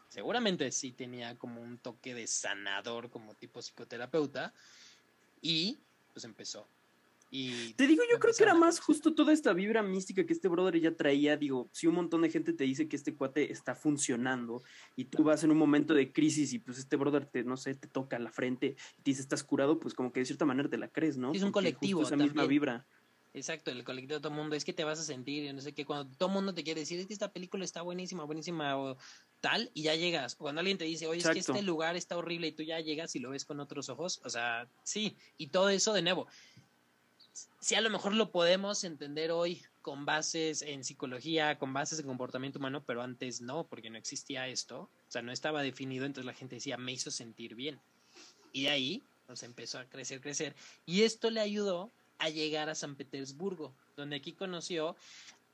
seguramente 0.08 0.70
sí 0.70 0.92
tenía 0.92 1.36
como 1.36 1.60
un 1.60 1.76
toque 1.78 2.14
de 2.14 2.26
sanador 2.28 3.10
como 3.10 3.34
tipo 3.34 3.60
psicoterapeuta 3.60 4.54
y 5.42 5.78
pues 6.12 6.24
empezó. 6.24 6.66
Y 7.30 7.74
te 7.74 7.86
digo, 7.86 8.02
yo 8.10 8.18
creo 8.18 8.32
que 8.34 8.42
era 8.42 8.54
más 8.54 8.80
justo 8.80 9.14
toda 9.14 9.32
esta 9.32 9.52
vibra 9.52 9.82
mística 9.82 10.24
que 10.24 10.32
este 10.32 10.48
brother 10.48 10.80
ya 10.80 10.96
traía. 10.96 11.36
Digo, 11.36 11.68
si 11.72 11.86
un 11.86 11.94
montón 11.94 12.22
de 12.22 12.30
gente 12.30 12.54
te 12.54 12.64
dice 12.64 12.88
que 12.88 12.96
este 12.96 13.14
cuate 13.14 13.52
está 13.52 13.74
funcionando 13.74 14.62
y 14.96 15.04
tú 15.04 15.24
vas 15.24 15.44
en 15.44 15.50
un 15.50 15.58
momento 15.58 15.92
de 15.92 16.10
crisis 16.10 16.52
y 16.54 16.58
pues 16.58 16.78
este 16.78 16.96
brother 16.96 17.26
te, 17.26 17.44
no 17.44 17.56
sé, 17.56 17.74
te 17.74 17.88
toca 17.88 18.18
la 18.18 18.30
frente 18.30 18.76
y 18.98 19.02
te 19.02 19.10
dice 19.10 19.20
estás 19.20 19.44
curado, 19.44 19.78
pues 19.78 19.94
como 19.94 20.10
que 20.10 20.20
de 20.20 20.26
cierta 20.26 20.46
manera 20.46 20.70
te 20.70 20.78
la 20.78 20.88
crees, 20.88 21.18
¿no? 21.18 21.32
Es 21.32 21.42
un 21.42 21.52
colectivo. 21.52 22.02
esa 22.02 22.16
misma 22.16 22.46
vibra. 22.46 22.86
Exacto, 23.34 23.70
el 23.70 23.84
colectivo 23.84 24.14
de 24.14 24.20
todo 24.20 24.32
el 24.32 24.38
mundo 24.38 24.56
es 24.56 24.64
que 24.64 24.72
te 24.72 24.84
vas 24.84 24.98
a 24.98 25.04
sentir, 25.04 25.44
y 25.44 25.52
no 25.52 25.60
sé 25.60 25.74
qué, 25.74 25.84
cuando 25.84 26.10
todo 26.16 26.30
el 26.30 26.34
mundo 26.34 26.54
te 26.54 26.64
quiere 26.64 26.80
decir 26.80 26.98
es 26.98 27.06
que 27.06 27.12
esta 27.12 27.30
película 27.30 27.64
está 27.64 27.82
buenísima, 27.82 28.24
buenísima 28.24 28.76
o 28.78 28.96
tal, 29.40 29.70
y 29.74 29.82
ya 29.82 29.94
llegas. 29.94 30.34
Cuando 30.34 30.60
alguien 30.60 30.78
te 30.78 30.86
dice, 30.86 31.06
oye, 31.06 31.20
es 31.20 31.28
que 31.28 31.38
este 31.38 31.62
lugar 31.62 31.94
está 31.94 32.16
horrible 32.16 32.48
y 32.48 32.52
tú 32.52 32.62
ya 32.62 32.80
llegas 32.80 33.14
y 33.14 33.18
lo 33.18 33.30
ves 33.30 33.44
con 33.44 33.60
otros 33.60 33.90
ojos, 33.90 34.20
o 34.24 34.30
sea, 34.30 34.68
sí, 34.82 35.14
y 35.36 35.48
todo 35.48 35.68
eso 35.68 35.92
de 35.92 36.02
nuevo 36.02 36.26
si 37.60 37.74
a 37.74 37.80
lo 37.80 37.90
mejor 37.90 38.14
lo 38.14 38.30
podemos 38.30 38.84
entender 38.84 39.30
hoy 39.30 39.62
con 39.82 40.04
bases 40.04 40.62
en 40.62 40.84
psicología, 40.84 41.58
con 41.58 41.72
bases 41.72 41.98
en 41.98 42.06
comportamiento 42.06 42.58
humano, 42.58 42.84
pero 42.84 43.02
antes 43.02 43.40
no, 43.40 43.66
porque 43.66 43.90
no 43.90 43.98
existía 43.98 44.48
esto, 44.48 44.80
o 44.80 45.10
sea, 45.10 45.22
no 45.22 45.32
estaba 45.32 45.62
definido, 45.62 46.04
entonces 46.04 46.26
la 46.26 46.34
gente 46.34 46.56
decía, 46.56 46.76
me 46.76 46.92
hizo 46.92 47.10
sentir 47.10 47.54
bien. 47.54 47.80
Y 48.52 48.64
de 48.64 48.70
ahí 48.70 49.02
nos 49.28 49.42
empezó 49.42 49.78
a 49.78 49.84
crecer, 49.84 50.20
crecer. 50.20 50.54
Y 50.86 51.02
esto 51.02 51.30
le 51.30 51.40
ayudó 51.40 51.90
a 52.18 52.28
llegar 52.28 52.68
a 52.68 52.74
San 52.74 52.96
Petersburgo, 52.96 53.74
donde 53.96 54.16
aquí 54.16 54.32
conoció 54.32 54.96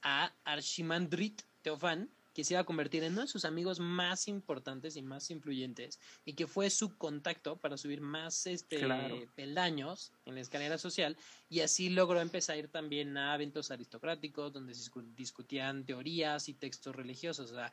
a 0.03 0.33
Archimandrit 0.45 1.43
Teofan, 1.63 2.09
que 2.35 2.45
se 2.45 2.55
iba 2.55 2.61
a 2.61 2.65
convertir 2.65 3.05
en 3.05 3.13
uno 3.13 3.23
de 3.23 3.29
sus 3.29 3.45
amigos 3.45 3.79
más 3.79 4.27
importantes 4.29 4.97
y 4.97 5.03
más 5.03 5.31
influyentes 5.31 6.01
y 6.25 6.35
que 6.35 6.47
fue 6.47 6.69
su 6.69 6.99
contacto 6.99 7.57
para 7.57 7.79
subir 7.79 8.01
más 8.01 8.47
este 8.47 8.85
peldaños 9.37 10.13
en 10.27 10.35
la 10.35 10.41
escalera 10.41 10.77
social 10.77 11.17
y 11.49 11.61
así 11.61 11.91
logró 11.91 12.21
empezar 12.21 12.57
a 12.57 12.59
ir 12.59 12.69
también 12.69 13.17
a 13.17 13.35
eventos 13.37 13.71
aristocráticos 13.71 14.53
donde 14.53 14.75
se 14.75 14.91
discutían 15.17 15.85
teorías 15.85 16.49
y 16.49 16.55
textos 16.55 16.95
religiosos. 16.95 17.53
O 17.53 17.55
sea, 17.55 17.73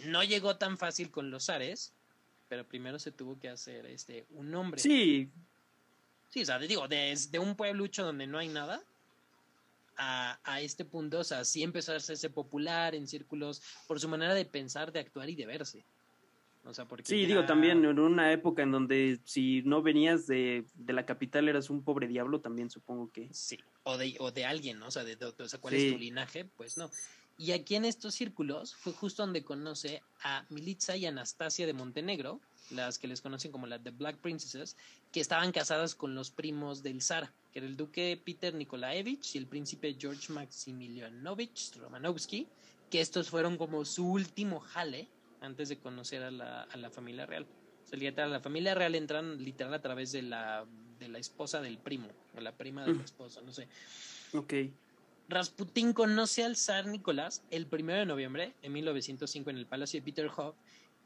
no 0.00 0.24
llegó 0.24 0.56
tan 0.56 0.76
fácil 0.76 1.10
con 1.10 1.30
los 1.30 1.46
zares, 1.46 1.92
pero 2.48 2.66
primero 2.66 2.98
se 2.98 3.12
tuvo 3.12 3.38
que 3.38 3.48
hacer 3.48 3.86
este 3.86 4.26
un 4.30 4.50
nombre. 4.50 4.80
Sí. 4.80 5.30
Sí, 6.30 6.42
o 6.42 6.44
sea, 6.44 6.58
digo, 6.58 6.88
desde 6.88 7.38
un 7.38 7.54
pueblucho 7.54 8.04
donde 8.04 8.26
no 8.26 8.38
hay 8.38 8.48
nada, 8.48 8.82
a, 9.98 10.60
este 10.60 10.84
punto, 10.84 11.18
o 11.18 11.24
sea, 11.24 11.44
sí 11.44 11.62
empezó 11.62 11.92
a 11.92 11.96
hacerse 11.96 12.30
popular 12.30 12.94
en 12.94 13.06
círculos 13.06 13.62
por 13.86 13.98
su 13.98 14.08
manera 14.08 14.32
de 14.32 14.44
pensar, 14.44 14.92
de 14.92 15.00
actuar 15.00 15.28
y 15.28 15.34
de 15.34 15.46
verse. 15.46 15.84
O 16.64 16.74
sea, 16.74 16.84
porque 16.84 17.04
sí, 17.04 17.24
digo, 17.26 17.46
también 17.46 17.84
en 17.84 17.98
una 17.98 18.32
época 18.32 18.62
en 18.62 18.72
donde 18.72 19.18
si 19.24 19.62
no 19.62 19.82
venías 19.82 20.26
de, 20.26 20.64
la 20.86 21.06
capital 21.06 21.48
eras 21.48 21.70
un 21.70 21.82
pobre 21.82 22.06
diablo, 22.06 22.40
también 22.40 22.70
supongo 22.70 23.10
que. 23.10 23.28
Sí, 23.32 23.58
o 23.84 23.96
de, 23.96 24.16
o 24.18 24.30
de 24.30 24.44
alguien, 24.44 24.78
¿no? 24.78 24.88
O 24.88 24.90
sea, 24.90 25.04
de, 25.04 25.16
o 25.16 25.48
sea, 25.48 25.60
cuál 25.60 25.74
es 25.74 25.92
tu 25.92 25.98
linaje, 25.98 26.44
pues 26.44 26.76
no. 26.76 26.90
Y 27.38 27.52
aquí 27.52 27.76
en 27.76 27.84
estos 27.84 28.14
círculos 28.14 28.74
fue 28.74 28.92
justo 28.92 29.22
donde 29.22 29.44
conoce 29.44 30.02
a 30.22 30.44
Militza 30.50 30.96
y 30.96 31.06
Anastasia 31.06 31.66
de 31.66 31.72
Montenegro, 31.72 32.40
las 32.70 32.98
que 32.98 33.08
les 33.08 33.20
conocen 33.20 33.52
como 33.52 33.66
las 33.66 33.82
The 33.82 33.90
Black 33.90 34.16
Princesses, 34.18 34.76
que 35.12 35.20
estaban 35.20 35.52
casadas 35.52 35.94
con 35.94 36.14
los 36.14 36.30
primos 36.30 36.82
del 36.82 37.02
zar, 37.02 37.32
que 37.52 37.60
era 37.60 37.68
el 37.68 37.76
duque 37.76 38.20
Peter 38.22 38.54
Nikolaevich 38.54 39.34
y 39.34 39.38
el 39.38 39.46
príncipe 39.46 39.96
George 39.98 40.32
Maximilianovich 40.32 41.76
Romanovsky, 41.76 42.46
que 42.90 43.00
estos 43.00 43.30
fueron 43.30 43.56
como 43.56 43.84
su 43.84 44.10
último 44.10 44.60
jale 44.60 45.08
antes 45.40 45.68
de 45.68 45.78
conocer 45.78 46.22
a 46.22 46.30
la, 46.30 46.62
a 46.62 46.76
la 46.76 46.90
familia 46.90 47.26
real. 47.26 47.46
O 47.84 47.88
sea, 47.88 48.26
la 48.26 48.40
familia 48.40 48.74
real 48.74 48.94
entran 48.94 49.42
literal 49.42 49.72
a 49.72 49.80
través 49.80 50.12
de 50.12 50.22
la, 50.22 50.66
de 50.98 51.08
la 51.08 51.18
esposa 51.18 51.60
del 51.60 51.78
primo, 51.78 52.08
o 52.36 52.40
la 52.40 52.52
prima 52.52 52.84
de 52.84 52.94
la 52.94 53.02
esposa, 53.02 53.40
no 53.42 53.52
sé. 53.52 53.68
Ok. 54.34 54.54
Rasputín 55.28 55.92
conoce 55.92 56.44
al 56.44 56.56
zar 56.56 56.86
Nicolás 56.86 57.42
el 57.50 57.66
primero 57.66 57.98
de 57.98 58.06
noviembre 58.06 58.54
de 58.62 58.68
1905 58.70 59.50
en 59.50 59.58
el 59.58 59.66
Palacio 59.66 60.00
de 60.00 60.04
Peterhof 60.04 60.54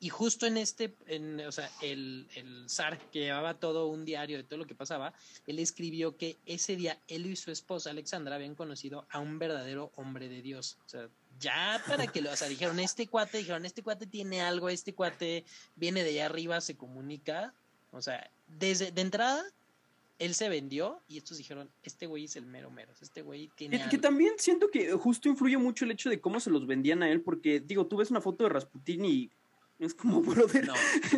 y 0.03 0.09
justo 0.09 0.47
en 0.47 0.57
este, 0.57 0.97
en, 1.07 1.39
o 1.43 1.53
sea, 1.53 1.71
el, 1.81 2.27
el 2.35 2.69
zar 2.69 2.99
que 3.13 3.21
llevaba 3.21 3.55
todo 3.55 3.87
un 3.87 4.05
diario 4.05 4.37
de 4.37 4.43
todo 4.43 4.59
lo 4.59 4.67
que 4.67 4.75
pasaba, 4.75 5.15
él 5.47 5.61
escribió 5.61 6.17
que 6.17 6.39
ese 6.45 6.75
día 6.75 6.99
él 7.07 7.25
y 7.27 7.37
su 7.37 7.53
esposa 7.53 7.91
Alexandra 7.91 8.35
habían 8.35 8.57
conocido 8.57 9.07
a 9.11 9.21
un 9.21 9.39
verdadero 9.39 9.93
hombre 9.95 10.29
de 10.29 10.43
Dios. 10.43 10.77
O 10.87 10.89
sea, 10.89 11.09
ya 11.39 11.81
para 11.87 12.09
que 12.09 12.21
lo, 12.21 12.33
o 12.33 12.37
sea, 12.37 12.49
dijeron, 12.49 12.81
este 12.81 13.07
cuate, 13.07 13.39
dijeron, 13.39 13.65
este 13.65 13.85
cuate 13.85 14.09
tiene 14.09 14.41
algo, 14.41 14.69
este 14.69 14.93
cuate 14.93 15.45
viene 15.77 16.03
de 16.03 16.11
allá 16.11 16.27
arriba, 16.27 16.61
se 16.61 16.77
comunica. 16.77 17.55
O 17.93 18.03
sea, 18.03 18.29
desde, 18.49 18.91
de 18.91 19.03
entrada, 19.03 19.45
él 20.19 20.35
se 20.35 20.49
vendió 20.49 21.01
y 21.07 21.19
estos 21.19 21.39
dijeron, 21.39 21.71
este 21.85 22.09
güey 22.09 22.25
es 22.25 22.35
el 22.35 22.47
mero 22.47 22.73
mero, 22.73 22.93
este 23.01 23.23
güey 23.23 23.53
tiene... 23.55 23.81
Que, 23.85 23.91
que, 23.91 23.99
también 23.99 24.33
siento 24.39 24.69
que 24.69 24.91
justo 24.95 25.29
influye 25.29 25.59
mucho 25.59 25.85
el 25.85 25.93
hecho 25.93 26.11
de 26.11 26.21
cómo 26.21 26.41
se 26.41 26.51
los 26.51 26.67
vendían 26.67 27.05
a 27.05 27.09
él, 27.09 27.21
porque 27.21 27.61
digo, 27.61 27.87
tú 27.87 27.99
ves 27.99 28.11
una 28.11 28.21
foto 28.21 28.43
de 28.43 28.51
Rasputin 28.51 29.05
y 29.05 29.31
es 29.85 29.95
como, 29.95 30.21
brother. 30.23 30.69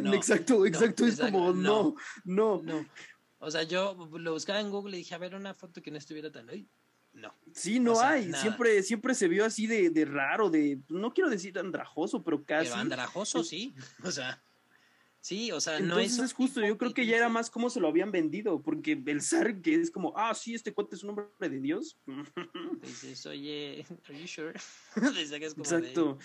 No, 0.03 0.15
exacto, 0.15 0.67
exacto. 0.67 1.07
es 1.07 1.19
como, 1.19 1.53
no, 1.53 1.95
no, 2.25 2.63
no. 2.63 2.87
O 3.39 3.51
sea, 3.51 3.63
yo 3.65 3.95
lo 4.19 4.33
buscaba 4.33 4.61
en 4.61 4.71
Google 4.71 4.97
y 4.97 5.01
dije, 5.01 5.15
a 5.15 5.19
ver, 5.19 5.35
una 5.35 5.55
foto 5.55 5.83
que 5.83 5.91
no 5.91 5.99
estuviera 5.99 6.33
tan. 6.33 6.47
No. 7.13 7.33
Sí, 7.53 7.79
no 7.79 8.01
hay. 8.01 8.33
Siempre, 8.33 8.83
siempre 8.83 9.15
se 9.15 9.29
vio 9.29 9.45
así 9.45 9.67
de, 9.67 9.91
de, 9.91 10.05
raro, 10.05 10.51
de. 10.51 10.81
No 10.89 11.13
quiero 11.13 11.31
decir 11.31 11.59
andrajoso, 11.59 12.23
pero 12.25 12.43
casi. 12.43 12.71
Pero 12.71 12.81
andrajoso, 12.81 13.45
sí. 13.45 13.75
O 14.03 14.11
sea. 14.11 14.43
Sí, 15.21 15.51
o 15.53 15.59
sea, 15.59 15.81
no 15.81 15.99
es. 15.99 16.19
es 16.19 16.35
justo, 16.35 16.61
yo 16.61 16.77
creo 16.77 16.93
que 16.93 17.07
ya 17.07 17.17
era 17.17 17.31
más 17.31 17.49
como 17.49 17.71
se 17.71 17.81
lo 17.81 17.89
habían 17.89 18.13
vendido, 18.13 18.61
porque 18.61 19.03
el 19.07 19.23
zar 19.23 19.63
que 19.63 19.75
es 19.75 19.91
como, 19.91 20.13
ah, 20.19 20.35
sí, 20.35 20.55
este 20.55 20.75
cuate 20.75 20.97
es 20.97 21.03
un 21.03 21.11
hombre 21.11 21.29
de 21.41 21.61
Dios. 21.61 21.97
Dices, 22.83 23.25
oye, 23.25 23.87
¿are 24.07 24.21
you 24.21 24.29
sure? 24.29 24.53
Exacto. 24.97 26.19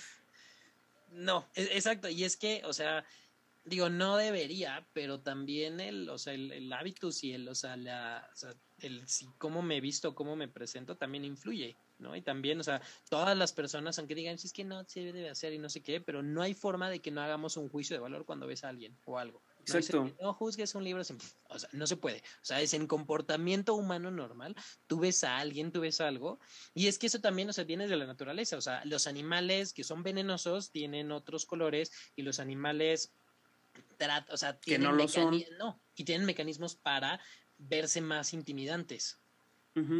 No, 1.11 1.47
e, 1.55 1.63
exacto. 1.63 2.09
Y 2.09 2.23
es 2.23 2.37
que, 2.37 2.61
o 2.65 2.73
sea, 2.73 3.05
digo, 3.65 3.89
no 3.89 4.17
debería, 4.17 4.87
pero 4.93 5.19
también 5.19 5.79
el, 5.79 6.09
o 6.09 6.17
sea, 6.17 6.33
el, 6.33 6.51
el 6.51 6.71
hábitus 6.73 7.23
y 7.23 7.33
el, 7.33 7.47
o 7.47 7.55
sea, 7.55 7.77
la, 7.77 8.29
el 8.79 9.07
si 9.07 9.27
cómo 9.37 9.61
me 9.61 9.77
he 9.77 9.81
visto, 9.81 10.15
cómo 10.15 10.35
me 10.35 10.47
presento, 10.47 10.97
también 10.97 11.25
influye, 11.25 11.75
¿no? 11.99 12.15
Y 12.15 12.21
también, 12.21 12.59
o 12.59 12.63
sea, 12.63 12.81
todas 13.09 13.37
las 13.37 13.53
personas, 13.53 13.97
aunque 13.99 14.15
digan, 14.15 14.37
si 14.37 14.47
es 14.47 14.53
que 14.53 14.63
no 14.63 14.83
se 14.85 15.01
debe 15.01 15.29
hacer 15.29 15.53
y 15.53 15.59
no 15.59 15.69
sé 15.69 15.81
qué, 15.81 16.01
pero 16.01 16.23
no 16.23 16.41
hay 16.41 16.53
forma 16.53 16.89
de 16.89 16.99
que 16.99 17.11
no 17.11 17.21
hagamos 17.21 17.57
un 17.57 17.69
juicio 17.69 17.95
de 17.95 18.01
valor 18.01 18.25
cuando 18.25 18.47
ves 18.47 18.63
a 18.63 18.69
alguien 18.69 18.97
o 19.05 19.17
algo. 19.17 19.41
Exacto. 19.59 20.11
No, 20.21 20.33
juzgues 20.33 20.73
un 20.75 20.83
libro, 20.83 21.01
o 21.01 21.59
sea, 21.59 21.69
no 21.73 21.87
se 21.87 21.97
puede. 21.97 22.17
O 22.17 22.45
sea, 22.45 22.61
es 22.61 22.73
en 22.73 22.87
comportamiento 22.87 23.75
humano 23.75 24.09
normal. 24.11 24.55
Tú 24.87 24.99
ves 24.99 25.23
a 25.23 25.37
alguien, 25.37 25.71
tú 25.71 25.81
ves 25.81 26.01
algo. 26.01 26.39
Y 26.73 26.87
es 26.87 26.97
que 26.97 27.07
eso 27.07 27.21
también, 27.21 27.49
o 27.49 27.53
sea, 27.53 27.63
viene 27.63 27.87
de 27.87 27.95
la 27.95 28.05
naturaleza. 28.05 28.57
O 28.57 28.61
sea, 28.61 28.83
los 28.85 29.07
animales 29.07 29.73
que 29.73 29.83
son 29.83 30.03
venenosos 30.03 30.71
tienen 30.71 31.11
otros 31.11 31.45
colores 31.45 31.91
y 32.15 32.23
los 32.23 32.39
animales, 32.39 33.13
o 34.31 34.37
sea, 34.37 34.59
tienen 34.59 34.81
que 34.81 34.87
no 34.87 34.93
lo 34.93 35.07
son. 35.07 35.43
No, 35.57 35.81
y 35.95 36.03
tienen 36.03 36.25
mecanismos 36.25 36.75
para 36.75 37.19
verse 37.57 38.01
más 38.01 38.33
intimidantes 38.33 39.19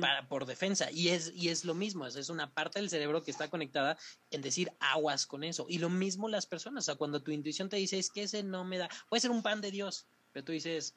para, 0.01 0.27
por 0.27 0.45
defensa. 0.45 0.91
Y 0.91 1.09
es, 1.09 1.31
y 1.35 1.49
es 1.49 1.65
lo 1.65 1.73
mismo, 1.73 2.05
es, 2.05 2.29
una 2.29 2.51
parte 2.53 2.79
del 2.79 2.89
cerebro 2.89 3.23
que 3.23 3.31
está 3.31 3.49
conectada 3.49 3.97
en 4.31 4.41
decir 4.41 4.71
aguas 4.79 5.25
con 5.25 5.43
eso. 5.43 5.65
Y 5.69 5.79
lo 5.79 5.89
mismo 5.89 6.27
las 6.27 6.45
personas, 6.45 6.83
o 6.83 6.85
sea, 6.85 6.95
cuando 6.95 7.21
tu 7.21 7.31
intuición 7.31 7.69
te 7.69 7.77
dice 7.77 7.97
es 7.97 8.09
que 8.09 8.23
ese 8.23 8.43
no 8.43 8.63
me 8.63 8.77
da, 8.77 8.89
puede 9.09 9.21
ser 9.21 9.31
un 9.31 9.43
pan 9.43 9.61
de 9.61 9.71
Dios, 9.71 10.05
pero 10.31 10.45
tú 10.45 10.51
dices, 10.51 10.95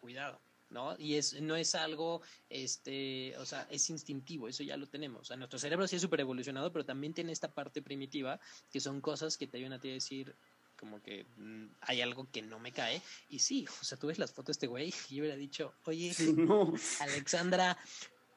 cuidado. 0.00 0.40
¿no? 0.70 0.96
Y 0.98 1.14
es, 1.14 1.40
no 1.40 1.56
es 1.56 1.74
algo, 1.74 2.20
este, 2.50 3.34
o 3.38 3.46
sea, 3.46 3.66
es 3.70 3.88
instintivo, 3.90 4.48
eso 4.48 4.62
ya 4.62 4.76
lo 4.76 4.86
tenemos. 4.86 5.22
O 5.22 5.24
sea, 5.24 5.36
nuestro 5.36 5.58
cerebro 5.58 5.86
sí 5.86 5.96
es 5.96 6.02
súper 6.02 6.20
evolucionado, 6.20 6.72
pero 6.72 6.84
también 6.84 7.14
tiene 7.14 7.32
esta 7.32 7.48
parte 7.48 7.82
primitiva, 7.82 8.38
que 8.70 8.80
son 8.80 9.00
cosas 9.00 9.36
que 9.38 9.46
te 9.46 9.56
ayudan 9.56 9.74
a 9.74 9.80
ti 9.80 9.88
a 9.88 9.94
decir, 9.94 10.36
como 10.78 11.02
que 11.02 11.26
mm, 11.36 11.66
hay 11.80 12.00
algo 12.00 12.30
que 12.30 12.42
no 12.42 12.58
me 12.58 12.72
cae. 12.72 13.02
Y 13.28 13.40
sí, 13.40 13.66
o 13.80 13.84
sea, 13.84 13.98
tú 13.98 14.06
ves 14.06 14.18
las 14.18 14.32
fotos 14.32 14.46
de 14.46 14.52
este 14.52 14.66
güey 14.66 14.94
y 15.08 15.16
yo 15.16 15.22
hubiera 15.22 15.36
dicho, 15.36 15.74
oye, 15.84 16.14
Alexandra, 17.00 17.76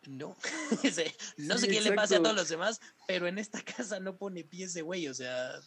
no, 0.08 0.36
no 1.38 1.58
sé 1.58 1.68
qué 1.68 1.82
le 1.82 1.94
pase 1.94 2.16
a 2.16 2.24
todos 2.24 2.36
los 2.36 2.50
demás, 2.50 2.82
pero 3.08 3.28
en 3.28 3.38
esta 3.38 3.62
casa 3.62 4.00
no 4.00 4.18
pone 4.18 4.44
pies 4.44 4.74
de 4.74 4.82
güey, 4.82 5.08
o 5.08 5.14
sea, 5.14 5.60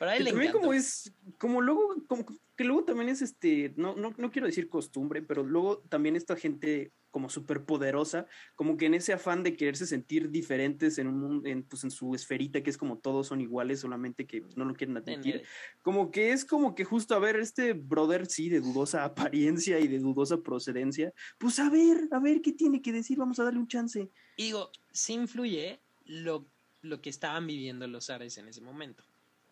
para 0.00 0.16
él 0.16 0.24
también 0.24 0.50
como 0.50 0.72
es, 0.72 1.12
como 1.36 1.60
luego, 1.60 1.94
como 2.08 2.24
que 2.56 2.64
luego 2.64 2.84
también 2.84 3.10
es 3.10 3.20
este, 3.20 3.74
no, 3.76 3.94
no, 3.96 4.14
no 4.16 4.30
quiero 4.30 4.46
decir 4.46 4.70
costumbre, 4.70 5.20
pero 5.20 5.42
luego 5.42 5.80
también 5.90 6.16
esta 6.16 6.36
gente 6.36 6.94
como 7.10 7.28
súper 7.28 7.66
poderosa, 7.66 8.26
como 8.54 8.78
que 8.78 8.86
en 8.86 8.94
ese 8.94 9.12
afán 9.12 9.42
de 9.42 9.58
quererse 9.58 9.86
sentir 9.86 10.30
diferentes 10.30 10.96
en 10.96 11.06
un 11.08 11.46
en, 11.46 11.64
pues 11.64 11.84
en 11.84 11.90
su 11.90 12.14
esferita, 12.14 12.62
que 12.62 12.70
es 12.70 12.78
como 12.78 12.96
todos 12.96 13.26
son 13.26 13.42
iguales, 13.42 13.80
solamente 13.80 14.26
que 14.26 14.42
no 14.56 14.64
lo 14.64 14.72
quieren 14.72 14.96
admitir, 14.96 15.42
como 15.82 16.10
que 16.10 16.32
es 16.32 16.46
como 16.46 16.74
que 16.74 16.84
justo 16.84 17.14
a 17.14 17.18
ver, 17.18 17.36
este 17.36 17.74
brother 17.74 18.24
sí, 18.24 18.48
de 18.48 18.60
dudosa 18.60 19.04
apariencia 19.04 19.80
y 19.80 19.86
de 19.86 19.98
dudosa 19.98 20.38
procedencia, 20.40 21.12
pues 21.36 21.58
a 21.58 21.68
ver, 21.68 22.08
a 22.10 22.20
ver 22.20 22.40
qué 22.40 22.54
tiene 22.54 22.80
que 22.80 22.92
decir, 22.92 23.18
vamos 23.18 23.38
a 23.38 23.44
darle 23.44 23.58
un 23.58 23.68
chance. 23.68 24.08
Y 24.38 24.44
digo, 24.44 24.70
sí 24.92 25.12
influye 25.12 25.78
lo, 26.06 26.46
lo 26.80 27.02
que 27.02 27.10
estaban 27.10 27.46
viviendo 27.46 27.86
los 27.86 28.08
Ares 28.08 28.38
en 28.38 28.48
ese 28.48 28.62
momento. 28.62 29.04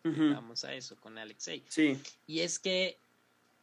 Vamos 0.03 0.63
a 0.63 0.73
eso 0.73 0.95
con 0.97 1.17
Alexei. 1.17 1.63
Sí. 1.67 1.97
Y 2.25 2.39
es 2.39 2.59
que 2.59 2.97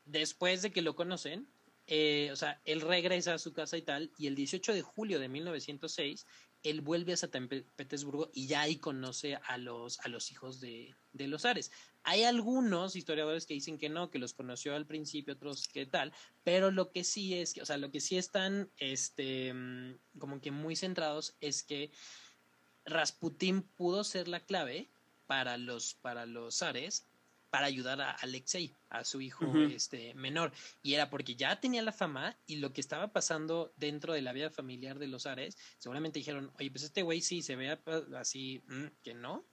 después 0.05 0.63
de 0.63 0.71
que 0.71 0.83
lo 0.83 0.95
conocen, 0.95 1.47
eh, 1.87 2.31
o 2.33 2.37
sea, 2.37 2.61
él 2.65 2.81
regresa 2.81 3.35
a 3.35 3.39
su 3.39 3.53
casa 3.53 3.77
y 3.77 3.83
tal, 3.83 4.11
y 4.19 4.27
el 4.27 4.35
18 4.35 4.75
de 4.75 4.83
julio 4.83 5.21
de 5.21 5.29
1906, 5.29 6.27
él 6.65 6.81
vuelve 6.81 7.13
a 7.13 7.17
San 7.17 7.49
Petersburgo 7.49 8.31
y 8.35 8.49
ya 8.49 8.63
ahí 8.63 8.77
conoce 8.77 9.37
a 9.37 9.57
los, 9.57 10.01
a 10.01 10.09
los 10.09 10.33
hijos 10.33 10.61
de, 10.61 10.97
de 11.13 11.29
los 11.29 11.45
Ares. 11.45 11.71
Hay 12.03 12.25
algunos 12.25 12.97
historiadores 12.97 13.47
que 13.47 13.55
dicen 13.55 13.79
que 13.79 13.89
no, 13.89 14.11
que 14.11 14.19
los 14.19 14.35
conoció 14.35 14.75
al 14.75 14.87
principio, 14.87 15.35
otros 15.35 15.69
que 15.69 15.87
tal, 15.87 16.13
pero 16.43 16.73
lo 16.73 16.91
que 16.91 17.05
sí 17.05 17.35
es 17.35 17.55
que, 17.55 17.63
o 17.63 17.67
sea, 17.67 17.77
lo 17.77 17.91
que 17.91 18.01
sí 18.01 18.19
están, 18.19 18.69
este, 18.79 19.55
mm, 19.55 19.99
como 20.19 20.41
que 20.41 20.51
muy 20.51 20.75
centrados 20.75 21.37
es 21.41 21.63
que 21.63 21.93
Rasputín 22.85 23.63
pudo 23.63 24.03
ser 24.03 24.27
la 24.27 24.41
clave 24.41 24.89
para 25.27 25.57
los, 25.59 25.95
para 25.95 26.27
los 26.27 26.63
Ares 26.63 27.05
para 27.51 27.67
ayudar 27.67 28.01
a 28.01 28.11
Alexei, 28.11 28.75
a 28.91 29.05
su 29.05 29.21
hijo 29.21 29.47
este, 29.71 30.15
menor. 30.15 30.53
Y 30.83 30.95
era 30.95 31.09
porque 31.09 31.37
ya 31.37 31.59
tenía 31.59 31.81
la 31.81 31.93
fama 31.93 32.37
y 32.47 32.57
lo 32.57 32.73
que 32.73 32.81
estaba 32.81 33.09
pasando 33.09 33.73
dentro 33.77 34.13
de 34.13 34.23
la 34.23 34.33
vida 34.33 34.51
familiar 34.51 34.99
de 34.99 35.07
los 35.07 35.27
Ares, 35.27 35.57
seguramente 35.79 36.19
dijeron, 36.19 36.51
oye, 36.59 36.71
pues 36.71 36.85
este 36.85 37.03
güey 37.03 37.21
sí 37.21 37.43
se 37.43 37.57
ve 37.57 37.79
así, 38.17 38.63
mm, 38.69 38.87
que 39.03 39.15
no, 39.15 39.45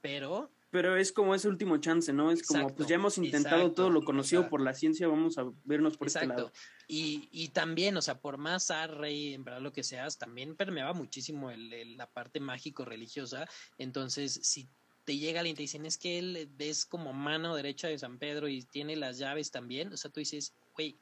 pero... 0.00 0.50
Pero 0.70 0.96
es 0.96 1.12
como 1.12 1.34
ese 1.34 1.48
último 1.48 1.76
chance, 1.76 2.12
¿no? 2.14 2.30
Es 2.30 2.46
como, 2.46 2.74
pues 2.74 2.88
ya 2.88 2.94
hemos 2.94 3.18
intentado 3.18 3.72
todo 3.72 3.90
lo 3.90 4.04
conocido 4.04 4.48
por 4.48 4.62
la 4.62 4.72
ciencia, 4.72 5.06
vamos 5.06 5.36
a 5.36 5.44
vernos 5.64 5.98
por 5.98 6.06
este 6.06 6.26
lado. 6.26 6.50
Y, 6.88 7.28
y 7.30 7.48
también, 7.48 7.94
o 7.98 8.02
sea, 8.02 8.20
por 8.20 8.38
más 8.38 8.72
rey, 8.88 9.34
en 9.34 9.44
verdad 9.44 9.60
lo 9.60 9.72
que 9.72 9.82
seas, 9.82 10.16
también 10.16 10.56
permeaba 10.56 10.94
muchísimo 10.94 11.50
el, 11.50 11.98
la 11.98 12.06
parte 12.06 12.40
mágico-religiosa. 12.40 13.46
Entonces, 13.76 14.40
si 14.44 14.66
te 15.04 15.16
llega 15.16 15.40
alguien 15.40 15.54
y 15.54 15.56
te 15.56 15.62
dicen, 15.62 15.86
es 15.86 15.98
que 15.98 16.18
él 16.18 16.50
es 16.58 16.86
como 16.86 17.12
mano 17.12 17.56
derecha 17.56 17.88
de 17.88 17.98
San 17.98 18.18
Pedro 18.18 18.48
y 18.48 18.62
tiene 18.62 18.96
las 18.96 19.18
llaves 19.18 19.50
también, 19.50 19.92
o 19.92 19.96
sea, 19.96 20.10
tú 20.10 20.20
dices, 20.20 20.54
güey, 20.74 20.96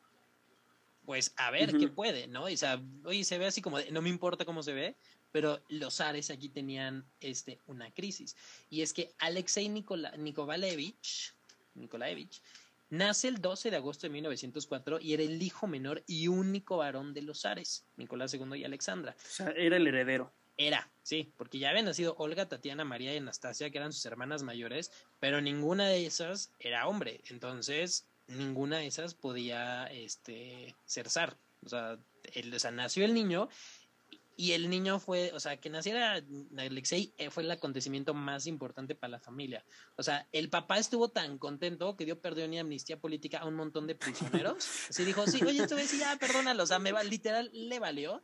pues 1.05 1.33
a 1.37 1.51
ver 1.51 1.77
qué 1.77 1.89
puede, 1.89 2.27
¿no? 2.29 2.45
o 2.45 2.57
sea, 2.57 2.81
oye, 3.05 3.25
se 3.25 3.39
ve 3.39 3.47
así 3.47 3.61
como, 3.61 3.79
no 3.91 4.03
me 4.03 4.09
importa 4.09 4.45
cómo 4.45 4.63
se 4.63 4.73
ve, 4.73 4.97
pero 5.33 5.61
los 5.69 6.01
Ares 6.01 6.31
aquí 6.31 6.49
tenían 6.49 7.05
este, 7.21 7.61
una 7.67 7.91
crisis. 7.93 8.37
Y 8.69 8.83
es 8.83 8.93
que 8.93 9.13
Alexei 9.19 9.69
Nikola, 9.69 10.13
Nikolaevich, 10.17 11.35
Nikolaevich 11.75 12.43
nace 12.91 13.29
el 13.29 13.41
12 13.41 13.71
de 13.71 13.77
agosto 13.77 14.07
de 14.07 14.13
1904 14.13 14.99
y 15.01 15.15
era 15.15 15.23
el 15.23 15.41
hijo 15.41 15.67
menor 15.67 16.03
y 16.07 16.29
único 16.29 16.79
varón 16.79 17.15
de 17.15 17.23
los 17.23 17.47
Ares, 17.47 17.87
Nicolás 17.97 18.35
II 18.35 18.57
y 18.57 18.65
Alexandra. 18.65 19.15
O 19.17 19.29
sea, 19.29 19.51
era 19.51 19.77
el 19.77 19.87
heredero. 19.87 20.33
Era, 20.61 20.93
sí, 21.03 21.33
porque 21.39 21.59
ya 21.59 21.71
habían 21.71 21.87
nacido 21.87 22.15
Olga, 22.19 22.47
Tatiana, 22.47 22.85
María 22.85 23.15
y 23.15 23.17
Anastasia, 23.17 23.71
que 23.71 23.79
eran 23.79 23.95
sus 23.95 24.05
hermanas 24.05 24.43
mayores, 24.43 24.93
pero 25.19 25.41
ninguna 25.41 25.89
de 25.89 26.05
esas 26.05 26.53
era 26.59 26.87
hombre. 26.87 27.23
Entonces, 27.31 28.07
ninguna 28.27 28.77
de 28.77 28.87
esas 28.87 29.15
podía 29.15 29.87
este, 29.87 30.77
ser 30.85 31.09
zar. 31.09 31.39
O 31.65 31.71
sea, 31.71 31.99
el, 32.35 32.53
o 32.53 32.59
sea, 32.59 32.73
nació 32.73 33.07
el 33.07 33.15
niño 33.15 33.49
y 34.37 34.53
el 34.53 34.69
niño 34.69 35.01
fue, 35.01 35.33
o 35.33 35.41
sea, 35.41 35.57
que 35.57 35.71
naciera 35.71 36.23
Alexei 36.59 37.15
eh, 37.17 37.31
fue 37.31 37.43
el 37.43 37.51
acontecimiento 37.51 38.13
más 38.13 38.47
importante 38.47 38.95
para 38.95 39.13
la 39.13 39.19
familia. 39.19 39.65
O 39.97 40.03
sea, 40.03 40.29
el 40.31 40.51
papá 40.51 40.79
estuvo 40.79 41.09
tan 41.09 41.39
contento 41.39 41.97
que 41.97 42.05
dio 42.05 42.21
perdón 42.21 42.53
y 42.53 42.59
amnistía 42.59 43.01
política 43.01 43.39
a 43.39 43.47
un 43.47 43.55
montón 43.55 43.87
de 43.87 43.95
prisioneros. 43.95 44.57
Así 44.91 45.07
dijo, 45.07 45.27
sí, 45.27 45.43
oye, 45.43 45.63
esto 45.63 45.79
sí, 45.79 45.99
ya, 45.99 46.19
perdónalo. 46.19 46.65
O 46.65 46.67
sea, 46.67 46.79
me 46.79 46.93
va, 46.93 47.03
literal, 47.03 47.49
le 47.51 47.79
valió 47.79 48.21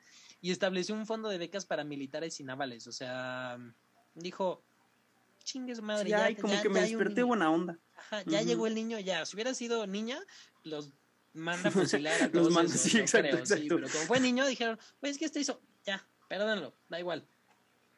y 0.46 0.52
estableció 0.52 0.94
un 0.94 1.06
fondo 1.06 1.28
de 1.28 1.38
becas 1.38 1.66
para 1.66 1.82
militares 1.82 2.38
y 2.38 2.44
navales. 2.44 2.86
O 2.86 2.92
sea, 2.92 3.58
dijo, 4.14 4.62
chingues 5.42 5.82
madre. 5.82 6.08
ya, 6.08 6.32
como 6.36 6.62
que 6.62 6.68
me 6.68 6.82
desperté 6.82 7.24
buena 7.24 7.50
onda. 7.50 7.80
Ajá, 7.96 8.22
ya 8.26 8.42
llegó 8.42 8.68
el 8.68 8.76
niño, 8.76 9.00
ya. 9.00 9.26
Si 9.26 9.34
hubiera 9.34 9.54
sido 9.54 9.88
niña, 9.88 10.20
los 10.62 10.92
manda 11.32 11.68
a 11.68 11.72
fusilar 11.72 12.22
a 12.22 12.30
todos. 12.30 12.44
los 12.44 12.54
manda, 12.54 12.72
sí, 12.72 12.96
exacto, 12.96 13.44
Sí, 13.44 13.66
pero 13.68 13.88
como 13.90 14.04
fue 14.04 14.20
niño, 14.20 14.46
dijeron, 14.46 14.78
pues 15.00 15.14
es 15.14 15.18
que 15.18 15.24
esto 15.24 15.40
hizo, 15.40 15.60
ya, 15.84 16.06
perdónalo, 16.28 16.76
da 16.88 17.00
igual. 17.00 17.26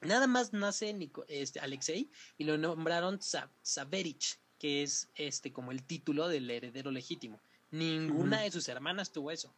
Nada 0.01 0.27
más 0.27 0.55
nace 0.55 0.95
Nico, 0.95 1.27
este, 1.29 1.61
Alexei 1.61 2.11
y 2.39 2.45
lo 2.45 2.57
nombraron 2.57 3.21
Saverich, 3.61 4.39
que 4.59 4.83
es 4.83 5.11
este 5.17 5.53
como 5.53 5.71
el 5.71 5.83
título 5.83 6.29
del 6.29 6.51
heredero 6.51 6.93
legítimo. 6.93 7.43
Ninguna 7.73 8.41
de 8.41 8.51
sus 8.51 8.67
hermanas 8.71 9.13
tuvo 9.13 9.33
eso. 9.33 9.55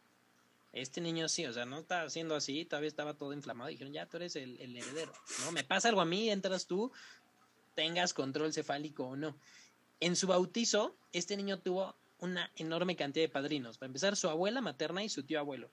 Este 0.73 1.01
niño 1.01 1.27
sí, 1.27 1.45
o 1.45 1.53
sea, 1.53 1.65
no 1.65 1.79
estaba 1.79 2.03
haciendo 2.03 2.35
así, 2.35 2.63
todavía 2.65 2.87
estaba 2.87 3.13
todo 3.13 3.33
inflamado. 3.33 3.69
Dijeron, 3.69 3.91
ya 3.91 4.05
tú 4.05 4.17
eres 4.17 4.35
el, 4.37 4.57
heredero, 4.59 5.11
¿no? 5.45 5.51
Me 5.51 5.63
pasa 5.63 5.89
algo 5.89 6.01
a 6.01 6.05
mí, 6.05 6.29
entras 6.29 6.65
tú, 6.65 6.91
tengas 7.75 8.13
control 8.13 8.53
cefálico 8.53 9.05
o 9.05 9.15
no. 9.15 9.35
En 9.99 10.15
su 10.15 10.27
bautizo, 10.27 10.95
este 11.11 11.35
niño 11.35 11.59
tuvo 11.59 11.95
una 12.19 12.51
enorme 12.55 12.95
cantidad 12.95 13.25
de 13.25 13.29
padrinos. 13.29 13.77
Para 13.77 13.87
empezar, 13.87 14.15
su 14.15 14.29
abuela 14.29 14.61
materna 14.61 15.03
y 15.03 15.09
su 15.09 15.23
tío 15.23 15.39
abuelo. 15.39 15.69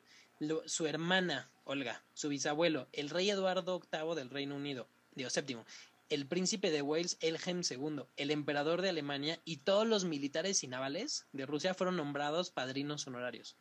su 0.67 0.87
hermana, 0.87 1.49
Olga, 1.65 2.03
su 2.15 2.29
bisabuelo, 2.29 2.89
el 2.93 3.11
rey 3.11 3.31
Eduardo 3.31 3.81
VIII 3.81 4.15
del 4.15 4.31
Reino 4.31 4.57
Unido, 4.57 4.89
Dios 5.15 5.33
séptimo, 5.33 5.65
el 6.11 6.27
príncipe 6.27 6.71
de 6.71 6.83
Wales, 6.83 7.19
Elgem 7.21 7.63
II, 7.69 8.05
el 8.17 8.31
emperador 8.31 8.83
de 8.83 8.89
Alemania 8.89 9.39
y 9.45 9.59
todos 9.59 9.87
los 9.87 10.05
militares 10.05 10.65
y 10.65 10.69
navales 10.69 11.27
de 11.33 11.45
Rusia 11.45 11.75
fueron 11.75 11.97
nombrados 11.97 12.51
padrinos 12.51 13.07
honorarios. 13.07 13.57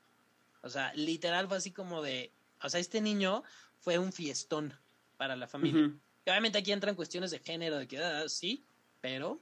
O 0.62 0.70
sea, 0.70 0.94
literal 0.94 1.48
fue 1.48 1.58
así 1.58 1.72
como 1.72 2.02
de, 2.02 2.32
o 2.62 2.70
sea, 2.70 2.80
este 2.80 3.02
niño 3.02 3.44
fue 3.80 4.00
un 4.00 4.12
fiestón 4.12 4.74
para 5.18 5.36
la 5.36 5.48
familia. 5.48 5.92
obviamente 6.26 6.58
aquí 6.58 6.72
entran 6.72 6.96
cuestiones 6.96 7.32
de 7.32 7.40
género, 7.40 7.78
de 7.78 7.88
que, 7.88 8.00
ah, 8.00 8.28
sí, 8.28 8.66
pero 9.02 9.40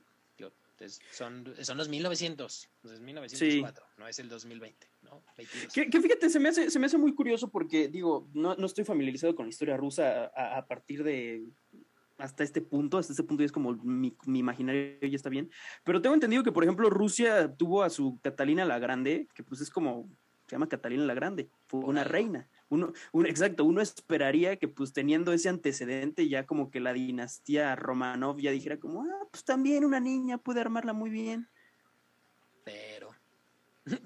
son, 1.12 1.54
son 1.62 1.78
los 1.78 1.88
1900, 1.88 2.70
es 2.84 3.00
1904, 3.00 3.86
no 3.98 4.08
es 4.08 4.20
el 4.20 4.30
2020, 4.30 4.88
¿no? 5.04 5.24
Que, 5.74 6.02
fíjate, 6.02 6.30
se 6.30 6.40
me, 6.40 6.50
hace, 6.50 6.70
se 6.70 6.80
me 6.80 6.88
hace 6.88 6.98
muy 6.98 7.14
curioso 7.14 7.50
porque, 7.50 7.88
digo, 7.88 8.28
no, 8.34 8.56
no 8.56 8.66
estoy 8.66 8.84
familiarizado 8.84 9.36
con 9.36 9.46
la 9.46 9.50
historia 9.50 9.78
rusa 9.78 10.26
a, 10.26 10.66
partir 10.68 11.04
de 11.04 11.46
hasta 12.18 12.44
este 12.44 12.62
punto, 12.62 12.98
hasta 12.98 13.14
este 13.14 13.24
punto 13.24 13.42
ya 13.42 13.46
es 13.46 13.52
como 13.52 13.74
mi, 13.74 14.16
mi, 14.26 14.40
imaginario 14.40 15.00
ya 15.02 15.16
está 15.16 15.30
bien, 15.30 15.50
pero 15.84 16.02
tengo 16.02 16.14
entendido 16.14 16.44
que, 16.44 16.52
por 16.52 16.64
ejemplo, 16.64 16.90
Rusia 16.90 17.56
tuvo 17.56 17.84
a 17.84 17.90
su 17.90 18.20
Catalina 18.22 18.66
la 18.66 18.80
Grande, 18.80 19.28
que 19.34 19.44
pues 19.44 19.62
es 19.62 19.70
como 19.70 20.10
se 20.48 20.56
llama 20.56 20.70
Catalina 20.70 21.04
la 21.06 21.14
Grande, 21.14 21.50
fue 21.68 21.80
una 21.82 22.04
reina. 22.04 22.48
Uno, 22.70 22.94
exacto, 23.26 23.64
uno 23.64 23.82
esperaría 23.82 24.58
que 24.58 24.68
pues 24.68 24.92
teniendo 24.92 25.32
ese 25.34 25.50
antecedente 25.50 26.28
ya 26.28 26.46
como 26.46 26.72
que 26.72 26.80
la 26.80 26.94
dinastía 26.94 27.76
Romanov 27.76 28.40
ya 28.40 28.52
dijera 28.52 28.80
como, 28.80 29.04
ah, 29.04 29.28
pues 29.32 29.44
también 29.44 29.86
una 29.86 30.00
niña 30.00 30.38
puede 30.38 30.62
armarla 30.62 30.94
muy 30.94 31.10
bien. 31.10 31.48
Pero, 32.64 33.16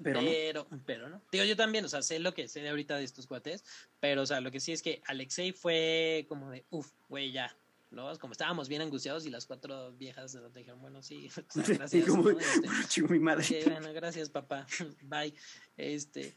pero, 0.02 0.20
pero, 0.22 0.66
no. 0.70 0.82
pero 0.84 1.08
no. 1.08 1.22
Digo, 1.32 1.44
yo 1.44 1.56
también, 1.56 1.84
o 1.84 1.88
sea, 1.88 2.02
sé 2.02 2.18
lo 2.18 2.34
que 2.34 2.48
sé 2.48 2.60
de 2.60 2.68
ahorita 2.68 2.96
de 2.96 3.04
estos 3.04 3.26
cuates, 3.26 3.64
pero, 3.98 4.22
o 4.22 4.26
sea, 4.26 4.40
lo 4.40 4.50
que 4.50 4.60
sí 4.60 4.72
es 4.72 4.82
que 4.82 5.02
Alexei 5.06 5.52
fue 5.52 6.26
como 6.28 6.50
de, 6.50 6.64
uff, 6.70 6.92
güey, 7.08 7.32
ya, 7.32 7.56
¿no? 7.90 8.16
Como 8.18 8.32
estábamos 8.32 8.68
bien 8.68 8.82
angustiados 8.82 9.26
y 9.26 9.30
las 9.30 9.46
cuatro 9.46 9.92
viejas 9.92 10.38
dijeron, 10.54 10.80
bueno, 10.80 11.02
sí, 11.02 11.28
gracias. 11.54 11.92
Este, 11.92 13.02
mi 13.08 13.18
madre. 13.18 13.64
bueno, 13.64 13.92
gracias, 13.92 14.30
papá. 14.30 14.66
Bye. 15.02 15.34
Este, 15.76 16.34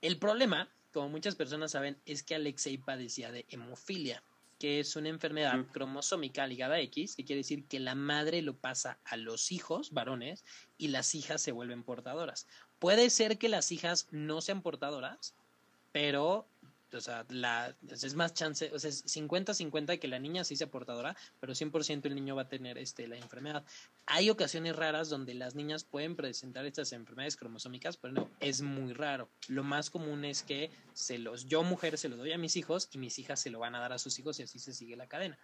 el 0.00 0.18
problema, 0.18 0.68
como 0.92 1.08
muchas 1.08 1.34
personas 1.34 1.72
saben, 1.72 1.98
es 2.06 2.22
que 2.22 2.34
Alexei 2.34 2.78
padecía 2.78 3.32
de 3.32 3.46
hemofilia, 3.48 4.22
que 4.58 4.78
es 4.78 4.94
una 4.94 5.08
enfermedad 5.08 5.66
cromosómica 5.72 6.46
ligada 6.46 6.76
a 6.76 6.80
X, 6.80 7.16
que 7.16 7.24
quiere 7.24 7.40
decir 7.40 7.66
que 7.66 7.80
la 7.80 7.96
madre 7.96 8.42
lo 8.42 8.56
pasa 8.56 8.98
a 9.04 9.16
los 9.16 9.50
hijos 9.50 9.90
varones 9.90 10.44
y 10.78 10.88
las 10.88 11.16
hijas 11.16 11.42
se 11.42 11.50
vuelven 11.50 11.82
portadoras. 11.82 12.46
Puede 12.78 13.10
ser 13.10 13.38
que 13.38 13.48
las 13.48 13.72
hijas 13.72 14.06
no 14.12 14.40
sean 14.40 14.62
portadoras, 14.62 15.34
pero 15.90 16.46
o 16.94 17.00
sea, 17.00 17.24
la, 17.28 17.74
es 17.90 18.14
más 18.14 18.34
chance, 18.34 18.70
o 18.72 18.78
sea, 18.78 18.90
es 18.90 19.04
50-50 19.04 19.98
que 19.98 20.08
la 20.08 20.18
niña 20.18 20.44
sí 20.44 20.56
sea 20.56 20.70
portadora, 20.70 21.16
pero 21.40 21.54
100% 21.54 22.06
el 22.06 22.14
niño 22.14 22.36
va 22.36 22.42
a 22.42 22.48
tener 22.48 22.78
este, 22.78 23.08
la 23.08 23.16
enfermedad. 23.16 23.64
Hay 24.06 24.30
ocasiones 24.30 24.76
raras 24.76 25.08
donde 25.08 25.34
las 25.34 25.54
niñas 25.54 25.84
pueden 25.84 26.16
presentar 26.16 26.66
estas 26.66 26.92
enfermedades 26.92 27.36
cromosómicas, 27.36 27.96
pero 27.96 28.14
no, 28.14 28.30
es 28.40 28.62
muy 28.62 28.92
raro. 28.92 29.28
Lo 29.48 29.64
más 29.64 29.90
común 29.90 30.24
es 30.24 30.42
que 30.42 30.70
se 30.92 31.18
los, 31.18 31.46
yo 31.46 31.62
mujer 31.62 31.98
se 31.98 32.08
lo 32.08 32.16
doy 32.16 32.32
a 32.32 32.38
mis 32.38 32.56
hijos 32.56 32.88
y 32.92 32.98
mis 32.98 33.18
hijas 33.18 33.40
se 33.40 33.50
lo 33.50 33.58
van 33.58 33.74
a 33.74 33.80
dar 33.80 33.92
a 33.92 33.98
sus 33.98 34.18
hijos 34.18 34.38
y 34.40 34.42
así 34.42 34.58
se 34.58 34.72
sigue 34.72 34.96
la 34.96 35.06
cadena. 35.06 35.38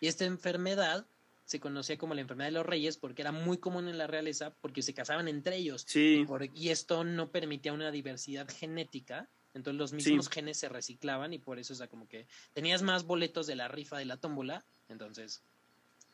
Y 0.00 0.08
esta 0.08 0.24
enfermedad 0.24 1.06
se 1.50 1.58
conocía 1.58 1.98
como 1.98 2.14
la 2.14 2.20
enfermedad 2.20 2.48
de 2.48 2.52
los 2.52 2.66
reyes 2.66 2.96
porque 2.96 3.22
era 3.22 3.32
muy 3.32 3.58
común 3.58 3.88
en 3.88 3.98
la 3.98 4.06
realeza 4.06 4.54
porque 4.60 4.82
se 4.82 4.94
casaban 4.94 5.26
entre 5.26 5.56
ellos. 5.56 5.84
Sí. 5.88 6.24
y 6.54 6.68
esto 6.68 7.02
no 7.02 7.32
permitía 7.32 7.72
una 7.72 7.90
diversidad 7.90 8.48
genética 8.48 9.28
entonces 9.54 9.78
los 9.78 9.92
mismos 9.92 10.28
genes 10.28 10.58
se 10.58 10.68
reciclaban 10.68 11.32
y 11.32 11.38
por 11.38 11.58
eso, 11.58 11.72
o 11.72 11.76
sea, 11.76 11.88
como 11.88 12.08
que 12.08 12.26
tenías 12.52 12.82
más 12.82 13.04
boletos 13.04 13.46
de 13.46 13.56
la 13.56 13.68
rifa 13.68 13.98
de 13.98 14.04
la 14.04 14.16
tómbola, 14.16 14.64
entonces, 14.88 15.42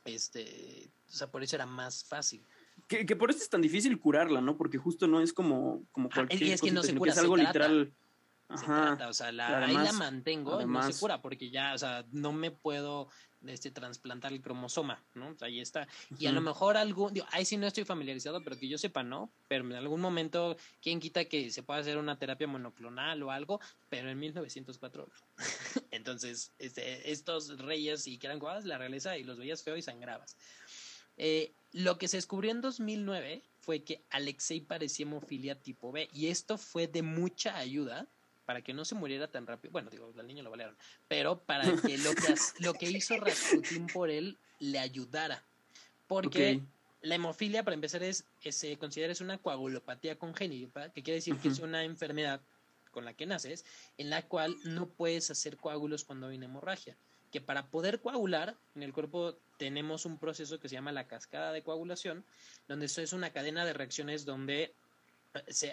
este, 0.04 0.90
o 1.08 1.12
sea, 1.12 1.30
por 1.30 1.42
eso 1.42 1.56
era 1.56 1.66
más 1.66 2.04
fácil. 2.04 2.44
Que, 2.88 3.04
que 3.04 3.16
por 3.16 3.30
eso 3.30 3.40
es 3.40 3.48
tan 3.48 3.62
difícil 3.62 3.98
curarla, 3.98 4.40
¿no? 4.40 4.56
Porque 4.56 4.78
justo 4.78 5.06
no 5.06 5.20
es 5.20 5.32
como, 5.32 5.84
como 5.92 6.08
cualquier 6.10 6.42
es 6.42 6.60
que 6.60 6.70
no 6.70 6.82
se 6.82 6.94
cura, 6.94 7.12
es 7.12 7.18
algo 7.18 7.36
literal. 7.36 7.92
Ajá. 8.48 9.08
o 9.08 9.12
sea, 9.12 9.32
la, 9.32 9.64
ahí 9.64 9.74
la 9.74 9.92
mantengo, 9.92 10.64
no 10.64 10.92
se 10.92 10.98
cura, 11.00 11.20
porque 11.20 11.50
ya, 11.50 11.74
o 11.74 11.78
sea, 11.78 12.06
no 12.12 12.32
me 12.32 12.52
puedo 12.52 13.08
este, 13.48 13.70
trasplantar 13.70 14.32
el 14.32 14.40
cromosoma, 14.40 15.04
¿no? 15.14 15.36
ahí 15.40 15.60
está. 15.60 15.88
Y 16.18 16.26
a 16.26 16.32
lo 16.32 16.40
mejor 16.40 16.76
algún, 16.76 17.12
digo, 17.12 17.26
ahí 17.30 17.44
sí 17.44 17.56
no 17.56 17.66
estoy 17.66 17.84
familiarizado, 17.84 18.42
pero 18.42 18.58
que 18.58 18.68
yo 18.68 18.78
sepa, 18.78 19.02
¿no? 19.02 19.30
Pero 19.48 19.64
en 19.64 19.74
algún 19.74 20.00
momento, 20.00 20.56
¿quién 20.80 21.00
quita 21.00 21.24
que 21.24 21.50
se 21.50 21.62
pueda 21.62 21.80
hacer 21.80 21.98
una 21.98 22.18
terapia 22.18 22.46
monoclonal 22.46 23.22
o 23.22 23.30
algo? 23.30 23.60
Pero 23.88 24.10
en 24.10 24.18
1904. 24.18 25.08
Entonces, 25.90 26.52
este, 26.58 27.10
estos 27.10 27.58
reyes 27.58 28.06
y 28.06 28.18
que 28.18 28.26
eran 28.26 28.38
guadas, 28.38 28.64
la 28.64 28.78
realeza, 28.78 29.16
y 29.16 29.24
los 29.24 29.38
veías 29.38 29.62
feo 29.62 29.76
y 29.76 29.82
sangrabas. 29.82 30.36
Eh, 31.16 31.54
lo 31.72 31.98
que 31.98 32.08
se 32.08 32.18
descubrió 32.18 32.50
en 32.50 32.60
2009 32.60 33.42
fue 33.60 33.82
que 33.82 34.04
Alexei 34.10 34.60
parecía 34.60 35.06
hemofilia 35.06 35.60
tipo 35.60 35.90
B 35.92 36.08
y 36.12 36.28
esto 36.28 36.58
fue 36.58 36.86
de 36.86 37.02
mucha 37.02 37.56
ayuda 37.56 38.06
para 38.46 38.62
que 38.62 38.72
no 38.72 38.84
se 38.84 38.94
muriera 38.94 39.28
tan 39.28 39.46
rápido. 39.46 39.72
Bueno, 39.72 39.90
digo, 39.90 40.12
al 40.16 40.26
niño 40.26 40.42
lo 40.42 40.50
valieron, 40.50 40.76
pero 41.08 41.40
para 41.40 41.64
que 41.64 41.98
lo 41.98 42.14
que, 42.14 42.34
lo 42.60 42.72
que 42.72 42.90
hizo 42.90 43.18
Rasputin 43.18 43.88
por 43.88 44.08
él 44.08 44.38
le 44.60 44.78
ayudara. 44.78 45.44
Porque 46.06 46.62
la 47.02 47.16
hemofilia, 47.16 47.64
para 47.64 47.74
empezar, 47.74 48.02
es, 48.04 48.24
se 48.48 48.78
considera 48.78 49.12
es 49.12 49.20
una 49.20 49.38
coagulopatía 49.38 50.16
congénita, 50.16 50.92
que 50.92 51.02
quiere 51.02 51.16
decir 51.16 51.36
que 51.38 51.48
es 51.48 51.58
una 51.58 51.82
enfermedad 51.84 52.40
con 52.92 53.04
la 53.04 53.12
que 53.12 53.26
naces, 53.26 53.64
en 53.98 54.08
la 54.08 54.22
cual 54.22 54.56
no 54.64 54.88
puedes 54.88 55.30
hacer 55.30 55.56
coágulos 55.56 56.04
cuando 56.04 56.28
hay 56.28 56.36
una 56.36 56.46
hemorragia. 56.46 56.96
Que 57.32 57.40
para 57.40 57.66
poder 57.66 58.00
coagular, 58.00 58.56
en 58.76 58.84
el 58.84 58.92
cuerpo 58.92 59.36
tenemos 59.58 60.06
un 60.06 60.18
proceso 60.18 60.60
que 60.60 60.68
se 60.68 60.76
llama 60.76 60.92
la 60.92 61.08
cascada 61.08 61.52
de 61.52 61.62
coagulación, 61.62 62.24
donde 62.68 62.86
eso 62.86 63.02
es 63.02 63.12
una 63.12 63.30
cadena 63.30 63.64
de 63.64 63.72
reacciones 63.72 64.24
donde 64.24 64.72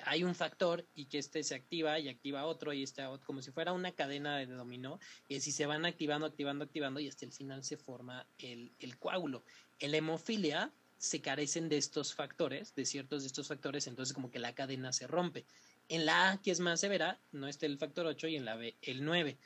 hay 0.05 0.23
un 0.23 0.35
factor 0.35 0.85
y 0.95 1.05
que 1.05 1.19
este 1.19 1.43
se 1.43 1.55
activa 1.55 1.99
y 1.99 2.09
activa 2.09 2.45
otro 2.45 2.73
y 2.73 2.83
este 2.83 3.03
como 3.25 3.41
si 3.41 3.51
fuera 3.51 3.73
una 3.73 3.91
cadena 3.91 4.37
de 4.37 4.45
dominó 4.45 4.99
y 5.27 5.37
así 5.37 5.51
se 5.51 5.65
van 5.65 5.85
activando, 5.85 6.25
activando, 6.25 6.65
activando 6.65 6.99
y 6.99 7.07
hasta 7.07 7.25
el 7.25 7.31
final 7.31 7.63
se 7.63 7.77
forma 7.77 8.25
el, 8.39 8.71
el 8.79 8.97
coágulo. 8.97 9.43
En 9.79 9.91
la 9.91 9.97
hemofilia 9.97 10.71
se 10.97 11.21
carecen 11.21 11.67
de 11.67 11.77
estos 11.77 12.13
factores, 12.13 12.75
de 12.75 12.85
ciertos 12.85 13.23
de 13.23 13.27
estos 13.27 13.47
factores, 13.47 13.87
entonces 13.87 14.13
como 14.13 14.31
que 14.31 14.39
la 14.39 14.55
cadena 14.55 14.93
se 14.93 15.05
rompe. 15.05 15.45
En 15.89 16.05
la 16.05 16.31
A, 16.31 16.41
que 16.41 16.51
es 16.51 16.61
más 16.61 16.79
severa, 16.79 17.19
no 17.33 17.47
está 17.47 17.65
el 17.65 17.77
factor 17.77 18.05
8 18.05 18.27
y 18.29 18.35
en 18.37 18.45
la 18.45 18.55
B 18.55 18.75
el 18.81 19.03
9. 19.03 19.37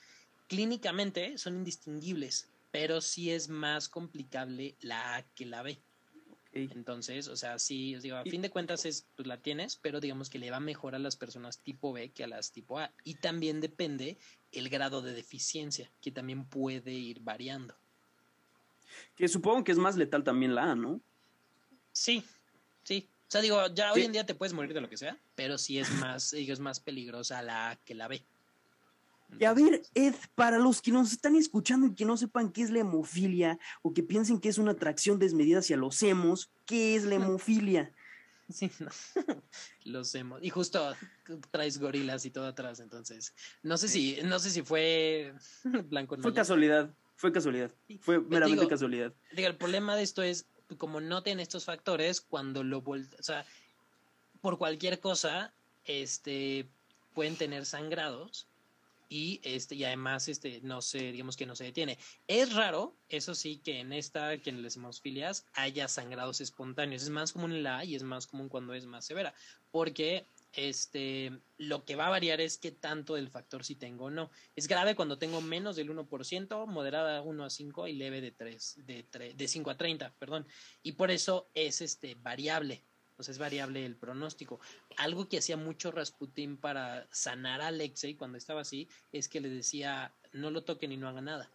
Clínicamente 0.48 1.38
son 1.38 1.56
indistinguibles, 1.56 2.48
pero 2.72 3.02
sí 3.02 3.32
es 3.32 3.50
más 3.50 3.90
complicable 3.90 4.76
la 4.82 5.16
A 5.16 5.24
que 5.24 5.46
la 5.46 5.64
B. 5.64 5.80
Entonces, 6.58 7.28
o 7.28 7.36
sea, 7.36 7.60
sí, 7.60 7.96
digo, 7.96 8.18
a 8.18 8.24
fin 8.24 8.42
de 8.42 8.50
cuentas 8.50 8.86
es, 8.86 9.06
pues 9.16 9.28
la 9.28 9.38
tienes, 9.38 9.76
pero 9.76 10.00
digamos 10.00 10.30
que 10.30 10.40
le 10.40 10.52
va 10.52 10.60
mejor 10.60 10.96
a 10.96 11.00
las 11.00 11.16
personas 11.16 11.60
tipo 11.60 11.94
B 11.94 12.10
que 12.10 12.24
a 12.24 12.28
las 12.28 12.52
tipo 12.52 12.80
A. 12.80 12.92
Y 13.04 13.16
también 13.16 13.62
depende 13.62 14.18
el 14.52 14.70
grado 14.70 15.02
de 15.02 15.14
deficiencia, 15.14 15.92
que 16.02 16.12
también 16.12 16.46
puede 16.46 16.92
ir 16.92 17.20
variando. 17.22 17.76
Que 19.16 19.28
supongo 19.28 19.64
que 19.64 19.72
es 19.72 19.78
más 19.78 19.98
letal 19.98 20.24
también 20.24 20.56
la 20.56 20.72
A, 20.72 20.76
¿no? 20.76 21.02
Sí, 21.92 22.24
sí. 22.84 23.08
O 23.28 23.32
sea, 23.32 23.42
digo, 23.42 23.68
ya 23.74 23.92
hoy 23.92 24.04
en 24.04 24.14
día 24.14 24.26
te 24.26 24.36
puedes 24.36 24.54
morir 24.54 24.74
de 24.74 24.82
lo 24.82 24.90
que 24.90 24.98
sea, 24.98 25.18
pero 25.36 25.58
sí 25.58 25.80
es 25.80 25.90
más, 25.92 26.34
es 26.34 26.60
más 26.60 26.80
peligrosa 26.80 27.42
la 27.42 27.72
A 27.72 27.76
que 27.76 27.94
la 27.94 28.08
B. 28.08 28.24
Y 29.40 29.46
a 29.46 29.54
ver, 29.54 29.84
Ed, 29.94 30.16
para 30.36 30.58
los 30.58 30.82
que 30.82 30.92
nos 30.92 31.12
están 31.12 31.36
escuchando 31.36 31.88
y 31.88 31.94
que 31.94 32.06
no 32.06 32.18
sepan 32.18 32.52
qué 32.52 32.64
es 32.64 32.70
la 32.70 32.80
hemofilia 32.80 33.60
o 33.82 33.94
que 33.94 34.04
piensen 34.04 34.40
que 34.40 34.50
es 34.50 34.58
una 34.58 34.72
atracción 34.72 35.20
desmedida 35.20 35.60
hacia 35.60 35.78
los 35.78 36.02
hemos, 36.02 36.50
¿qué 36.66 36.96
es 36.96 37.04
la 37.04 37.16
hemofilia? 37.16 37.92
Sí, 38.50 38.72
no. 38.80 38.88
los 39.84 40.16
hemos. 40.16 40.42
Y 40.42 40.50
justo 40.50 40.96
traes 41.52 41.80
gorilas 41.80 42.24
y 42.26 42.32
todo 42.32 42.46
atrás, 42.46 42.80
entonces. 42.80 43.34
No 43.62 43.78
sé 43.78 43.90
si, 43.90 44.20
no 44.24 44.40
sé 44.40 44.52
si 44.52 44.62
fue 44.62 45.34
blanco 45.90 46.16
Fue 46.16 46.34
casualidad, 46.34 46.90
fue 47.18 47.34
casualidad. 47.34 47.74
Fue 48.00 48.22
meramente 48.22 48.66
casualidad. 48.70 49.14
Digo, 49.34 49.50
el 49.50 49.58
problema 49.58 49.98
de 49.98 50.04
esto 50.04 50.24
es, 50.24 50.46
como 50.78 51.02
no 51.02 51.24
tiene 51.24 51.44
estos 51.44 51.66
factores, 51.66 52.22
cuando 52.22 52.64
lo 52.64 52.78
o 52.80 52.96
sea, 53.20 53.46
por 54.40 54.58
cualquier 54.58 55.02
cosa, 55.02 55.54
este 55.84 56.70
pueden 57.14 57.36
tener 57.36 57.66
sangrados 57.66 58.48
y 59.10 59.40
este 59.44 59.76
y 59.76 59.84
además 59.84 60.28
este 60.28 60.62
no 60.62 60.82
se 60.82 61.12
digamos 61.12 61.38
que 61.38 61.46
no 61.46 61.56
se 61.56 61.66
detiene. 61.66 61.98
Es 62.28 62.54
raro 62.54 62.96
eso 63.10 63.36
sí 63.36 63.58
que 63.58 63.80
en 63.80 63.94
esta 63.94 64.38
que 64.40 64.50
en 64.50 64.62
las 64.62 64.76
hemofilias 64.76 65.46
haya 65.54 65.88
sangrados 65.88 66.42
espontáneos. 66.42 67.04
Es 67.04 67.10
más 67.10 67.34
común 67.34 67.54
en 67.54 67.64
la 67.64 67.80
A 67.80 67.86
y 67.86 67.96
es 67.96 68.04
más 68.04 68.28
común 68.28 68.50
cuando 68.50 68.74
es 68.74 68.86
más 68.86 69.06
severa 69.06 69.34
porque 69.72 70.28
este 70.54 71.32
lo 71.58 71.86
que 71.86 71.96
va 71.96 72.08
a 72.08 72.12
variar 72.12 72.42
es 72.42 72.58
qué 72.58 72.72
tanto 72.72 73.16
del 73.16 73.30
factor 73.30 73.64
si 73.64 73.76
tengo 73.76 74.06
o 74.06 74.10
no. 74.10 74.32
Es 74.56 74.68
grave 74.68 74.96
cuando 74.96 75.18
tengo 75.18 75.42
menos 75.42 75.76
del 75.76 75.90
1% 75.90 76.68
moderada 76.68 77.22
1 77.22 77.44
a 77.44 77.50
5 77.50 77.88
y 77.88 77.94
leve 77.94 78.22
de 78.22 78.32
3 78.32 78.86
de 78.86 79.04
3, 79.04 79.38
de 79.38 79.48
5 79.48 79.70
a 79.70 79.78
30 79.78 80.14
perdón. 80.18 80.48
Y 80.84 80.94
por 80.94 81.12
eso 81.12 81.50
es 81.54 81.82
este 81.82 82.16
variable 82.16 82.87
pues 83.18 83.30
es 83.30 83.40
variable 83.40 83.86
el 83.86 83.96
pronóstico. 83.96 84.62
Algo 84.96 85.28
que 85.28 85.40
hacía 85.40 85.58
mucho 85.58 85.92
Rasputin 85.92 86.56
para 86.56 87.08
sanar 87.12 87.62
a 87.62 87.68
Alexei 87.68 88.14
cuando 88.16 88.38
estaba 88.38 88.62
así 88.62 88.88
es 89.12 89.28
que 89.28 89.42
le 89.42 89.50
decía 89.50 90.14
no 90.32 90.52
lo 90.52 90.64
toquen 90.64 90.92
y 90.92 90.98
no 90.98 91.10
haga 91.10 91.22
nada. 91.22 91.50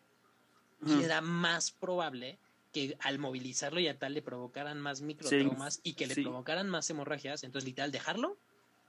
Y 0.84 1.04
era 1.04 1.20
más 1.20 1.70
probable 1.70 2.38
que 2.72 2.96
al 3.00 3.20
movilizarlo 3.20 3.78
y 3.78 3.86
a 3.86 3.96
tal 3.96 4.14
le 4.14 4.22
provocaran 4.22 4.80
más 4.80 5.00
microtraumas 5.00 5.80
y 5.84 5.94
que 5.94 6.08
le 6.08 6.16
provocaran 6.16 6.68
más 6.68 6.90
hemorragias, 6.90 7.44
entonces 7.44 7.66
literal 7.66 7.92
dejarlo 7.92 8.36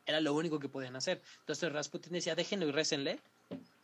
era 0.06 0.20
lo 0.20 0.34
único 0.34 0.60
que 0.60 0.68
podían 0.68 0.96
hacer. 0.96 1.22
Entonces 1.42 1.72
Rasputin 1.72 2.14
decía 2.14 2.34
déjenlo 2.34 2.68
y 2.68 2.72
récenle 2.72 3.20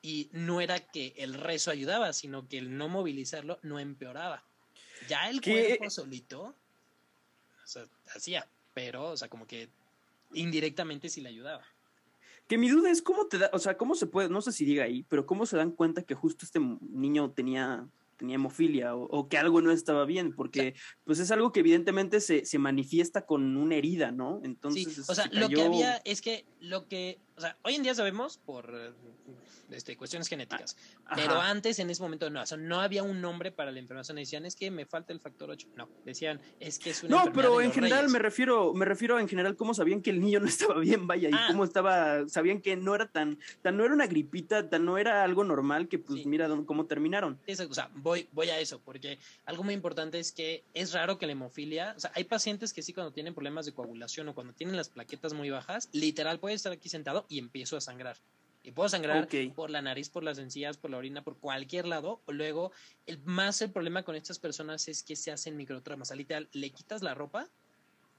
y 0.02 0.30
no 0.32 0.62
era 0.62 0.80
que 0.80 1.14
el 1.18 1.36
rezo 1.36 1.70
ayudaba, 1.70 2.12
sino 2.14 2.48
que 2.48 2.58
el 2.58 2.76
no 2.76 2.90
movilizarlo 2.90 3.60
no 3.62 3.80
empeoraba. 3.80 4.44
Ya 5.08 5.30
el 5.30 5.42
cuerpo 5.42 5.90
solito 5.92 6.56
o 7.64 7.68
sea, 7.72 7.86
hacía 8.16 8.48
pero, 8.80 9.10
o 9.10 9.18
sea, 9.18 9.28
como 9.28 9.46
que 9.46 9.68
indirectamente 10.34 11.10
sí 11.10 11.20
le 11.20 11.28
ayudaba. 11.28 11.66
Que 12.48 12.58
mi 12.58 12.70
duda 12.70 12.90
es 12.90 13.02
cómo 13.02 13.28
te 13.28 13.38
da, 13.38 13.50
o 13.52 13.60
sea, 13.60 13.76
cómo 13.76 13.94
se 13.94 14.08
puede, 14.08 14.30
no 14.30 14.42
sé 14.42 14.54
si 14.54 14.64
diga 14.64 14.86
ahí, 14.86 15.04
pero 15.10 15.26
cómo 15.26 15.46
se 15.46 15.58
dan 15.58 15.72
cuenta 15.72 16.04
que 16.04 16.16
justo 16.16 16.46
este 16.46 16.62
niño 16.62 17.32
tenía 17.32 17.86
tenía 18.16 18.36
hemofilia 18.36 18.96
o, 18.96 19.30
que 19.30 19.38
algo 19.38 19.62
no 19.62 19.72
estaba 19.72 20.04
bien, 20.06 20.36
porque 20.36 20.76
pues 21.06 21.20
es 21.20 21.32
algo 21.32 21.54
que 21.54 21.62
evidentemente 21.62 22.20
se, 22.20 22.44
se 22.44 22.60
manifiesta 22.60 23.26
con 23.26 23.56
una 23.56 23.76
herida, 23.76 24.12
¿no? 24.12 24.42
Entonces, 24.44 24.94
sí, 24.94 25.02
o 25.08 25.16
sea, 25.16 25.30
lo 25.32 25.48
que 25.48 25.62
había 25.62 25.98
es 26.04 26.22
que 26.22 26.46
lo 26.60 26.90
que, 26.90 27.20
o 27.40 27.42
sea, 27.42 27.56
hoy 27.62 27.76
en 27.76 27.84
día 27.84 27.96
sabemos 27.96 28.38
por 28.38 28.94
este, 29.72 29.96
cuestiones 29.96 30.28
genéticas, 30.28 30.76
ah, 31.06 31.14
pero 31.16 31.40
antes 31.40 31.80
en 31.80 31.90
ese 31.90 32.02
momento 32.02 32.30
no, 32.30 32.42
o 32.42 32.46
sea, 32.46 32.58
no 32.58 32.82
había 32.82 33.02
un 33.02 33.22
nombre 33.22 33.50
para 33.54 33.72
la 33.72 33.80
enfermedad, 33.80 34.02
o 34.02 34.04
sea, 34.04 34.16
decían 34.16 34.46
es 34.46 34.58
que 34.58 34.70
me 34.70 34.86
falta 34.86 35.14
el 35.14 35.22
factor 35.22 35.50
8, 35.50 35.70
no, 35.78 35.88
decían 36.04 36.42
es 36.60 36.80
que 36.80 36.90
es 36.90 37.02
una 37.02 37.24
No, 37.24 37.32
pero 37.32 37.62
en 37.62 37.72
general 37.72 38.10
me 38.10 38.20
refiero, 38.20 38.74
me 38.74 38.84
refiero 38.84 39.22
en 39.22 39.30
general 39.30 39.56
cómo 39.56 39.74
sabían 39.74 40.02
que 40.02 40.10
el 40.10 40.20
niño 40.20 40.42
no 40.42 40.48
estaba 40.50 40.78
bien, 40.82 41.08
vaya, 41.08 41.30
y 41.30 41.34
ah. 41.34 41.48
cómo 41.48 41.64
estaba, 41.64 42.28
sabían 42.28 42.60
que 42.60 42.76
no 42.76 42.94
era 42.94 43.10
tan, 43.10 43.40
tan 43.62 43.78
no 43.78 43.86
era 43.86 43.94
una 43.94 44.08
gripita, 44.08 44.68
tan 44.68 44.84
no 44.84 44.98
era 44.98 45.24
algo 45.24 45.46
normal 45.46 45.88
que 45.88 45.98
pues 45.98 46.26
mira 46.26 46.50
cómo 46.66 46.88
terminaron. 46.88 47.40
o 47.48 47.74
sea, 47.74 47.90
voy, 47.96 48.28
voy 48.34 48.50
a 48.50 48.60
eso, 48.60 48.82
porque 48.84 49.18
algo 49.46 49.64
muy 49.64 49.74
importante 49.74 50.20
es 50.20 50.34
que 50.34 50.66
es 50.74 50.92
raro 50.92 51.18
que 51.18 51.26
la 51.26 51.32
hemofilia, 51.32 51.94
o 51.96 52.00
sea, 52.02 52.12
hay 52.16 52.26
pacientes 52.26 52.74
que 52.74 52.82
sí 52.82 52.92
cuando 52.92 53.14
tienen 53.14 53.34
problemas 53.34 53.66
de 53.66 53.72
coagulación 53.72 54.28
o 54.28 54.36
cuando 54.36 54.52
tienen 54.52 54.76
las 54.76 54.90
plaquetas 54.90 55.34
muy 55.34 55.50
bajas, 55.50 55.88
literal 55.94 56.40
puede 56.40 56.56
estar 56.56 56.74
aquí 56.74 56.90
sentado 56.90 57.26
y 57.30 57.40
empiezo 57.40 57.78
a 57.78 57.82
sangrar. 57.82 58.18
Y 58.62 58.72
puedo 58.72 58.90
sangrar 58.90 59.30
por 59.56 59.70
la 59.70 59.82
nariz, 59.82 60.10
por 60.10 60.24
las 60.24 60.38
encías, 60.38 60.76
por 60.76 60.92
la 60.92 60.98
orina, 60.98 61.24
por 61.24 61.38
cualquier 61.38 61.88
lado. 61.88 62.22
Luego, 62.28 62.74
el, 63.06 63.20
más 63.24 63.62
el 63.62 63.72
problema 63.72 64.04
con 64.04 64.16
estas 64.16 64.38
personas 64.38 64.90
es 64.90 65.02
que 65.02 65.16
se 65.16 65.32
hacen 65.32 65.56
microtraumas. 65.56 66.12
O 66.12 66.16
literal, 66.16 66.50
le 66.52 66.70
quitas 66.72 67.02
la 67.02 67.14
ropa 67.14 67.50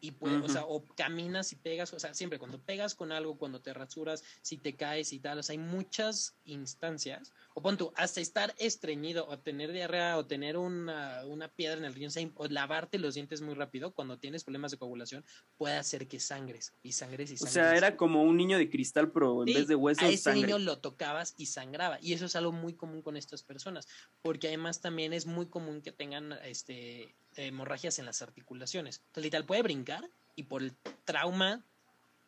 y 0.01 0.15
o 0.21 0.49
sea, 0.49 0.65
o 0.65 0.87
caminas 0.97 1.53
y 1.53 1.57
pegas, 1.57 1.93
o 1.93 2.01
sea, 2.01 2.15
siempre 2.15 2.39
cuando 2.39 2.61
pegas 2.61 2.95
con 2.95 3.13
algo, 3.13 3.37
cuando 3.37 3.61
te 3.61 3.75
rasuras, 3.75 4.23
si 4.43 4.57
te 4.57 4.75
caes 4.75 5.13
y 5.13 5.21
tal, 5.21 5.39
o 5.39 5.43
sea, 5.43 5.53
hay 5.53 5.59
muchas 5.59 6.37
instancias, 6.45 7.33
o 7.55 7.63
pon 7.63 7.77
tú, 7.77 7.93
hasta 7.97 8.21
estar 8.21 8.55
estreñido, 8.59 9.27
o 9.29 9.39
tener 9.39 9.73
diarrea, 9.73 10.17
o 10.17 10.27
tener 10.27 10.57
una, 10.57 11.24
una 11.27 11.49
piedra 11.49 11.79
en 11.79 11.85
el 11.85 11.95
riñón, 11.95 12.33
o 12.37 12.47
lavarte 12.49 12.99
los 12.99 13.14
dientes 13.14 13.41
muy 13.41 13.55
rápido 13.55 13.93
cuando 13.93 14.18
tienes 14.18 14.45
problemas 14.45 14.70
de 14.70 14.79
coagulación, 14.79 15.24
puede 15.57 15.77
hacer 15.77 16.09
que 16.09 16.18
sangres, 16.18 16.74
y 16.83 16.93
sangres 16.93 17.31
y 17.31 17.37
sangres. 17.37 17.51
O 17.51 17.53
sea, 17.53 17.77
era 17.77 17.97
como 17.97 18.22
un 18.22 18.37
niño 18.37 18.59
de 18.59 18.70
cristal, 18.70 19.12
pero 19.12 19.47
en 19.47 19.55
vez 19.55 19.68
de 19.68 19.74
huesos, 19.74 20.05
a 20.05 20.09
ese 20.09 20.35
niño 20.35 20.59
lo 20.59 20.79
tocabas 20.79 21.35
y 21.37 21.47
sangraba, 21.47 21.99
y 22.01 22.14
eso 22.14 22.27
es 22.27 22.37
algo 22.37 22.53
muy 22.53 22.74
común 22.74 23.03
con 23.03 23.16
estas 23.16 23.43
personas, 23.43 23.87
porque 24.22 24.49
además 24.49 24.81
también 24.81 25.12
es 25.12 25.27
muy 25.27 25.47
común 25.47 25.83
que 25.83 25.93
tengan, 25.93 26.33
este, 26.45 27.14
hemorragias 27.37 27.99
en 27.99 28.07
las 28.07 28.22
articulaciones. 28.22 28.99
Entonces, 28.99 29.24
literal, 29.24 29.47
puede 29.47 29.62
brincar 29.62 30.09
y 30.37 30.45
por 30.45 30.62
el 30.62 30.74
trauma 31.05 31.64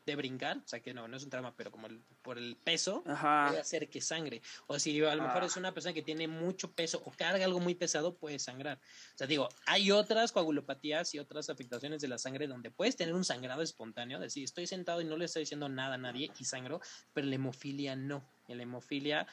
de 0.05 0.17
brincar, 0.17 0.59
o 0.59 0.67
sea 0.67 0.81
que 0.81 0.93
no, 0.93 1.07
no 1.07 1.17
es 1.17 1.23
un 1.23 1.31
trauma, 1.31 1.55
pero 1.57 1.71
como 1.71 1.87
por 2.23 2.37
el 2.37 2.57
peso, 2.57 3.03
puede 3.05 3.61
hacer 3.61 3.89
que 3.89 4.01
sangre. 4.01 4.43
O 4.67 4.79
si 4.79 5.01
a 5.05 5.15
lo 5.15 5.23
mejor 5.23 5.45
es 5.45 5.57
ah. 5.57 5.61
una 5.61 5.73
persona 5.73 5.93
que 5.93 6.03
tiene 6.03 6.27
mucho 6.27 6.73
peso 6.73 7.01
o 7.05 7.13
carga 7.13 7.45
algo 7.45 7.61
muy 7.61 7.75
pesado, 7.75 8.15
puede 8.15 8.39
sangrar. 8.39 8.79
O 8.79 9.19
sea, 9.19 9.27
digo, 9.27 9.49
hay 9.67 9.93
otras 9.93 10.33
coagulopatías 10.33 11.15
y 11.15 11.19
otras 11.19 11.51
afectaciones 11.51 12.03
de 12.03 12.09
la 12.09 12.19
sangre 12.19 12.47
donde 12.47 12.71
puedes 12.71 12.97
tener 12.97 13.15
un 13.15 13.25
sangrado 13.25 13.63
espontáneo, 13.63 14.19
decir, 14.19 14.45
estoy 14.45 14.67
sentado 14.67 15.01
y 15.01 15.05
no 15.05 15.17
le 15.17 15.27
estoy 15.27 15.43
diciendo 15.43 15.69
nada 15.69 15.95
a 15.95 15.99
nadie 15.99 16.33
y 16.39 16.45
sangro, 16.45 16.81
pero 17.13 17.27
la 17.27 17.37
hemofilia 17.37 17.95
no. 17.95 18.25
La 18.49 18.65
hemofilia 18.65 19.27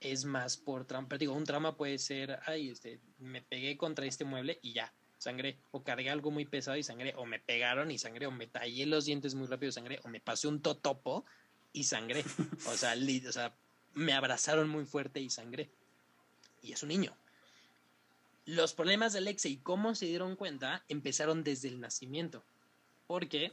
es 0.00 0.24
más 0.24 0.56
por 0.56 0.84
trauma. 0.84 1.08
Pero 1.08 1.18
digo, 1.18 1.34
un 1.34 1.44
trauma 1.44 1.76
puede 1.76 1.98
ser, 1.98 2.40
ay, 2.46 2.70
este, 2.70 3.00
me 3.18 3.40
pegué 3.40 3.76
contra 3.76 4.04
este 4.04 4.24
mueble 4.24 4.58
y 4.62 4.72
ya, 4.72 4.92
sangré. 5.18 5.58
O 5.72 5.82
cargué 5.82 6.10
algo 6.10 6.30
muy 6.30 6.44
pesado 6.46 6.76
y 6.76 6.82
sangré. 6.82 7.14
O 7.16 7.26
me 7.26 7.38
pegaron 7.38 7.90
y 7.90 7.98
sangré. 7.98 8.26
O 8.26 8.30
me 8.30 8.46
tallé 8.46 8.86
los 8.86 9.04
dientes 9.04 9.34
muy 9.34 9.46
rápido 9.46 9.70
y 9.70 9.72
sangré. 9.72 10.00
O 10.04 10.08
me 10.08 10.20
pasé 10.20 10.48
un 10.48 10.62
totopo 10.62 11.24
y 11.72 11.84
sangré. 11.84 12.24
O 12.66 12.76
sea, 12.76 12.94
o 12.94 13.32
sea, 13.32 13.54
me 13.94 14.12
abrazaron 14.12 14.68
muy 14.68 14.84
fuerte 14.84 15.20
y 15.20 15.30
sangré. 15.30 15.70
Y 16.62 16.72
es 16.72 16.82
un 16.82 16.88
niño. 16.88 17.16
Los 18.46 18.72
problemas 18.72 19.12
de 19.12 19.18
Alexei 19.18 19.52
y 19.52 19.56
cómo 19.58 19.94
se 19.94 20.06
dieron 20.06 20.34
cuenta 20.34 20.82
empezaron 20.88 21.44
desde 21.44 21.68
el 21.68 21.80
nacimiento. 21.80 22.42
Porque 23.06 23.52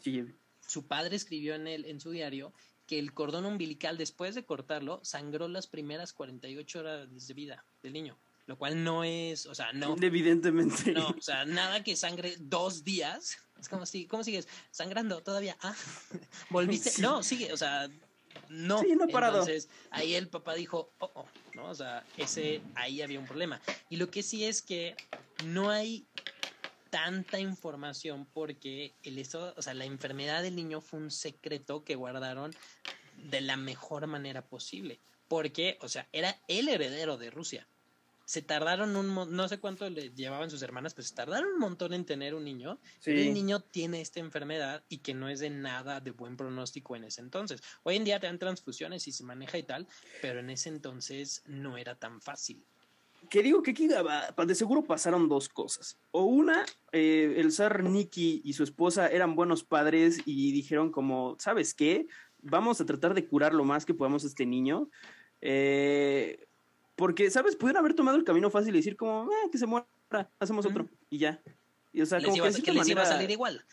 su 0.66 0.88
padre 0.88 1.16
escribió 1.16 1.56
en, 1.56 1.68
el, 1.68 1.86
en 1.86 2.00
su 2.00 2.12
diario 2.12 2.54
que 2.88 3.00
el 3.00 3.14
cordón 3.14 3.46
umbilical, 3.46 3.98
después 3.98 4.36
de 4.36 4.46
cortarlo, 4.46 5.00
sangró 5.04 5.48
las 5.48 5.68
primeras 5.68 6.14
48 6.14 6.80
horas 6.80 7.28
de 7.28 7.34
vida 7.34 7.66
del 7.82 7.94
niño. 7.94 8.18
Lo 8.48 8.58
cual 8.58 8.84
no 8.84 9.04
es, 9.04 9.46
o 9.48 9.56
sea, 9.56 9.74
no. 9.74 9.96
Evidentemente. 10.00 10.92
No, 10.92 11.10
o 11.10 11.22
sea, 11.22 11.46
nada 11.46 11.84
que 11.84 11.96
sangre 11.96 12.36
dos 12.40 12.84
días. 12.84 13.38
Es 13.60 13.70
como 13.70 13.86
si, 13.86 14.06
¿cómo 14.06 14.24
sigues? 14.24 14.48
Sangrando 14.70 15.24
todavía. 15.24 15.58
Ah, 15.62 15.76
volviste. 16.52 17.02
No, 17.02 17.24
sigue, 17.24 17.52
o 17.52 17.58
sea, 17.58 17.90
no. 18.50 18.82
Sí, 18.82 18.96
no 18.96 19.08
parado. 19.08 19.40
Entonces, 19.40 19.70
ahí 19.90 20.14
el 20.14 20.28
papá 20.28 20.54
dijo, 20.54 20.94
oh, 21.00 21.12
oh, 21.16 21.28
¿no? 21.56 21.70
O 21.70 21.76
sea, 21.76 22.06
ese, 22.18 22.62
ahí 22.76 23.02
había 23.02 23.20
un 23.20 23.26
problema. 23.26 23.60
Y 23.90 23.98
lo 23.98 24.12
que 24.12 24.22
sí 24.22 24.46
es 24.46 24.62
que 24.62 24.96
no 25.46 25.72
hay 25.72 26.08
tanta 26.92 27.40
información 27.40 28.28
porque 28.32 28.94
el 29.04 29.18
estado, 29.18 29.54
o 29.58 29.62
sea, 29.62 29.74
la 29.74 29.86
enfermedad 29.86 30.44
del 30.44 30.56
niño 30.56 30.82
fue 30.82 31.00
un 31.00 31.12
secreto 31.12 31.84
que 31.84 31.96
guardaron 31.96 32.56
de 33.18 33.42
la 33.42 33.58
mejor 33.58 34.06
manera 34.08 34.48
posible. 34.48 35.02
Porque, 35.28 35.80
o 35.82 35.90
sea, 35.90 36.08
era 36.12 36.40
el 36.48 36.70
heredero 36.70 37.18
de 37.18 37.32
Rusia. 37.32 37.68
Se 38.26 38.42
tardaron 38.42 38.96
un 38.96 39.14
no 39.36 39.48
sé 39.48 39.60
cuánto 39.60 39.90
le 39.90 40.10
llevaban 40.10 40.50
sus 40.50 40.62
hermanas, 40.62 40.94
pues 40.94 41.08
se 41.08 41.16
tardaron 41.16 41.54
un 41.54 41.60
montón 41.60 41.94
en 41.94 42.06
tener 42.06 42.36
un 42.36 42.44
niño. 42.44 42.80
el 43.06 43.34
niño 43.34 43.60
tiene 43.60 44.02
esta 44.02 44.20
enfermedad 44.20 44.84
y 44.90 45.00
que 45.00 45.14
no 45.14 45.30
es 45.30 45.40
de 45.40 45.50
nada 45.50 46.02
de 46.02 46.12
buen 46.12 46.36
pronóstico 46.36 46.96
en 46.96 47.06
ese 47.06 47.22
entonces. 47.22 47.62
Hoy 47.84 47.96
en 47.96 48.04
día 48.04 48.20
te 48.20 48.28
dan 48.28 48.40
transfusiones 48.40 49.08
y 49.08 49.12
se 49.12 49.24
maneja 49.24 49.58
y 49.58 49.64
tal, 49.64 49.88
pero 50.22 50.40
en 50.40 50.50
ese 50.50 50.70
entonces 50.70 51.44
no 51.46 51.78
era 51.78 51.96
tan 51.96 52.22
fácil 52.22 52.66
que 53.30 53.44
digo 53.44 53.62
que 53.62 53.72
aquí 53.72 53.88
de 53.88 54.56
seguro 54.56 54.84
pasaron 54.84 55.28
dos 55.28 55.50
cosas. 55.50 55.98
O 56.12 56.24
una, 56.24 56.66
eh, 56.92 57.36
el 57.38 57.52
zar 57.52 57.84
Nicky 57.84 58.42
y 58.44 58.54
su 58.54 58.64
esposa 58.64 59.08
eran 59.08 59.36
buenos 59.36 59.64
padres 59.64 60.22
y 60.26 60.52
dijeron 60.52 60.92
como, 60.92 61.36
¿sabes 61.40 61.74
qué? 61.74 62.08
Vamos 62.40 62.80
a 62.82 62.86
tratar 62.86 63.14
de 63.14 63.26
curar 63.26 63.54
lo 63.54 63.64
más 63.64 63.86
que 63.86 63.94
podamos 63.94 64.24
a 64.24 64.28
este 64.28 64.46
niño. 64.46 64.90
Eh, 65.42 66.46
porque, 66.96 67.30
¿sabes? 67.30 67.56
Pudieron 67.56 67.80
haber 67.80 67.94
tomado 67.94 68.18
el 68.18 68.24
camino 68.24 68.50
fácil 68.50 68.74
y 68.74 68.80
decir 68.80 68.96
como, 68.96 69.32
eh, 69.32 69.50
que 69.52 69.58
se 69.58 69.66
muera, 69.66 69.88
hacemos 70.40 70.66
otro 70.66 70.88
y 71.10 71.20
ya. 71.20 71.42
Y, 71.92 72.02
o 72.02 72.06
sea, 72.06 72.22
como 72.22 72.36
que, 72.36 72.74
les 72.74 72.90
iba 72.90 73.04
a 73.04 73.06
salir 73.06 73.32
igual 73.32 73.66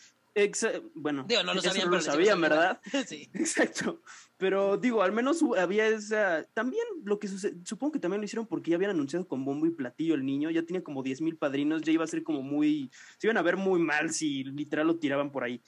bueno, 0.95 1.25
digo, 1.27 1.43
no 1.43 1.53
lo 1.53 1.61
sabían, 1.61 1.91
lo 1.91 2.01
sabían, 2.01 2.41
¿verdad? 2.41 2.81
sí. 3.05 3.29
Exacto. 3.33 4.01
Pero 4.37 4.77
digo, 4.77 5.03
al 5.03 5.11
menos 5.11 5.43
había 5.57 5.87
esa. 5.87 6.43
También 6.53 6.83
lo 7.03 7.19
que 7.19 7.27
sucede, 7.27 7.55
supongo 7.63 7.93
que 7.93 7.99
también 7.99 8.19
lo 8.19 8.25
hicieron 8.25 8.47
porque 8.47 8.71
ya 8.71 8.77
habían 8.77 8.91
anunciado 8.91 9.27
con 9.27 9.45
bombo 9.45 9.67
y 9.67 9.71
platillo 9.71 10.15
el 10.15 10.25
niño, 10.25 10.49
ya 10.49 10.63
tenía 10.63 10.83
como 10.83 11.03
10 11.03 11.21
mil 11.21 11.37
padrinos, 11.37 11.83
ya 11.83 11.91
iba 11.91 12.03
a 12.03 12.07
ser 12.07 12.23
como 12.23 12.41
muy. 12.41 12.89
Se 13.17 13.27
iban 13.27 13.37
a 13.37 13.43
ver 13.43 13.57
muy 13.57 13.79
mal 13.79 14.11
si 14.11 14.43
literal 14.43 14.87
lo 14.87 14.97
tiraban 14.97 15.31
por 15.31 15.43
ahí. 15.43 15.61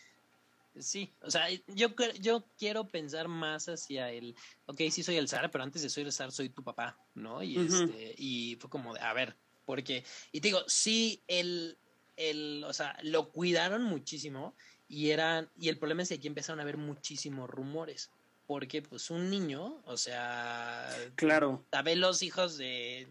Sí, 0.80 1.14
o 1.22 1.32
sea, 1.32 1.48
yo, 1.68 1.90
yo 2.20 2.46
quiero 2.58 2.88
pensar 2.88 3.28
más 3.28 3.70
hacia 3.70 4.12
el, 4.12 4.36
ok, 4.66 4.82
sí 4.92 5.04
soy 5.04 5.16
el 5.16 5.30
zar, 5.30 5.50
pero 5.52 5.64
antes 5.64 5.82
de 5.82 5.90
soy 5.90 6.04
el 6.04 6.12
zar 6.12 6.32
soy 6.32 6.50
tu 6.50 6.64
papá, 6.64 6.98
¿no? 7.14 7.42
Y, 7.42 7.58
este, 7.58 8.14
y 8.18 8.58
fue 8.60 8.70
como, 8.70 8.94
de, 8.94 9.00
a 9.00 9.14
ver, 9.14 9.36
porque, 9.66 10.04
y 10.32 10.42
te 10.42 10.50
digo, 10.50 10.64
sí, 10.68 11.24
el, 11.28 11.78
el, 12.18 12.64
o 12.66 12.74
sea, 12.74 12.98
lo 13.04 13.30
cuidaron 13.32 13.84
muchísimo 13.84 14.56
y 14.88 15.12
eran, 15.12 15.50
y 15.58 15.70
el 15.70 15.78
problema 15.78 16.04
es 16.04 16.10
que 16.10 16.16
aquí 16.16 16.28
empezaron 16.28 16.60
a 16.60 16.64
haber 16.64 16.78
muchísimos 16.78 17.50
rumores. 17.50 18.12
Porque, 18.48 18.84
pues, 18.84 19.10
un 19.10 19.32
niño, 19.32 19.82
o 19.86 19.98
sea. 19.98 20.88
Claro. 21.16 21.66
Sabes 21.72 21.98
los 21.98 22.22
hijos 22.22 22.58
de. 22.58 23.08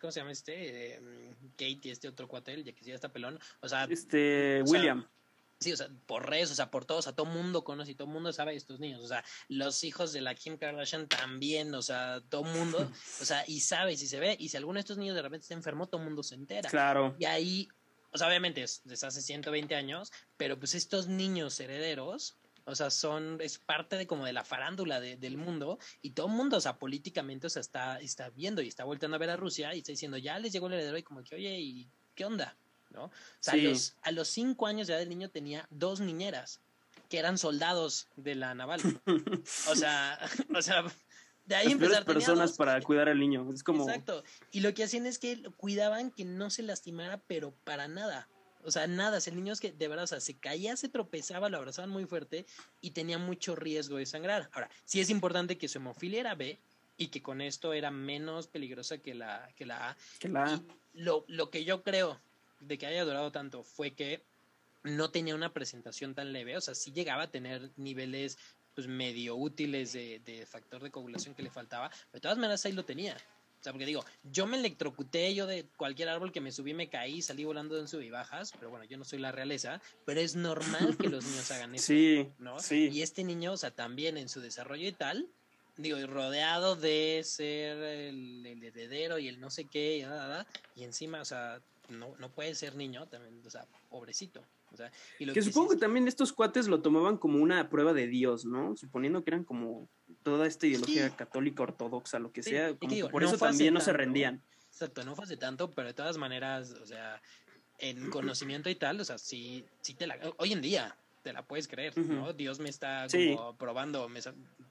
¿Cómo 0.00 0.12
se 0.12 0.20
llama 0.20 0.30
este? 0.30 0.52
De, 0.52 1.00
mm, 1.00 1.46
Kate 1.56 1.80
y 1.82 1.90
este 1.90 2.06
otro 2.06 2.28
cuatel, 2.28 2.62
ya 2.62 2.72
que 2.72 2.84
sí 2.84 2.92
está 2.92 3.12
pelón. 3.12 3.40
O 3.60 3.68
sea. 3.68 3.84
Este. 3.90 4.62
William. 4.66 5.04
Sí, 5.62 5.72
o 5.72 5.76
sea, 5.76 5.88
por 6.06 6.28
redes, 6.28 6.50
o 6.50 6.54
sea, 6.54 6.70
por 6.70 6.84
todos, 6.84 7.00
o 7.00 7.02
sea, 7.02 7.12
todo 7.14 7.26
mundo 7.26 7.64
conoce 7.64 7.92
y 7.92 7.94
todo 7.94 8.08
mundo 8.08 8.32
sabe 8.32 8.52
de 8.52 8.58
estos 8.58 8.80
niños. 8.80 9.02
O 9.02 9.08
sea, 9.08 9.24
los 9.48 9.84
hijos 9.84 10.12
de 10.12 10.20
la 10.20 10.34
Kim 10.34 10.56
Kardashian 10.56 11.08
también, 11.08 11.74
o 11.74 11.82
sea, 11.82 12.20
todo 12.28 12.44
mundo, 12.44 12.78
o 13.20 13.24
sea, 13.24 13.44
y 13.46 13.60
sabe 13.60 13.96
si 13.96 14.06
se 14.06 14.20
ve. 14.20 14.36
Y 14.38 14.48
si 14.48 14.56
alguno 14.56 14.74
de 14.74 14.80
estos 14.80 14.98
niños 14.98 15.16
de 15.16 15.22
repente 15.22 15.44
está 15.44 15.54
enfermo, 15.54 15.88
todo 15.88 16.00
mundo 16.00 16.22
se 16.22 16.34
entera. 16.34 16.68
Claro. 16.68 17.14
Y 17.18 17.24
ahí 17.24 17.68
o 18.12 18.18
sea, 18.18 18.28
obviamente 18.28 18.62
es 18.62 18.82
desde 18.84 19.06
hace 19.06 19.22
120 19.22 19.74
años, 19.74 20.12
pero 20.36 20.58
pues 20.58 20.74
estos 20.74 21.08
niños 21.08 21.58
herederos, 21.60 22.36
o 22.64 22.74
sea, 22.74 22.90
son, 22.90 23.38
es 23.40 23.58
parte 23.58 23.96
de 23.96 24.06
como 24.06 24.26
de 24.26 24.34
la 24.34 24.44
farándula 24.44 25.00
del 25.00 25.36
mundo 25.38 25.78
y 26.02 26.10
todo 26.10 26.26
el 26.26 26.34
mundo, 26.34 26.58
o 26.58 26.60
sea, 26.60 26.78
políticamente, 26.78 27.46
o 27.46 27.50
sea, 27.50 27.60
está, 27.60 27.98
está 28.00 28.28
viendo 28.28 28.60
y 28.60 28.68
está 28.68 28.84
volteando 28.84 29.16
a 29.16 29.18
ver 29.18 29.30
a 29.30 29.36
Rusia 29.36 29.74
y 29.74 29.78
está 29.78 29.92
diciendo, 29.92 30.18
ya 30.18 30.38
les 30.38 30.52
llegó 30.52 30.66
el 30.66 30.74
heredero 30.74 30.98
y 30.98 31.02
como 31.02 31.24
que, 31.24 31.36
oye, 31.36 31.58
¿y 31.58 31.88
qué 32.14 32.26
onda? 32.26 32.56
¿No? 32.92 33.04
O 33.04 33.10
sea, 33.40 33.54
a, 33.54 33.56
los, 33.56 33.96
a 34.02 34.10
los 34.12 34.28
cinco 34.28 34.66
años 34.66 34.86
ya 34.86 34.98
del 34.98 35.08
niño 35.08 35.30
tenía 35.30 35.66
dos 35.70 36.00
niñeras 36.00 36.60
que 37.08 37.18
eran 37.18 37.36
soldados 37.36 38.08
de 38.16 38.34
la 38.34 38.54
naval. 38.54 38.80
o 39.68 39.74
sea, 39.76 40.18
o 40.56 40.62
sea, 40.62 40.84
de 41.44 41.54
ahí 41.54 41.74
Las 41.74 42.04
personas 42.04 42.52
para 42.52 42.80
cuidar 42.80 43.08
al 43.08 43.18
niño. 43.18 43.48
Es 43.52 43.62
como. 43.62 43.86
Exacto. 43.86 44.24
Y 44.50 44.60
lo 44.60 44.72
que 44.74 44.84
hacían 44.84 45.06
es 45.06 45.18
que 45.18 45.42
cuidaban 45.56 46.10
que 46.10 46.24
no 46.24 46.50
se 46.50 46.62
lastimara, 46.62 47.20
pero 47.26 47.52
para 47.64 47.88
nada. 47.88 48.28
O 48.64 48.70
sea, 48.70 48.86
nada. 48.86 49.18
el 49.26 49.36
niño 49.36 49.52
es 49.52 49.60
que 49.60 49.72
de 49.72 49.88
verdad, 49.88 50.04
o 50.04 50.06
sea, 50.06 50.20
se 50.20 50.38
caía, 50.38 50.76
se 50.76 50.88
tropezaba, 50.88 51.48
lo 51.48 51.58
abrazaban 51.58 51.90
muy 51.90 52.06
fuerte 52.06 52.46
y 52.80 52.92
tenía 52.92 53.18
mucho 53.18 53.56
riesgo 53.56 53.96
de 53.96 54.06
sangrar. 54.06 54.48
Ahora, 54.52 54.70
sí 54.84 55.00
es 55.00 55.10
importante 55.10 55.58
que 55.58 55.68
su 55.68 55.78
hemofilia 55.78 56.20
era 56.20 56.34
B 56.34 56.60
y 56.96 57.08
que 57.08 57.22
con 57.22 57.40
esto 57.40 57.72
era 57.72 57.90
menos 57.90 58.46
peligrosa 58.46 58.98
que 58.98 59.14
la, 59.14 59.50
que 59.56 59.66
la 59.66 59.90
A. 59.90 59.96
Que 60.20 60.28
la 60.28 60.62
lo, 60.94 61.24
lo 61.26 61.50
que 61.50 61.64
yo 61.64 61.82
creo 61.82 62.20
de 62.66 62.78
que 62.78 62.86
haya 62.86 63.04
durado 63.04 63.32
tanto 63.32 63.62
fue 63.62 63.92
que 63.92 64.22
no 64.84 65.10
tenía 65.10 65.34
una 65.34 65.52
presentación 65.52 66.14
tan 66.14 66.32
leve, 66.32 66.56
o 66.56 66.60
sea, 66.60 66.74
sí 66.74 66.92
llegaba 66.92 67.24
a 67.24 67.30
tener 67.30 67.70
niveles 67.76 68.38
pues 68.74 68.86
medio 68.88 69.36
útiles 69.36 69.92
de, 69.92 70.46
factor 70.48 70.82
de 70.82 70.90
coagulación 70.90 71.34
que 71.34 71.42
le 71.42 71.50
faltaba, 71.50 71.90
pero 71.90 72.12
de 72.14 72.20
todas 72.20 72.38
maneras 72.38 72.64
ahí 72.64 72.72
lo 72.72 72.84
tenía. 72.84 73.16
O 73.60 73.62
sea, 73.62 73.72
porque 73.72 73.86
digo, 73.86 74.04
yo 74.24 74.46
me 74.46 74.56
electrocuté, 74.56 75.34
yo 75.34 75.46
de 75.46 75.66
cualquier 75.76 76.08
árbol 76.08 76.32
que 76.32 76.40
me 76.40 76.50
subí 76.50 76.74
me 76.74 76.88
caí, 76.88 77.22
salí 77.22 77.44
volando 77.44 77.78
en 77.78 77.86
sub 77.86 78.00
y 78.00 78.10
bajas, 78.10 78.50
pero 78.58 78.70
bueno, 78.70 78.84
yo 78.86 78.96
no 78.98 79.04
soy 79.04 79.20
la 79.20 79.30
realeza, 79.30 79.80
pero 80.04 80.20
es 80.20 80.34
normal 80.34 80.96
que 80.96 81.08
los 81.08 81.24
niños 81.24 81.48
hagan 81.52 81.74
eso. 81.76 81.86
Sí, 81.86 82.28
¿no? 82.40 82.58
Sí. 82.58 82.88
Y 82.92 83.02
este 83.02 83.22
niño, 83.22 83.52
o 83.52 83.56
sea, 83.56 83.70
también 83.70 84.16
en 84.16 84.28
su 84.28 84.40
desarrollo 84.40 84.88
y 84.88 84.92
tal, 84.92 85.28
digo, 85.76 86.04
rodeado 86.08 86.74
de 86.74 87.22
ser 87.24 87.78
el, 87.78 88.44
heredero 88.64 89.20
y 89.20 89.28
el 89.28 89.38
no 89.38 89.50
sé 89.50 89.66
qué, 89.66 89.98
y, 89.98 90.80
y 90.80 90.84
encima, 90.84 91.20
o 91.20 91.24
sea, 91.24 91.60
no, 91.92 92.16
no 92.18 92.32
puede 92.32 92.54
ser 92.54 92.74
niño, 92.74 93.06
también, 93.08 93.40
o 93.46 93.50
sea, 93.50 93.66
pobrecito 93.88 94.42
que, 95.32 95.42
supongo 95.42 95.70
que 95.70 95.76
también 95.76 96.08
estos 96.08 96.32
cuates 96.32 96.66
lo 96.66 96.80
tomaban 96.80 97.18
como 97.18 97.38
una 97.38 97.68
prueba 97.68 97.92
de 97.92 98.06
Dios, 98.06 98.44
¿no? 98.44 98.76
Suponiendo 98.76 99.22
que 99.22 99.30
eran 99.30 99.44
como 99.44 99.88
toda 100.22 100.46
esta 100.46 100.66
ideología 100.66 101.14
católica, 101.14 101.62
ortodoxa, 101.62 102.18
lo 102.18 102.32
que 102.32 102.42
sea. 102.42 102.74
por 103.10 103.22
eso 103.22 103.38
también 103.38 103.74
no 103.74 103.80
se 103.80 103.92
rendían. 103.92 104.42
Exacto, 104.68 105.04
no 105.04 105.14
fue 105.14 105.24
hace 105.24 105.36
tanto, 105.36 105.70
pero 105.70 105.88
de 105.88 105.94
todas 105.94 106.16
maneras, 106.16 106.74
o 106.82 106.86
sea, 106.86 107.20
en 107.78 108.10
conocimiento 108.10 108.70
y 108.70 108.74
tal, 108.74 109.00
o 109.00 109.04
sea, 109.04 109.18
sí, 109.18 109.64
sí 109.80 109.94
te 109.94 110.06
la. 110.06 110.18
Hoy 110.38 110.52
en 110.52 110.62
día 110.62 110.96
te 111.22 111.32
la 111.32 111.46
puedes 111.46 111.68
creer, 111.68 111.96
¿no? 111.96 112.32
Dios 112.32 112.58
me 112.58 112.68
está 112.68 113.06
como 113.08 113.56
probando, 113.56 114.08
me, 114.08 114.20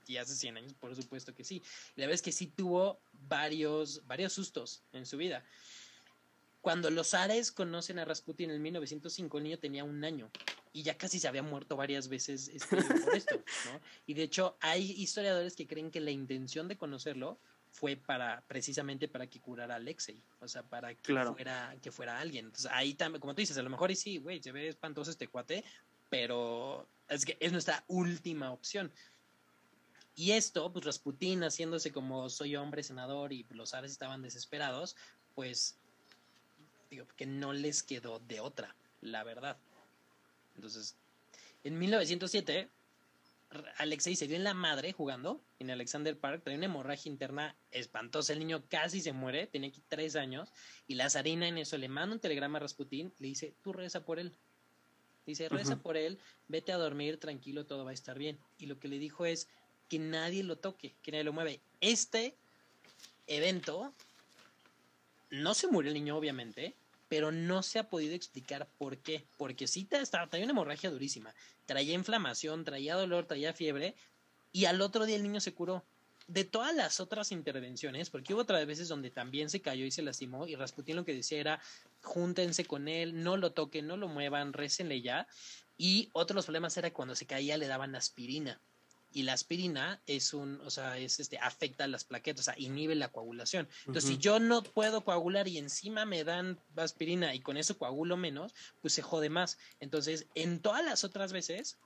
y 0.08 0.18
hace 0.18 0.36
100 0.36 0.58
años, 0.58 0.74
por 0.74 0.94
supuesto 0.96 1.34
que 1.34 1.44
sí. 1.44 1.62
La 1.96 2.04
verdad 2.04 2.16
es 2.16 2.22
que 2.22 2.32
sí 2.32 2.48
tuvo 2.48 3.00
varios, 3.30 4.06
varios 4.06 4.34
sustos 4.34 4.84
en 4.92 5.06
su 5.06 5.18
vida. 5.18 5.46
Cuando 6.62 6.92
los 6.92 7.14
Ares 7.14 7.52
conocen 7.52 8.00
a 8.00 8.06
Rasputin 8.06 8.52
en 8.52 8.62
1905, 8.62 9.38
el 9.38 9.44
niño 9.44 9.60
tenía 9.60 9.84
un 9.84 10.04
año 10.04 10.30
y 10.74 10.84
ya 10.84 10.98
casi 10.98 11.20
se 11.20 11.28
había 11.28 11.44
muerto 11.44 11.76
varias 11.76 12.08
veces 12.08 12.48
este, 12.50 12.78
por 12.78 13.16
esto, 13.16 13.36
¿no? 13.66 13.82
Y 14.06 14.14
de 14.14 14.24
hecho 14.24 14.58
hay 14.62 14.92
historiadores 14.92 15.56
que 15.56 15.68
creen 15.68 15.92
que 15.92 16.00
la 16.00 16.12
intención 16.12 16.68
de 16.68 16.78
conocerlo 16.78 17.40
fue 17.72 17.96
para 17.96 18.44
precisamente 18.48 19.08
para 19.08 19.28
que 19.28 19.40
curara 19.40 19.76
a 19.76 19.78
Alexei, 19.78 20.22
o 20.40 20.48
sea, 20.48 20.62
para 20.64 20.94
que 20.94 21.14
fuera 21.14 21.76
que 21.82 21.92
fuera 21.92 22.20
alguien. 22.20 22.46
Entonces, 22.46 22.70
ahí 22.72 22.94
también, 22.94 23.22
como 23.22 23.34
tú 23.34 23.40
dices, 23.40 23.58
a 23.58 23.64
lo 23.64 23.70
mejor 23.70 23.92
y 23.92 23.96
sí, 23.96 24.18
güey, 24.18 24.42
se 24.44 24.52
ve 24.52 24.68
espantoso 24.68 25.10
este 25.10 25.28
cuate, 25.28 25.64
pero 26.10 26.88
es 27.08 27.26
que 27.26 27.38
es 27.40 27.52
nuestra 27.52 27.84
última 27.88 28.52
opción. 28.52 28.92
Y 30.16 30.32
esto, 30.32 30.72
pues 30.72 30.86
Rasputin 30.86 31.44
haciéndose 31.44 31.92
como 31.92 32.30
soy 32.30 32.58
hombre 32.58 32.84
senador 32.84 33.32
y 33.32 33.46
los 33.52 33.74
Ares 33.74 33.92
estaban 33.92 34.22
desesperados, 34.22 34.98
pues 35.34 35.80
digo, 36.92 37.08
que 37.16 37.26
no 37.26 37.54
les 37.54 37.84
quedó 37.84 38.20
de 38.20 38.40
otra, 38.40 38.76
la 39.02 39.24
verdad. 39.24 39.58
Entonces, 40.56 40.96
en 41.64 41.80
1907, 41.80 42.70
Alexei 43.78 44.16
se 44.16 44.28
dio 44.28 44.36
en 44.36 44.44
la 44.44 44.54
madre 44.54 44.94
jugando 44.94 45.42
en 45.60 45.72
Alexander 45.72 46.18
Park, 46.18 46.44
traía 46.44 46.58
una 46.58 46.68
hemorragia 46.68 47.10
interna 47.10 47.56
espantosa, 47.72 48.34
el 48.34 48.40
niño 48.40 48.64
casi 48.70 49.02
se 49.02 49.14
muere, 49.14 49.48
tenía 49.48 49.70
aquí 49.70 49.82
tres 49.88 50.16
años, 50.16 50.50
y 50.88 50.96
la 50.96 51.10
zarina 51.10 51.48
en 51.48 51.58
eso 51.58 51.78
le 51.78 51.88
manda 51.88 52.14
un 52.14 52.20
telegrama 52.20 52.58
a 52.58 52.62
Rasputín, 52.62 53.14
le 53.20 53.28
dice, 53.30 53.54
tú 53.64 53.74
reza 53.74 54.06
por 54.06 54.20
él. 54.20 54.36
Dice, 55.26 55.50
reza 55.50 55.78
por 55.78 55.98
él, 55.98 56.18
vete 56.48 56.72
a 56.72 56.78
dormir, 56.78 57.20
tranquilo, 57.20 57.66
todo 57.66 57.86
va 57.86 57.92
a 57.92 57.94
estar 57.94 58.18
bien. 58.18 58.40
Y 58.58 58.66
lo 58.66 58.80
que 58.80 58.88
le 58.88 58.98
dijo 58.98 59.26
es 59.26 59.48
que 59.88 60.00
nadie 60.00 60.44
lo 60.44 60.58
toque, 60.58 60.96
que 61.04 61.12
nadie 61.12 61.24
lo 61.24 61.32
mueve. 61.32 61.62
Este 61.80 62.36
evento, 63.28 63.94
no 65.30 65.54
se 65.54 65.68
murió 65.68 65.90
el 65.90 65.96
niño, 65.96 66.18
obviamente, 66.18 66.76
pero 67.12 67.34
no 67.34 67.62
se 67.62 67.78
ha 67.78 67.90
podido 67.90 68.16
explicar 68.16 68.70
por 68.78 68.98
qué. 69.00 69.26
Porque 69.36 69.68
sí 69.68 69.86
estaba, 69.92 70.28
traía 70.28 70.46
una 70.46 70.54
hemorragia 70.54 70.90
durísima, 70.90 71.36
traía 71.66 71.94
inflamación, 71.94 72.64
traía 72.64 72.96
dolor, 72.96 73.26
traía 73.26 73.52
fiebre, 73.52 73.96
y 74.54 74.64
al 74.64 74.80
otro 74.80 75.06
día 75.06 75.18
el 75.18 75.24
niño 75.24 75.42
se 75.42 75.54
curó. 75.54 75.84
De 76.28 76.46
todas 76.46 76.74
las 76.74 77.02
otras 77.02 77.34
intervenciones, 77.34 78.10
porque 78.10 78.34
hubo 78.34 78.44
otras 78.44 78.66
veces 78.66 78.88
donde 78.88 79.12
también 79.12 79.50
se 79.50 79.60
cayó 79.60 79.84
y 79.84 79.92
se 79.92 80.04
lastimó, 80.04 80.48
y 80.48 80.56
Rasputín 80.56 80.96
lo 80.96 81.04
que 81.04 81.14
decía 81.14 81.42
era, 81.42 81.60
júntense 82.02 82.64
con 82.64 82.88
él, 82.88 83.22
no 83.22 83.36
lo 83.36 83.52
toquen, 83.52 83.88
no 83.88 83.98
lo 83.98 84.08
muevan, 84.08 84.54
récenle 84.54 85.02
ya. 85.02 85.28
Y 85.78 86.08
otro 86.14 86.34
de 86.34 86.38
los 86.38 86.46
problemas 86.46 86.78
era 86.78 86.94
cuando 86.94 87.16
se 87.16 87.26
caía 87.26 87.58
le 87.58 87.68
daban 87.68 87.94
aspirina 87.94 88.62
y 89.14 89.24
la 89.24 89.34
aspirina 89.34 90.02
es 90.06 90.34
un, 90.34 90.60
o 90.62 90.70
sea, 90.70 90.98
es 90.98 91.20
este, 91.20 91.38
afecta 91.38 91.84
a 91.84 91.88
las 91.88 92.04
plaquetas, 92.04 92.42
o 92.42 92.52
sea, 92.52 92.56
inhibe 92.58 92.96
la 92.96 93.12
coagulación. 93.12 93.68
Entonces, 93.86 94.10
si 94.10 94.18
yo 94.18 94.40
no 94.40 94.64
puedo 94.64 95.04
coagular 95.04 95.48
y 95.48 95.58
encima 95.58 96.06
me 96.06 96.24
dan 96.24 96.60
aspirina 96.76 97.34
y 97.36 97.42
con 97.42 97.58
eso 97.58 97.78
coagulo 97.78 98.18
menos, 98.18 98.54
pues 98.82 98.94
se 98.94 99.02
jode 99.02 99.30
más. 99.30 99.58
Entonces, 99.80 100.28
en 100.36 100.60
todas 100.60 100.84
las 100.84 101.04
otras 101.04 101.34
veces, 101.34 101.78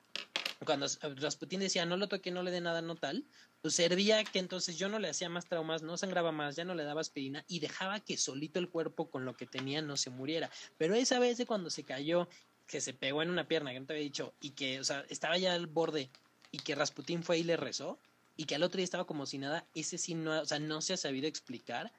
cuando 0.65 0.87
Rasputín 1.17 1.59
decía 1.59 1.85
no 1.85 1.97
lo 1.97 2.07
toque, 2.07 2.31
no 2.31 2.43
le 2.43 2.51
dé 2.51 2.61
nada, 2.61 2.81
no 2.81 2.95
tal, 2.95 3.25
pues 3.61 3.75
servía 3.75 4.23
que 4.23 4.39
entonces 4.39 4.77
yo 4.77 4.89
no 4.89 4.99
le 4.99 5.09
hacía 5.09 5.29
más 5.29 5.45
traumas, 5.45 5.81
no 5.81 5.97
sangraba 5.97 6.31
más, 6.31 6.55
ya 6.55 6.65
no 6.65 6.75
le 6.75 6.83
daba 6.83 7.01
aspirina 7.01 7.43
y 7.47 7.59
dejaba 7.59 7.99
que 7.99 8.17
solito 8.17 8.59
el 8.59 8.69
cuerpo 8.69 9.09
con 9.09 9.25
lo 9.25 9.35
que 9.35 9.45
tenía 9.45 9.81
no 9.81 9.97
se 9.97 10.09
muriera. 10.09 10.49
Pero 10.77 10.95
esa 10.95 11.19
vez 11.19 11.37
de 11.37 11.45
cuando 11.45 11.69
se 11.69 11.83
cayó, 11.83 12.27
que 12.67 12.81
se 12.81 12.93
pegó 12.93 13.21
en 13.21 13.29
una 13.29 13.47
pierna, 13.47 13.71
que 13.73 13.79
no 13.79 13.85
te 13.85 13.93
había 13.93 14.03
dicho, 14.03 14.33
y 14.39 14.51
que, 14.51 14.79
o 14.79 14.83
sea, 14.83 15.05
estaba 15.09 15.37
ya 15.37 15.53
al 15.53 15.67
borde 15.67 16.09
y 16.55 16.59
que 16.59 16.73
Rasputín 16.73 17.21
fue 17.21 17.37
y 17.37 17.43
le 17.43 17.57
rezó 17.57 17.99
y 18.37 18.45
que 18.45 18.55
al 18.55 18.63
otro 18.63 18.77
día 18.77 18.85
estaba 18.85 19.05
como 19.05 19.25
si 19.25 19.37
nada, 19.37 19.65
ese 19.75 19.97
sí 19.97 20.15
no, 20.15 20.39
o 20.39 20.45
sea, 20.45 20.57
no 20.57 20.81
se 20.81 20.93
ha 20.93 20.97
sabido 20.97 21.27
explicar 21.27 21.91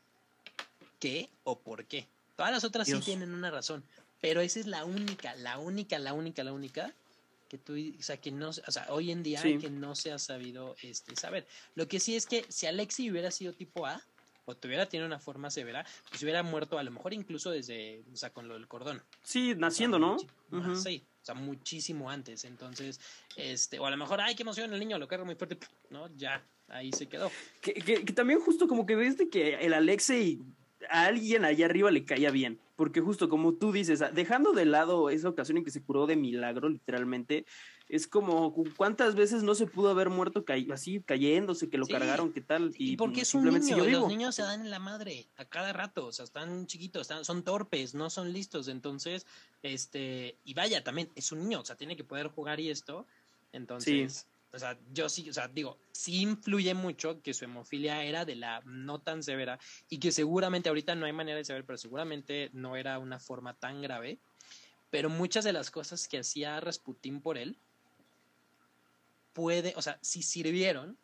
qué 0.98 1.28
o 1.44 1.58
por 1.58 1.84
qué. 1.84 2.08
Todas 2.36 2.52
las 2.52 2.64
otras 2.64 2.86
sí 2.86 2.98
tienen 3.00 3.34
una 3.34 3.50
razón, 3.50 3.84
pero 4.20 4.40
esa 4.40 4.60
es 4.60 4.66
la 4.66 4.86
única, 4.86 5.34
la 5.36 5.58
única, 5.58 5.98
la 5.98 6.14
única, 6.14 6.42
la 6.42 6.54
única 6.54 6.94
que 7.50 7.58
tú, 7.58 7.74
o 7.98 8.02
sea, 8.02 8.16
que 8.16 8.30
no, 8.30 8.48
o 8.48 8.52
sea, 8.52 8.86
hoy 8.88 9.10
en 9.10 9.22
día 9.22 9.42
que 9.42 9.68
no 9.68 9.94
se 9.94 10.10
ha 10.10 10.18
sabido 10.18 10.74
este, 10.82 11.14
saber. 11.16 11.46
Lo 11.74 11.86
que 11.86 12.00
sí 12.00 12.16
es 12.16 12.26
que 12.26 12.46
si 12.48 12.66
Alexi 12.66 13.10
hubiera 13.10 13.30
sido 13.30 13.52
tipo 13.52 13.86
A, 13.86 14.02
o 14.46 14.56
tuviera 14.56 14.88
tenido 14.88 15.06
una 15.06 15.18
forma 15.18 15.50
severa, 15.50 15.84
pues 16.08 16.22
hubiera 16.22 16.42
muerto 16.42 16.78
a 16.78 16.82
lo 16.82 16.90
mejor 16.90 17.12
incluso 17.12 17.50
desde, 17.50 18.02
o 18.12 18.16
sea, 18.16 18.30
con 18.30 18.48
lo 18.48 18.54
del 18.54 18.68
cordón. 18.68 19.02
Sí, 19.22 19.54
naciendo, 19.54 19.98
¿no? 19.98 20.16
Sí, 20.76 21.04
muchísimo 21.34 22.10
antes. 22.10 22.44
Entonces, 22.44 23.00
este, 23.36 23.78
o 23.78 23.86
a 23.86 23.90
lo 23.90 23.96
mejor, 23.96 24.20
ay, 24.20 24.34
qué 24.34 24.42
emoción, 24.42 24.72
el 24.72 24.80
niño 24.80 24.98
lo 24.98 25.08
carga 25.08 25.24
muy 25.24 25.34
fuerte, 25.34 25.58
¿no? 25.90 26.08
Ya, 26.16 26.44
ahí 26.68 26.92
se 26.92 27.06
quedó. 27.06 27.30
Que, 27.60 27.74
que, 27.74 28.12
también 28.12 28.40
justo 28.40 28.68
como 28.68 28.86
que 28.86 28.96
ves 28.96 29.16
de 29.18 29.28
que 29.28 29.54
el 29.54 29.74
Alexei 29.74 30.40
a 30.88 31.06
alguien 31.06 31.44
allá 31.44 31.66
arriba 31.66 31.90
le 31.90 32.04
caía 32.04 32.30
bien. 32.30 32.60
Porque 32.76 33.00
justo 33.00 33.28
como 33.28 33.54
tú 33.54 33.72
dices, 33.72 34.02
dejando 34.12 34.52
de 34.52 34.66
lado 34.66 35.10
esa 35.10 35.30
ocasión 35.30 35.58
en 35.58 35.64
que 35.64 35.70
se 35.70 35.82
curó 35.82 36.06
de 36.06 36.14
milagro, 36.14 36.68
literalmente, 36.68 37.46
es 37.88 38.06
como 38.06 38.52
cuántas 38.76 39.14
veces 39.14 39.42
no 39.42 39.54
se 39.54 39.66
pudo 39.66 39.90
haber 39.90 40.10
muerto 40.10 40.44
así 40.72 41.00
cayéndose, 41.00 41.70
que 41.70 41.78
lo 41.78 41.86
cargaron, 41.86 42.32
qué 42.32 42.40
tal. 42.40 42.74
Y, 42.76 42.96
porque 42.96 43.22
es 43.22 43.34
un 43.34 43.44
niño, 43.44 43.84
los 43.86 44.08
niños 44.08 44.34
se 44.34 44.42
dan 44.42 44.60
en 44.60 44.70
la 44.70 44.78
madre 44.78 45.26
a 45.36 45.44
cada 45.44 45.72
rato, 45.72 46.06
o 46.06 46.12
sea, 46.12 46.24
están 46.24 46.66
chiquitos, 46.66 47.02
están, 47.02 47.24
son 47.24 47.42
torpes, 47.42 47.94
no 47.94 48.10
son 48.10 48.32
listos, 48.32 48.68
entonces, 48.68 49.26
este, 49.62 50.36
y 50.44 50.54
vaya, 50.54 50.84
también 50.84 51.08
es 51.14 51.32
un 51.32 51.40
niño, 51.40 51.60
o 51.60 51.64
sea, 51.64 51.76
tiene 51.76 51.96
que 51.96 52.04
poder 52.04 52.28
jugar 52.28 52.60
y 52.60 52.70
esto, 52.70 53.06
entonces, 53.52 54.26
o 54.56 54.58
sea, 54.58 54.78
yo 54.92 55.08
sí, 55.08 55.28
o 55.28 55.32
sea, 55.32 55.48
digo, 55.48 55.78
sí 55.92 56.22
influye 56.22 56.72
mucho 56.74 57.20
que 57.22 57.34
su 57.34 57.44
hemofilia 57.44 58.02
era 58.04 58.24
de 58.24 58.36
la 58.36 58.62
no 58.64 59.00
tan 59.00 59.22
severa 59.22 59.58
y 59.88 59.98
que 59.98 60.10
seguramente 60.12 60.70
ahorita 60.70 60.94
no 60.94 61.06
hay 61.06 61.12
manera 61.12 61.36
de 61.36 61.44
saber, 61.44 61.64
pero 61.64 61.76
seguramente 61.76 62.50
no 62.54 62.76
era 62.76 62.98
una 62.98 63.18
forma 63.18 63.54
tan 63.54 63.82
grave, 63.82 64.18
pero 64.90 65.10
muchas 65.10 65.44
de 65.44 65.52
las 65.52 65.70
cosas 65.70 66.08
que 66.08 66.18
hacía 66.18 66.58
Rasputín 66.60 67.20
por 67.20 67.36
él, 67.36 67.58
puede, 69.34 69.74
o 69.76 69.82
sea, 69.82 69.98
si 70.00 70.22
sirvieron, 70.22 70.96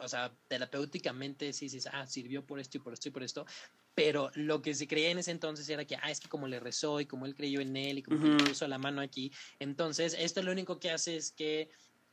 o 0.00 0.08
sea, 0.08 0.32
terapéuticamente 0.48 1.52
sí, 1.52 1.68
sí, 1.68 1.78
ah, 1.92 2.08
sirvió 2.08 2.44
por 2.44 2.58
esto 2.58 2.78
y 2.78 2.80
por 2.80 2.92
esto 2.92 3.08
y 3.08 3.12
por 3.12 3.22
esto, 3.22 3.46
pero 3.94 4.30
lo 4.34 4.60
que 4.60 4.74
se 4.74 4.86
creía 4.86 5.10
en 5.10 5.18
ese 5.18 5.30
entonces 5.30 5.68
era 5.68 5.84
que, 5.84 5.96
ah, 5.96 6.10
es 6.10 6.20
que 6.20 6.28
como 6.28 6.48
le 6.48 6.60
rezó 6.60 7.00
y 7.00 7.06
como 7.06 7.24
él 7.24 7.34
creyó 7.34 7.60
en 7.60 7.76
él 7.76 7.98
y 7.98 8.02
como 8.02 8.20
que 8.20 8.28
le 8.28 8.44
puso 8.44 8.66
la 8.68 8.78
mano 8.78 9.00
aquí, 9.00 9.32
entonces 9.58 10.14
esto 10.18 10.42
lo 10.42 10.52
único 10.52 10.78
que 10.78 10.90
hace 10.90 11.16
es 11.16 11.30
que 11.30 11.70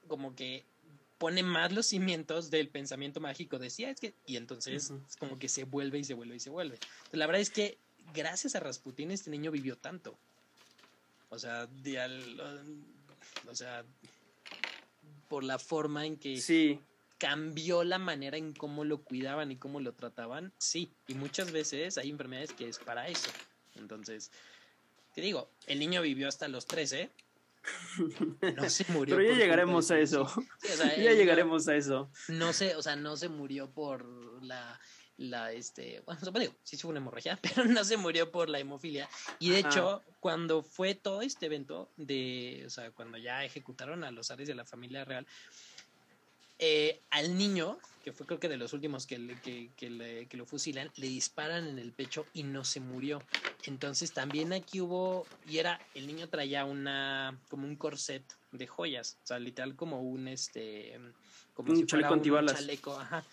como 0.07 0.35
que 0.35 0.65
pone 1.17 1.43
más 1.43 1.71
los 1.71 1.85
cimientos 1.85 2.51
del 2.51 2.67
pensamiento 2.67 3.21
mágico, 3.21 3.59
decía, 3.59 3.89
es 3.89 3.99
que, 3.99 4.13
y 4.25 4.35
entonces 4.35 4.91
es 5.07 5.15
como 5.15 5.39
que 5.39 5.47
se 5.47 5.63
vuelve 5.63 5.99
y 5.99 6.03
se 6.03 6.13
vuelve 6.13 6.35
y 6.35 6.39
se 6.39 6.49
vuelve. 6.49 6.77
la 7.11 7.25
verdad 7.25 7.41
es 7.41 7.49
que 7.49 7.77
gracias 8.13 8.55
a 8.55 8.59
Rasputín 8.59 9.11
este 9.11 9.29
niño 9.29 9.51
vivió 9.51 9.77
tanto. 9.77 10.17
O 11.29 11.39
sea, 11.39 11.67
o 13.49 13.55
sea, 13.55 13.83
por 15.27 15.43
la 15.43 15.57
forma 15.57 16.05
en 16.05 16.17
que 16.17 16.39
sí. 16.39 16.79
cambió 17.17 17.83
la 17.83 17.97
manera 17.97 18.37
en 18.37 18.53
cómo 18.53 18.83
lo 18.83 19.01
cuidaban 19.01 19.51
y 19.51 19.55
cómo 19.55 19.79
lo 19.79 19.93
trataban, 19.93 20.53
sí. 20.57 20.91
Y 21.07 21.15
muchas 21.15 21.51
veces 21.51 21.97
hay 21.97 22.09
enfermedades 22.09 22.53
que 22.53 22.67
es 22.67 22.77
para 22.77 23.07
eso. 23.07 23.31
Entonces, 23.75 24.29
te 25.15 25.21
digo, 25.21 25.49
el 25.67 25.79
niño 25.79 26.01
vivió 26.01 26.27
hasta 26.27 26.47
los 26.47 26.65
13. 26.65 27.09
No 28.57 28.69
se 28.69 28.85
murió. 28.91 29.15
Pero 29.15 29.29
ya 29.29 29.37
llegaremos 29.37 29.89
a 29.91 29.99
eso. 29.99 30.27
ya 30.97 31.13
llegaremos 31.13 31.67
a 31.67 31.75
eso. 31.75 32.11
No 32.27 32.53
sé, 32.53 32.75
o 32.75 32.81
sea, 32.81 32.95
no 32.95 33.15
se 33.15 33.29
murió 33.29 33.71
por 33.71 34.05
la 34.43 34.79
la 35.17 35.51
este, 35.51 36.01
bueno, 36.05 36.19
digo, 36.39 36.55
sí 36.63 36.77
fue 36.77 36.89
una 36.89 36.99
hemorragia, 36.99 37.37
pero 37.41 37.65
no 37.65 37.83
se 37.83 37.97
murió 37.97 38.31
por 38.31 38.49
la 38.49 38.59
hemofilia. 38.59 39.07
Y 39.39 39.51
de 39.51 39.59
hecho, 39.59 40.01
cuando 40.19 40.63
fue 40.63 40.95
todo 40.95 41.21
este 41.21 41.45
evento 41.45 41.91
de, 41.97 42.63
o 42.65 42.69
sea, 42.69 42.91
cuando 42.91 43.17
ya 43.17 43.43
ejecutaron 43.45 44.03
a 44.03 44.11
los 44.11 44.31
ares 44.31 44.47
de 44.47 44.55
la 44.55 44.65
familia 44.65 45.05
real, 45.05 45.27
eh, 46.59 47.01
al 47.09 47.37
niño, 47.37 47.77
que 48.03 48.11
fue 48.11 48.25
creo 48.25 48.39
que 48.39 48.49
de 48.49 48.57
los 48.57 48.73
últimos 48.73 49.07
que, 49.07 49.17
que, 49.41 49.71
que, 49.77 50.27
que, 50.29 50.37
lo 50.37 50.45
fusilan, 50.45 50.91
le 50.97 51.07
disparan 51.07 51.67
en 51.67 51.79
el 51.79 51.93
pecho 51.93 52.25
y 52.33 52.43
no 52.43 52.65
se 52.65 52.81
murió. 52.81 53.23
Entonces 53.65 54.11
también 54.11 54.51
aquí 54.51 54.81
hubo, 54.81 55.25
y 55.49 55.57
era, 55.57 55.79
el 55.95 56.05
niño 56.05 56.27
traía 56.27 56.65
una, 56.65 57.39
como 57.49 57.65
un 57.65 57.77
corset 57.77 58.23
de 58.51 58.67
joyas, 58.67 59.17
o 59.23 59.27
sea, 59.27 59.39
literal 59.39 59.75
como 59.75 60.01
un, 60.01 60.27
este, 60.27 60.99
como 61.53 61.71
un 61.71 61.87
chaleco 61.87 62.13
antibalas. 62.13 62.55
chaleco, 62.55 62.99
ajá. 62.99 63.23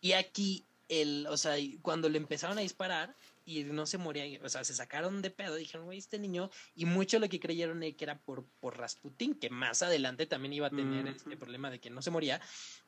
Y 0.00 0.12
aquí 0.12 0.64
el, 0.88 1.26
o 1.28 1.36
sea, 1.36 1.56
cuando 1.82 2.08
le 2.08 2.16
empezaron 2.16 2.56
a 2.58 2.62
disparar 2.62 3.14
y 3.44 3.64
no 3.64 3.86
se 3.86 3.98
moría, 3.98 4.24
o 4.42 4.48
sea, 4.48 4.64
se 4.64 4.74
sacaron 4.74 5.22
de 5.22 5.30
pedo, 5.30 5.56
dijeron, 5.56 5.86
güey, 5.86 5.98
este 5.98 6.18
niño, 6.18 6.50
y 6.74 6.84
mucho 6.84 7.18
lo 7.18 7.28
que 7.28 7.40
creyeron 7.40 7.80
que 7.80 7.96
era 8.04 8.18
por, 8.18 8.44
por 8.60 8.78
Rasputin, 8.78 9.34
que 9.34 9.50
más 9.50 9.82
adelante 9.82 10.26
también 10.26 10.52
iba 10.52 10.68
a 10.68 10.70
tener 10.70 11.06
este 11.06 11.36
problema 11.36 11.70
de 11.70 11.80
que 11.80 11.90
no 11.90 12.02
se 12.02 12.10
moría, 12.10 12.40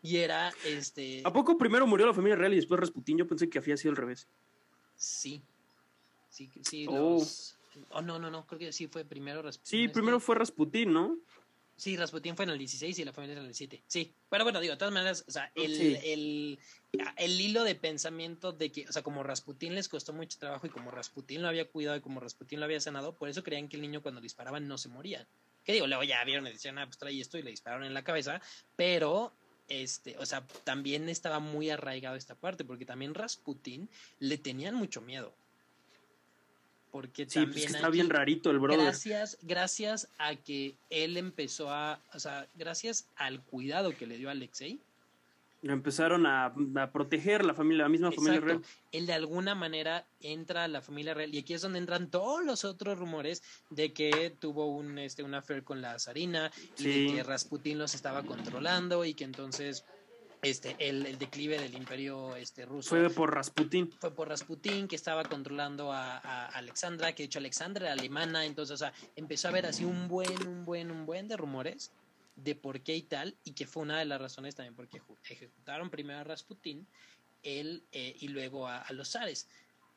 y 0.02 0.18
era, 0.18 0.52
este... 0.64 1.22
¿A 1.24 1.32
poco 1.32 1.58
primero 1.58 1.86
murió 1.86 2.06
la 2.06 2.14
familia 2.14 2.36
real 2.36 2.52
y 2.52 2.56
después 2.56 2.80
Rasputin? 2.80 3.18
Yo 3.18 3.26
pensé 3.26 3.48
que 3.48 3.58
había 3.58 3.76
sido 3.76 3.90
al 3.90 3.96
revés. 3.96 4.28
Sí, 4.96 5.42
sí, 6.28 6.50
sí, 6.62 6.86
oh. 6.88 7.24
Oh, 7.90 8.02
no, 8.02 8.18
no, 8.18 8.30
no, 8.30 8.46
creo 8.46 8.58
que 8.58 8.72
sí 8.72 8.86
fue 8.86 9.04
primero 9.04 9.42
Rasputin. 9.42 9.70
Sí, 9.80 9.88
primero 9.88 10.20
fue 10.20 10.36
Rasputin, 10.36 10.92
¿no? 10.92 11.18
Sí, 11.76 11.96
Rasputin 11.96 12.36
fue 12.36 12.44
en 12.44 12.52
el 12.52 12.58
16 12.58 12.98
y 12.98 13.04
la 13.04 13.12
familia 13.12 13.32
en 13.32 13.40
el 13.40 13.46
17. 13.46 13.82
Sí, 13.86 14.14
pero 14.30 14.44
bueno, 14.44 14.60
digo, 14.60 14.72
de 14.72 14.78
todas 14.78 14.94
maneras, 14.94 15.24
o 15.26 15.30
sea, 15.30 15.50
el, 15.56 15.96
el, 16.04 16.58
el, 17.16 17.40
hilo 17.40 17.64
de 17.64 17.74
pensamiento 17.74 18.52
de 18.52 18.70
que, 18.72 18.88
o 18.88 18.92
sea, 18.92 19.02
como 19.02 19.22
Rasputin 19.22 19.74
les 19.74 19.88
costó 19.88 20.12
mucho 20.12 20.38
trabajo 20.38 20.66
y 20.66 20.70
como 20.70 20.90
Rasputin 20.90 21.42
lo 21.42 21.48
había 21.48 21.68
cuidado 21.68 21.96
y 21.96 22.00
como 22.00 22.20
Rasputin 22.20 22.60
lo 22.60 22.66
había 22.66 22.80
sanado, 22.80 23.14
por 23.14 23.28
eso 23.28 23.42
creían 23.42 23.68
que 23.68 23.76
el 23.76 23.82
niño 23.82 24.02
cuando 24.02 24.20
disparaban 24.20 24.68
no 24.68 24.78
se 24.78 24.88
moría. 24.88 25.26
Que 25.64 25.72
digo, 25.72 25.86
luego 25.86 26.02
ya 26.02 26.22
vieron 26.24 26.46
y 26.46 26.52
decían, 26.52 26.78
ah, 26.78 26.86
pues 26.86 26.98
trae 26.98 27.18
esto 27.20 27.38
y 27.38 27.42
le 27.42 27.50
dispararon 27.50 27.84
en 27.84 27.94
la 27.94 28.04
cabeza, 28.04 28.40
pero 28.76 29.32
este, 29.68 30.18
o 30.18 30.26
sea, 30.26 30.46
también 30.64 31.08
estaba 31.08 31.38
muy 31.38 31.70
arraigado 31.70 32.16
esta 32.16 32.34
parte, 32.34 32.64
porque 32.64 32.84
también 32.84 33.14
Rasputin 33.14 33.88
le 34.18 34.38
tenían 34.38 34.74
mucho 34.74 35.00
miedo 35.00 35.34
porque 36.94 37.26
sí, 37.28 37.44
pues 37.46 37.64
está 37.64 37.90
bien 37.90 38.08
rarito 38.08 38.52
el 38.52 38.60
brother. 38.60 38.84
Gracias, 38.84 39.36
gracias 39.42 40.08
a 40.16 40.36
que 40.36 40.76
él 40.90 41.16
empezó 41.16 41.68
a, 41.70 42.00
o 42.12 42.20
sea, 42.20 42.46
gracias 42.54 43.08
al 43.16 43.42
cuidado 43.42 43.96
que 43.96 44.06
le 44.06 44.16
dio 44.16 44.28
a 44.28 44.30
Alexei, 44.30 44.78
empezaron 45.72 46.26
a, 46.26 46.54
proteger 46.92 47.44
la 47.44 47.54
familia, 47.54 47.84
la 47.84 47.88
misma 47.88 48.12
familia 48.12 48.40
real. 48.40 48.62
Él 48.92 49.06
de 49.06 49.12
alguna 49.12 49.54
manera 49.54 50.06
entra 50.20 50.64
a 50.64 50.68
la 50.68 50.80
familia 50.80 51.14
real 51.14 51.34
y 51.34 51.38
aquí 51.38 51.54
es 51.54 51.62
donde 51.62 51.78
entran 51.78 52.10
todos 52.10 52.44
los 52.44 52.64
otros 52.64 52.98
rumores 52.98 53.42
de 53.70 53.92
que 53.92 54.34
tuvo 54.38 54.66
un 54.66 54.98
este 54.98 55.22
una 55.22 55.38
affair 55.38 55.64
con 55.64 55.80
la 55.80 55.98
zarina 55.98 56.50
y 56.78 57.14
que 57.14 57.22
Rasputin 57.22 57.78
los 57.78 57.94
estaba 57.94 58.22
controlando 58.22 59.04
y 59.04 59.14
que 59.14 59.24
entonces 59.24 59.84
este 60.42 60.76
el, 60.78 61.18
declive 61.18 61.58
del 61.58 61.74
imperio 61.74 62.36
este 62.36 62.66
ruso 62.66 62.90
fue 62.90 63.08
por 63.08 63.34
Rasputin. 63.34 63.90
fue 63.98 64.14
por 64.14 64.28
Rasputin 64.28 64.86
que 64.86 64.96
estaba 64.96 65.24
controlando 65.24 65.90
a, 65.90 66.18
a, 66.18 66.46
Alexandra 66.48 67.14
que 67.14 67.22
de 67.22 67.26
hecho 67.26 67.38
Alexandra 67.38 67.86
era 67.86 67.92
alemana 67.94 68.44
entonces 68.44 68.74
o 68.74 68.76
sea 68.76 68.92
empezó 69.16 69.48
a 69.48 69.50
haber 69.50 69.66
así 69.66 69.84
un 69.84 70.06
buen 70.08 70.46
un 70.46 70.64
buen 70.66 70.90
un 70.90 71.06
buen 71.06 71.28
de 71.28 71.36
rumores 71.36 71.92
de 72.36 72.54
por 72.54 72.80
qué 72.82 72.96
y 72.96 73.02
tal, 73.02 73.36
y 73.44 73.52
que 73.52 73.66
fue 73.66 73.82
una 73.82 73.98
de 73.98 74.04
las 74.04 74.20
razones 74.20 74.54
también 74.54 74.74
porque 74.74 75.00
ejecutaron 75.28 75.90
primero 75.90 76.20
a 76.20 76.24
Rasputín 76.24 76.86
él, 77.42 77.84
eh, 77.92 78.16
y 78.18 78.28
luego 78.28 78.66
a, 78.66 78.84
los 78.90 79.12
zares. 79.12 79.48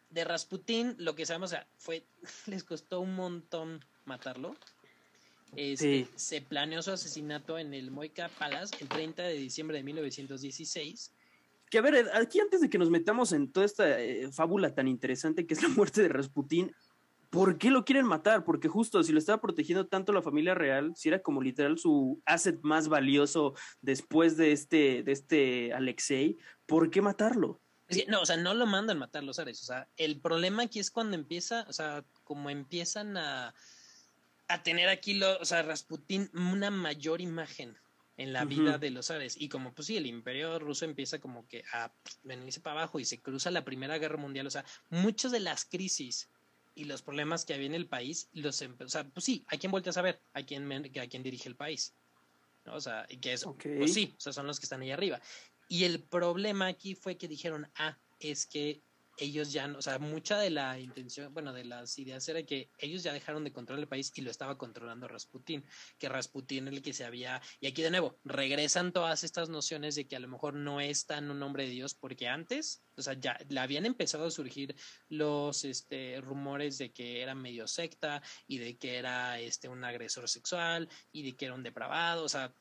De 0.10 0.24
Rasputín, 0.24 0.96
lo 1.00 1.16
que 1.16 1.26
sabemos, 1.26 1.56
fue, 1.78 2.06
les 2.46 2.64
costó 2.64 3.00
un 3.00 3.16
montón 3.16 3.84
matarlo. 4.06 4.56
Este, 5.56 6.08
se 6.16 6.42
planeó 6.42 6.82
su 6.82 6.92
asesinato 6.92 7.58
en 7.58 7.74
el 7.74 7.90
Moika 7.90 8.28
Palace 8.28 8.76
el 8.82 8.90
30 8.90 9.24
de 9.24 9.34
diciembre 9.34 9.78
de 9.78 9.84
1916. 9.84 11.14
Que 11.70 11.78
a 11.78 11.82
ver, 11.82 12.10
aquí 12.14 12.40
antes 12.40 12.62
de 12.62 12.70
que 12.70 12.78
nos 12.78 12.90
metamos 12.90 13.32
en 13.32 13.52
toda 13.52 13.66
esta 13.66 14.00
eh, 14.00 14.30
fábula 14.32 14.76
tan 14.76 14.88
interesante 14.88 15.48
que 15.48 15.54
es 15.54 15.64
la 15.64 15.70
muerte 15.70 16.02
de 16.02 16.10
Rasputín, 16.10 16.74
¿Por 17.30 17.58
qué 17.58 17.72
lo 17.72 17.84
quieren 17.84 18.06
matar? 18.06 18.46
Porque 18.46 18.68
justo 18.68 19.04
si 19.04 19.12
lo 19.12 19.20
estaba 19.20 19.42
protegiendo 19.42 19.88
tanto 19.88 20.14
la 20.14 20.22
familia 20.22 20.56
real, 20.56 20.94
si 20.96 21.10
era 21.10 21.22
como 21.22 21.42
literal 21.42 21.78
su 21.78 22.22
asset 22.26 22.60
más 22.62 22.88
valioso 22.88 23.54
después 23.82 24.38
de 24.38 24.52
este, 24.52 25.04
de 25.04 25.12
este 25.12 25.74
Alexei, 25.74 26.38
¿por 26.66 26.90
qué 26.90 27.02
matarlo? 27.02 27.60
No, 28.08 28.22
o 28.22 28.26
sea, 28.26 28.38
no 28.38 28.54
lo 28.54 28.66
mandan 28.66 28.98
matar 28.98 29.24
los 29.24 29.40
Ares. 29.40 29.62
O 29.64 29.66
sea, 29.66 29.88
el 29.98 30.20
problema 30.20 30.64
aquí 30.64 30.80
es 30.80 30.92
cuando 30.92 31.16
empieza, 31.16 31.66
o 31.70 31.74
sea, 31.74 32.04
como 32.24 32.50
empiezan 32.50 33.16
a, 33.18 33.54
a 34.48 34.64
tener 34.64 34.90
aquí, 34.90 35.14
lo, 35.14 35.38
o 35.40 35.46
sea, 35.46 35.64
Rasputín 35.64 36.30
una 36.34 36.70
mayor 36.70 37.22
imagen 37.22 37.78
en 38.18 38.34
la 38.34 38.46
vida 38.46 38.78
de 38.78 38.90
los 38.90 39.12
Ares. 39.12 39.40
Y 39.40 39.48
como, 39.48 39.74
pues 39.74 39.88
sí, 39.88 39.96
el 39.96 40.06
imperio 40.06 40.58
ruso 40.60 40.86
empieza 40.86 41.20
como 41.20 41.48
que 41.48 41.64
a 41.72 41.92
venirse 42.24 42.60
para 42.60 42.80
abajo 42.80 43.00
y 43.00 43.06
se 43.06 43.22
cruza 43.22 43.52
la 43.52 43.64
Primera 43.64 43.98
Guerra 44.00 44.18
Mundial. 44.18 44.48
O 44.48 44.52
sea, 44.52 44.66
muchas 44.90 45.32
de 45.32 45.40
las 45.40 45.66
crisis 45.66 46.30
y 46.78 46.86
los 46.86 47.02
problemas 47.02 47.44
que 47.44 47.56
había 47.56 47.66
en 47.66 47.74
el 47.74 47.88
país, 47.88 48.30
los 48.34 48.62
o 48.62 48.88
sea, 48.88 49.04
pues 49.10 49.26
sí, 49.26 49.44
hay 49.48 49.58
quien 49.58 49.72
vuelve 49.72 49.90
a 49.90 49.94
saber, 49.94 50.22
a 50.34 50.44
quien, 50.44 50.72
a 50.72 51.08
quien 51.08 51.24
dirige 51.24 51.50
el 51.50 51.56
país. 51.56 51.96
¿no? 52.66 52.76
O 52.76 52.80
sea, 52.80 53.08
que 53.20 53.34
es, 53.34 53.46
pues 53.46 53.94
sí, 53.94 54.14
o 54.16 54.22
sea, 54.22 54.32
son 54.32 54.46
los 54.46 54.60
que 54.60 54.68
están 54.68 54.82
ahí 54.82 54.92
arriba. 54.92 55.20
Y 55.68 55.86
el 55.86 56.04
problema 56.04 56.68
aquí 56.68 56.94
fue 56.94 57.18
que 57.18 57.28
dijeron, 57.28 57.68
ah, 57.78 57.98
es 58.20 58.46
que 58.46 58.84
ellos 59.18 59.52
ya, 59.52 59.68
no, 59.68 59.80
o 59.80 59.82
sea, 59.82 60.00
mucha 60.00 60.38
de 60.40 60.50
la 60.50 60.80
intención, 60.80 61.34
bueno, 61.34 61.54
de 61.54 61.66
las 61.66 61.98
ideas 61.98 62.28
era 62.30 62.44
que 62.44 62.70
ellos 62.78 63.04
ya 63.04 63.14
dejaron 63.14 63.44
de 63.44 63.52
controlar 63.52 63.82
el 63.82 63.88
país 63.88 64.12
y 64.16 64.22
lo 64.22 64.32
estaba 64.32 64.58
controlando 64.58 65.08
Rasputín, 65.08 65.66
que 65.98 66.10
Rasputín 66.10 66.68
el 66.68 66.82
que 66.82 66.94
se 66.94 67.06
había, 67.06 67.42
y 67.60 67.68
aquí 67.68 67.82
de 67.82 67.92
nuevo, 67.92 68.20
regresan 68.24 68.94
todas 68.94 69.24
estas 69.24 69.50
nociones 69.50 69.96
de 69.96 70.08
que 70.08 70.16
a 70.16 70.20
lo 70.20 70.28
mejor 70.28 70.54
no 70.54 70.80
es 70.80 71.06
tan 71.06 71.32
un 71.32 71.42
hombre 71.44 71.64
de 71.64 71.72
Dios, 71.72 71.96
porque 71.96 72.28
antes, 72.28 72.84
o 72.96 73.02
sea, 73.02 73.14
ya 73.14 73.38
le 73.50 73.60
habían 73.60 73.86
empezado 73.86 74.26
a 74.26 74.32
surgir 74.32 74.76
los 75.10 75.66
este, 75.66 76.22
rumores 76.22 76.78
de 76.78 76.92
que 76.92 77.22
era 77.22 77.36
medio 77.36 77.68
secta 77.68 78.22
y 78.48 78.60
de 78.60 78.78
que 78.78 78.98
era 78.98 79.40
este, 79.40 79.68
un 79.68 79.84
agresor 79.84 80.30
sexual 80.30 80.90
y 81.12 81.24
de 81.24 81.36
que 81.36 81.46
era 81.46 81.56
un 81.56 81.64
depravado, 81.64 82.24
o 82.24 82.30
sea, 82.30 82.54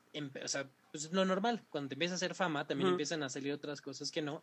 o 0.43 0.47
sea 0.47 0.69
pues 0.91 1.11
lo 1.11 1.25
normal, 1.25 1.65
cuando 1.69 1.89
te 1.89 1.95
empieza 1.95 2.13
a 2.13 2.15
hacer 2.15 2.33
fama, 2.33 2.65
también 2.65 2.89
empiezan 2.89 3.21
a 3.23 3.29
salir 3.29 3.53
otras 3.53 3.81
cosas 3.81 4.11
que 4.11 4.21
no, 4.21 4.41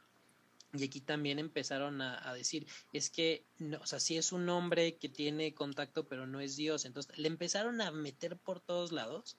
y 0.75 0.85
aquí 0.85 1.01
también 1.01 1.39
empezaron 1.39 2.03
a, 2.03 2.35
decir, 2.35 2.67
es 2.93 3.11
que, 3.11 3.47
no, 3.59 3.79
o 3.79 3.87
sea, 3.87 4.01
sí 4.01 4.17
es 4.17 4.33
un 4.33 4.49
hombre 4.49 4.97
que 4.97 5.09
tiene 5.09 5.55
contacto, 5.55 6.09
pero 6.09 6.27
no 6.27 6.41
es 6.41 6.57
Dios. 6.57 6.85
Entonces 6.85 7.17
le 7.17 7.29
empezaron 7.29 7.81
a 7.81 7.91
meter 7.91 8.37
por 8.37 8.61
todos 8.61 8.93
lados 8.93 9.39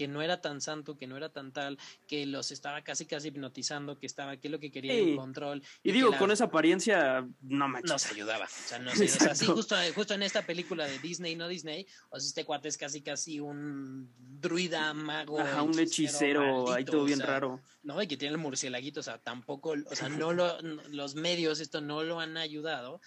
que 0.00 0.08
no 0.08 0.22
era 0.22 0.40
tan 0.40 0.62
santo, 0.62 0.96
que 0.96 1.06
no 1.06 1.18
era 1.18 1.28
tan 1.28 1.52
tal, 1.52 1.76
que 2.08 2.24
los 2.24 2.52
estaba 2.52 2.80
casi 2.80 3.04
casi 3.04 3.28
hipnotizando, 3.28 3.98
que 3.98 4.06
estaba, 4.06 4.38
que 4.38 4.48
es 4.48 4.50
lo 4.50 4.58
que 4.58 4.72
quería 4.72 4.94
el 4.94 5.14
control. 5.14 5.62
Y, 5.82 5.92
digo, 5.92 6.16
con 6.16 6.30
esa 6.30 6.44
apariencia, 6.44 7.28
no 7.42 7.68
me 7.68 7.82
Nos 7.82 8.06
ayudaba. 8.06 8.46
O 8.46 8.48
sea, 8.48 8.78
no 8.78 8.92
sé, 8.92 9.04
o 9.04 9.08
sea, 9.08 9.34
sí, 9.34 9.44
justo, 9.44 9.76
justo 9.94 10.14
en 10.14 10.22
esta 10.22 10.40
película 10.46 10.86
de 10.86 10.98
Disney, 11.00 11.36
no 11.36 11.48
Disney, 11.48 11.86
o 12.08 12.18
sea, 12.18 12.28
este 12.28 12.46
cuate 12.46 12.68
es 12.68 12.78
casi 12.78 13.02
casi 13.02 13.40
un 13.40 14.10
druida, 14.16 14.94
mago. 14.94 15.38
Ajá, 15.38 15.60
un 15.60 15.78
hechicero, 15.78 16.72
ahí 16.72 16.86
todo 16.86 17.04
bien 17.04 17.20
raro. 17.20 17.60
No, 17.82 18.00
y 18.00 18.06
que 18.06 18.16
tiene 18.16 18.32
el 18.32 18.40
murcielaguito, 18.40 19.00
o 19.00 19.02
sea, 19.02 19.18
tampoco, 19.18 19.74
o 19.84 19.94
sea, 19.94 20.08
no 20.08 20.32
lo, 20.32 20.62
los 20.62 21.14
medios 21.14 21.60
esto 21.60 21.82
no 21.82 22.04
lo 22.04 22.20
han 22.20 22.38
ayudado 22.38 23.02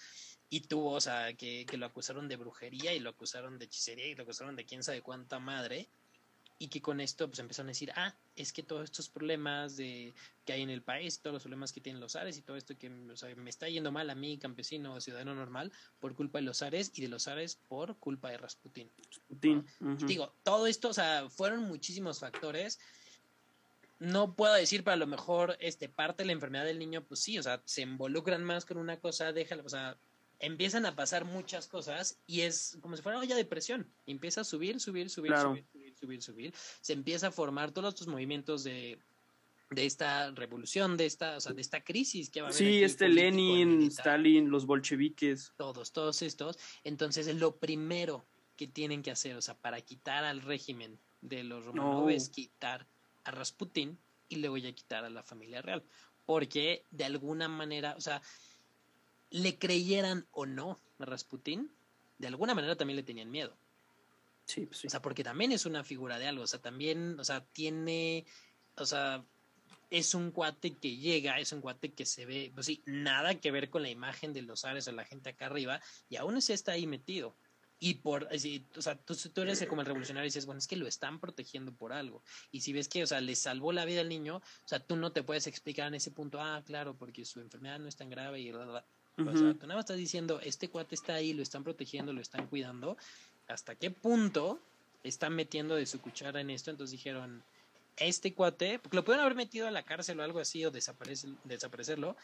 y 0.48 0.60
tuvo, 0.60 0.92
o 0.92 1.00
sea, 1.00 1.34
que, 1.34 1.66
que, 1.68 1.76
lo 1.76 1.86
acusaron 1.86 2.28
de 2.28 2.36
brujería 2.36 2.94
y 2.94 3.00
lo 3.00 3.10
acusaron 3.10 3.58
de 3.58 3.64
hechicería 3.64 4.06
y 4.06 4.14
lo 4.14 4.22
acusaron 4.22 4.54
de 4.54 4.64
quién 4.64 4.84
sabe 4.84 5.02
cuánta 5.02 5.40
madre 5.40 5.90
y 6.58 6.68
que 6.68 6.80
con 6.80 7.00
esto 7.00 7.26
pues 7.28 7.38
empezaron 7.40 7.68
a 7.68 7.72
decir, 7.72 7.92
ah, 7.96 8.14
es 8.36 8.52
que 8.52 8.62
todos 8.62 8.84
estos 8.84 9.08
problemas 9.08 9.76
de, 9.76 10.14
que 10.44 10.52
hay 10.52 10.62
en 10.62 10.70
el 10.70 10.82
país, 10.82 11.20
todos 11.20 11.34
los 11.34 11.42
problemas 11.42 11.72
que 11.72 11.80
tienen 11.80 12.00
los 12.00 12.16
Ares 12.16 12.38
y 12.38 12.42
todo 12.42 12.56
esto 12.56 12.76
que 12.78 12.90
me 12.90 13.50
está 13.50 13.68
yendo 13.68 13.90
mal 13.90 14.08
a 14.10 14.14
mí, 14.14 14.38
campesino 14.38 14.94
o 14.94 15.00
ciudadano 15.00 15.34
normal, 15.34 15.72
por 16.00 16.14
culpa 16.14 16.38
de 16.38 16.44
los 16.44 16.62
Ares 16.62 16.92
y 16.94 17.02
de 17.02 17.08
los 17.08 17.28
Ares 17.28 17.56
por 17.68 17.96
culpa 17.96 18.30
de 18.30 18.38
Rasputin. 18.38 18.90
Rasputin. 19.10 19.66
Digo, 20.06 20.32
todo 20.42 20.66
esto, 20.66 20.88
o 20.88 20.94
sea, 20.94 21.28
fueron 21.28 21.64
muchísimos 21.64 22.20
factores. 22.20 22.78
No 23.98 24.34
puedo 24.34 24.54
decir, 24.54 24.84
pero 24.84 24.94
a 24.94 24.98
lo 24.98 25.06
mejor 25.06 25.56
este, 25.60 25.88
parte 25.88 26.22
de 26.22 26.26
la 26.26 26.32
enfermedad 26.32 26.64
del 26.64 26.78
niño, 26.78 27.04
pues 27.04 27.20
sí, 27.20 27.38
o 27.38 27.42
sea, 27.42 27.62
se 27.64 27.82
involucran 27.82 28.44
más 28.44 28.64
con 28.64 28.76
una 28.76 28.98
cosa, 28.98 29.32
déjalo, 29.32 29.64
o 29.64 29.68
sea, 29.68 29.96
empiezan 30.40 30.84
a 30.86 30.94
pasar 30.94 31.24
muchas 31.24 31.66
cosas 31.66 32.18
y 32.26 32.42
es 32.42 32.76
como 32.80 32.96
si 32.96 33.02
fuera 33.02 33.18
olla 33.18 33.36
de 33.36 33.44
presión. 33.44 33.88
Empieza 34.06 34.42
a 34.42 34.44
subir, 34.44 34.80
subir, 34.80 35.08
subir, 35.10 35.32
subir, 35.36 35.64
subir, 35.72 35.83
subir, 36.04 36.22
subir. 36.22 36.54
Se 36.80 36.92
empieza 36.92 37.28
a 37.28 37.30
formar 37.30 37.72
todos 37.72 37.94
estos 37.94 38.06
movimientos 38.06 38.64
de, 38.64 38.98
de 39.70 39.86
esta 39.86 40.30
revolución, 40.30 40.96
de 40.96 41.06
esta, 41.06 41.36
o 41.36 41.40
sea, 41.40 41.52
de 41.52 41.60
esta 41.60 41.82
crisis 41.82 42.30
que 42.30 42.40
va 42.40 42.48
a 42.48 42.50
haber. 42.50 42.58
Sí, 42.58 42.82
este 42.82 43.08
Lenin, 43.08 43.82
Stalin, 43.82 44.50
los 44.50 44.66
bolcheviques. 44.66 45.52
Todos, 45.56 45.92
todos 45.92 46.22
estos. 46.22 46.58
Entonces, 46.84 47.34
lo 47.36 47.56
primero 47.56 48.24
que 48.56 48.66
tienen 48.66 49.02
que 49.02 49.10
hacer, 49.10 49.36
o 49.36 49.42
sea, 49.42 49.54
para 49.54 49.80
quitar 49.80 50.24
al 50.24 50.42
régimen 50.42 50.98
de 51.20 51.42
los 51.42 51.64
romanos 51.64 52.12
es 52.12 52.28
quitar 52.28 52.86
a 53.24 53.30
Rasputin 53.30 53.98
y 54.28 54.36
luego 54.36 54.56
ya 54.56 54.72
quitar 54.72 55.04
a 55.04 55.10
la 55.10 55.22
familia 55.22 55.62
real. 55.62 55.82
Porque 56.26 56.84
de 56.90 57.04
alguna 57.04 57.48
manera, 57.48 57.94
o 57.96 58.00
sea, 58.00 58.22
le 59.30 59.58
creyeran 59.58 60.26
o 60.30 60.46
no 60.46 60.80
a 60.98 61.04
Rasputín, 61.04 61.70
de 62.18 62.28
alguna 62.28 62.54
manera 62.54 62.76
también 62.76 62.96
le 62.96 63.02
tenían 63.02 63.30
miedo. 63.30 63.56
Sí, 64.46 64.66
pues 64.66 64.78
sí. 64.80 64.86
O 64.86 64.90
sea, 64.90 65.00
porque 65.00 65.24
también 65.24 65.52
es 65.52 65.66
una 65.66 65.84
figura 65.84 66.18
de 66.18 66.26
algo, 66.26 66.44
o 66.44 66.46
sea, 66.46 66.60
también, 66.60 67.18
o 67.18 67.24
sea, 67.24 67.44
tiene, 67.44 68.26
o 68.76 68.84
sea, 68.84 69.24
es 69.90 70.14
un 70.14 70.30
cuate 70.30 70.74
que 70.74 70.96
llega, 70.96 71.38
es 71.38 71.52
un 71.52 71.60
cuate 71.60 71.92
que 71.92 72.04
se 72.04 72.26
ve, 72.26 72.50
pues 72.54 72.66
sí, 72.66 72.82
nada 72.84 73.36
que 73.36 73.50
ver 73.50 73.70
con 73.70 73.82
la 73.82 73.90
imagen 73.90 74.32
de 74.32 74.42
los 74.42 74.64
Ares 74.64 74.88
o 74.88 74.92
la 74.92 75.04
gente 75.04 75.30
acá 75.30 75.46
arriba, 75.46 75.80
y 76.08 76.16
aún 76.16 76.36
así 76.36 76.52
está 76.52 76.72
ahí 76.72 76.86
metido. 76.86 77.36
Y 77.80 77.94
por, 77.94 78.28
o 78.32 78.82
sea, 78.82 78.96
tú, 78.96 79.14
tú, 79.14 79.42
eres 79.42 79.64
como 79.66 79.82
el 79.82 79.86
revolucionario 79.86 80.26
y 80.26 80.28
dices, 80.28 80.46
bueno, 80.46 80.58
es 80.58 80.66
que 80.66 80.76
lo 80.76 80.86
están 80.86 81.20
protegiendo 81.20 81.74
por 81.74 81.92
algo. 81.92 82.22
Y 82.50 82.60
si 82.62 82.72
ves 82.72 82.88
que, 82.88 83.02
o 83.02 83.06
sea, 83.06 83.20
le 83.20 83.34
salvó 83.34 83.72
la 83.72 83.84
vida 83.84 84.00
al 84.00 84.08
niño, 84.08 84.36
o 84.36 84.68
sea, 84.68 84.80
tú 84.80 84.96
no 84.96 85.12
te 85.12 85.22
puedes 85.22 85.46
explicar 85.46 85.88
en 85.88 85.94
ese 85.94 86.10
punto, 86.10 86.40
ah, 86.40 86.62
claro, 86.64 86.96
porque 86.96 87.24
su 87.24 87.40
enfermedad 87.40 87.78
no 87.78 87.88
es 87.88 87.96
tan 87.96 88.08
grave 88.08 88.40
y 88.40 88.52
bla, 88.52 88.64
bla, 88.64 88.86
o 89.18 89.36
sea, 89.36 89.54
tú 89.54 89.66
nada 89.66 89.74
más 89.74 89.84
estás 89.84 89.96
diciendo, 89.96 90.40
este 90.40 90.70
cuate 90.70 90.94
está 90.94 91.14
ahí, 91.14 91.34
lo 91.34 91.42
están 91.42 91.62
protegiendo, 91.62 92.12
lo 92.12 92.20
están 92.20 92.48
cuidando. 92.48 92.96
¿Hasta 93.48 93.74
qué 93.74 93.90
punto 93.90 94.60
están 95.02 95.34
metiendo 95.34 95.74
de 95.76 95.86
su 95.86 96.00
cuchara 96.00 96.40
en 96.40 96.50
esto? 96.50 96.70
Entonces 96.70 96.92
dijeron, 96.92 97.42
este 97.96 98.34
cuate, 98.34 98.78
porque 98.78 98.96
lo 98.96 99.04
pueden 99.04 99.20
haber 99.20 99.34
metido 99.34 99.68
a 99.68 99.70
la 99.70 99.84
cárcel 99.84 100.20
o 100.20 100.22
algo 100.22 100.40
así 100.40 100.64
o 100.64 100.70
desaparecerlo, 100.70 102.16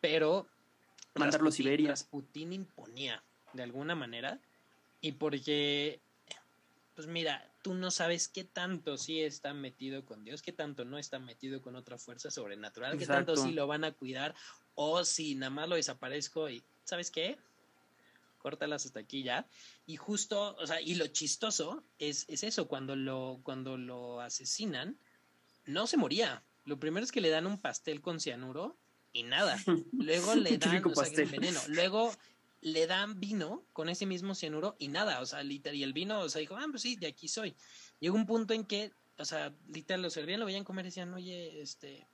pero 0.00 0.46
mandarlo 1.14 1.48
a 1.48 1.52
Siberia. 1.52 1.94
Putin 2.10 2.52
imponía 2.52 3.22
de 3.52 3.62
alguna 3.62 3.94
manera 3.94 4.38
y 5.00 5.12
porque 5.12 6.00
pues 6.94 7.06
mira, 7.06 7.50
tú 7.62 7.74
no 7.74 7.90
sabes 7.90 8.28
qué 8.28 8.44
tanto 8.44 8.98
sí 8.98 9.22
está 9.22 9.54
metido 9.54 10.04
con 10.04 10.24
Dios, 10.24 10.42
qué 10.42 10.52
tanto 10.52 10.84
no 10.84 10.98
está 10.98 11.18
metido 11.18 11.62
con 11.62 11.74
otra 11.74 11.96
fuerza 11.98 12.30
sobrenatural, 12.30 12.98
qué 12.98 13.06
tanto 13.06 13.36
sí 13.36 13.52
lo 13.52 13.66
van 13.66 13.84
a 13.84 13.92
cuidar, 13.92 14.34
o 14.74 15.04
si 15.04 15.34
nada 15.34 15.50
más 15.50 15.68
lo 15.68 15.76
desaparezco 15.76 16.50
y, 16.50 16.62
¿sabes 16.84 17.10
qué? 17.10 17.38
Córtalas 18.42 18.84
hasta 18.84 19.00
aquí 19.00 19.22
ya. 19.22 19.46
Y 19.86 19.96
justo, 19.96 20.56
o 20.56 20.66
sea, 20.66 20.80
y 20.80 20.96
lo 20.96 21.06
chistoso 21.06 21.84
es, 21.98 22.24
es 22.28 22.42
eso, 22.42 22.66
cuando 22.66 22.96
lo, 22.96 23.40
cuando 23.44 23.78
lo 23.78 24.20
asesinan, 24.20 24.98
no 25.64 25.86
se 25.86 25.96
moría. 25.96 26.44
Lo 26.64 26.78
primero 26.78 27.04
es 27.04 27.12
que 27.12 27.20
le 27.20 27.30
dan 27.30 27.46
un 27.46 27.60
pastel 27.60 28.00
con 28.00 28.18
cianuro 28.18 28.76
y 29.12 29.22
nada. 29.22 29.56
Luego 29.92 30.34
le 30.34 30.58
dan 30.58 30.84
o 30.84 30.94
sea, 30.94 31.24
veneno. 31.26 31.60
Luego 31.68 32.12
le 32.62 32.86
dan 32.86 33.18
vino 33.20 33.64
con 33.72 33.88
ese 33.88 34.06
mismo 34.06 34.34
cianuro 34.34 34.76
y 34.78 34.88
nada, 34.88 35.20
o 35.20 35.26
sea, 35.26 35.42
literal, 35.42 35.76
y 35.76 35.82
el 35.82 35.92
vino, 35.92 36.20
o 36.20 36.28
sea, 36.28 36.40
dijo, 36.40 36.56
ah, 36.56 36.66
pues 36.70 36.82
sí, 36.82 36.96
de 36.96 37.08
aquí 37.08 37.28
soy. 37.28 37.56
Llegó 37.98 38.16
un 38.16 38.26
punto 38.26 38.54
en 38.54 38.64
que, 38.64 38.92
o 39.18 39.24
sea, 39.24 39.52
literal, 39.68 40.02
lo 40.02 40.10
servían, 40.10 40.40
lo 40.40 40.46
veían 40.46 40.64
comer 40.64 40.84
y 40.84 40.88
decían, 40.88 41.12
oye, 41.12 41.60
este, 41.60 42.06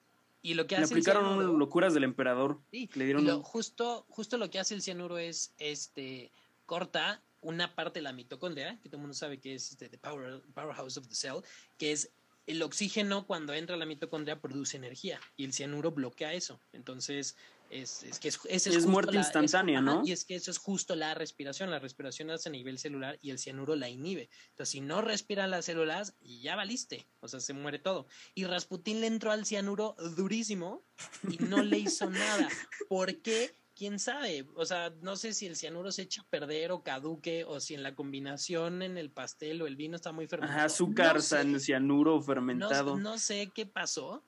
Y 0.43 0.55
lo 0.55 0.67
que 0.67 0.77
Le 0.77 0.85
hace 0.85 0.95
el 0.95 0.99
aplicaron 1.01 1.25
cianuro- 1.25 1.49
unas 1.49 1.59
locuras 1.59 1.95
del 1.95 2.05
emperador. 2.05 2.61
Sí, 2.71 2.89
Le 2.95 3.05
dieron 3.05 3.25
lo- 3.25 3.39
un- 3.39 3.43
justo, 3.43 4.07
justo 4.09 4.39
lo 4.39 4.51
que 4.51 4.59
hace 4.59 4.75
el 4.75 4.83
cianuro 4.83 5.19
es 5.19 5.53
este 5.59 6.31
corta 6.67 7.21
una 7.41 7.75
parte 7.75 7.99
de 8.01 8.03
la 8.03 8.13
mitocondria, 8.13 8.79
que 8.83 8.89
todo 8.89 8.97
el 8.97 9.03
mundo 9.03 9.15
sabe 9.15 9.39
que 9.39 9.55
es 9.55 9.71
este, 9.71 9.89
the 9.89 9.99
power, 9.99 10.43
powerhouse 10.55 10.97
of 10.97 11.09
the 11.09 11.15
cell, 11.15 11.37
que 11.79 11.93
es 11.93 12.11
el 12.47 12.63
oxígeno 12.63 13.27
cuando 13.27 13.53
entra 13.53 13.77
a 13.77 13.79
la 13.79 13.85
mitocondria 13.87 14.41
produce 14.41 14.77
energía 14.77 15.21
y 15.37 15.45
el 15.45 15.53
cianuro 15.53 15.91
bloquea 15.93 16.33
eso. 16.35 16.59
Entonces, 16.73 17.37
es, 17.71 18.03
es 18.03 18.19
que 18.19 18.29
es, 18.29 18.67
Es 18.67 18.87
muerte 18.87 19.13
la- 19.13 19.21
instantánea, 19.21 19.79
ajá, 19.79 19.85
¿no? 19.85 20.03
Y 20.05 20.13
es 20.13 20.25
que 20.25 20.35
eso 20.35 20.51
es 20.51 20.59
justo 20.59 20.95
la 20.97 21.15
respiración. 21.15 21.71
La 21.71 21.79
respiración 21.79 22.31
hace 22.31 22.49
a 22.49 22.53
nivel 22.53 22.79
celular 22.79 23.19
y 23.21 23.31
el 23.31 23.39
cianuro 23.39 23.77
la 23.77 23.89
inhibe. 23.89 24.29
Entonces, 24.51 24.71
si 24.71 24.81
no 24.81 25.03
respiran 25.03 25.51
las 25.51 25.67
células, 25.67 26.15
ya 26.21 26.57
valiste. 26.57 27.07
O 27.21 27.29
sea, 27.29 27.41
se 27.41 27.53
muere 27.53 27.79
todo. 27.79 28.07
Y 28.35 28.45
Rasputín 28.45 29.01
le 29.01 29.07
entró 29.07 29.31
al 29.33 29.45
cianuro 29.47 29.97
durísimo 30.17 30.83
y 31.31 31.39
no 31.45 31.63
le 31.63 31.79
hizo 31.79 32.09
nada. 32.11 32.49
¿Por 32.89 33.21
qué? 33.23 33.55
¿Quién 33.75 34.01
sabe? 34.01 34.45
O 34.57 34.67
sea, 34.67 34.91
no 35.03 35.15
sé 35.15 35.33
si 35.33 35.47
el 35.47 35.55
cianuro 35.55 35.93
se 35.93 36.03
echa 36.03 36.23
a 36.23 36.27
perder 36.29 36.73
o 36.73 36.83
caduque 36.83 37.45
o 37.45 37.61
si 37.61 37.75
en 37.75 37.85
la 37.85 37.95
combinación 37.95 38.83
en 38.83 38.99
el 38.99 39.13
pastel 39.13 39.63
o 39.63 39.69
el 39.69 39.77
vino 39.77 39.95
está 39.95 40.11
muy 40.11 40.27
fermentado. 40.27 40.59
Ajá, 40.59 40.67
azúcar, 40.67 41.15
No 41.15 41.23
sé. 41.23 41.61
cianuro 41.61 42.17
No, 42.17 42.23
fermentado. 42.23 42.97
no 42.97 43.19
sé 43.19 43.53
qué 43.55 43.67
pasó, 43.67 44.25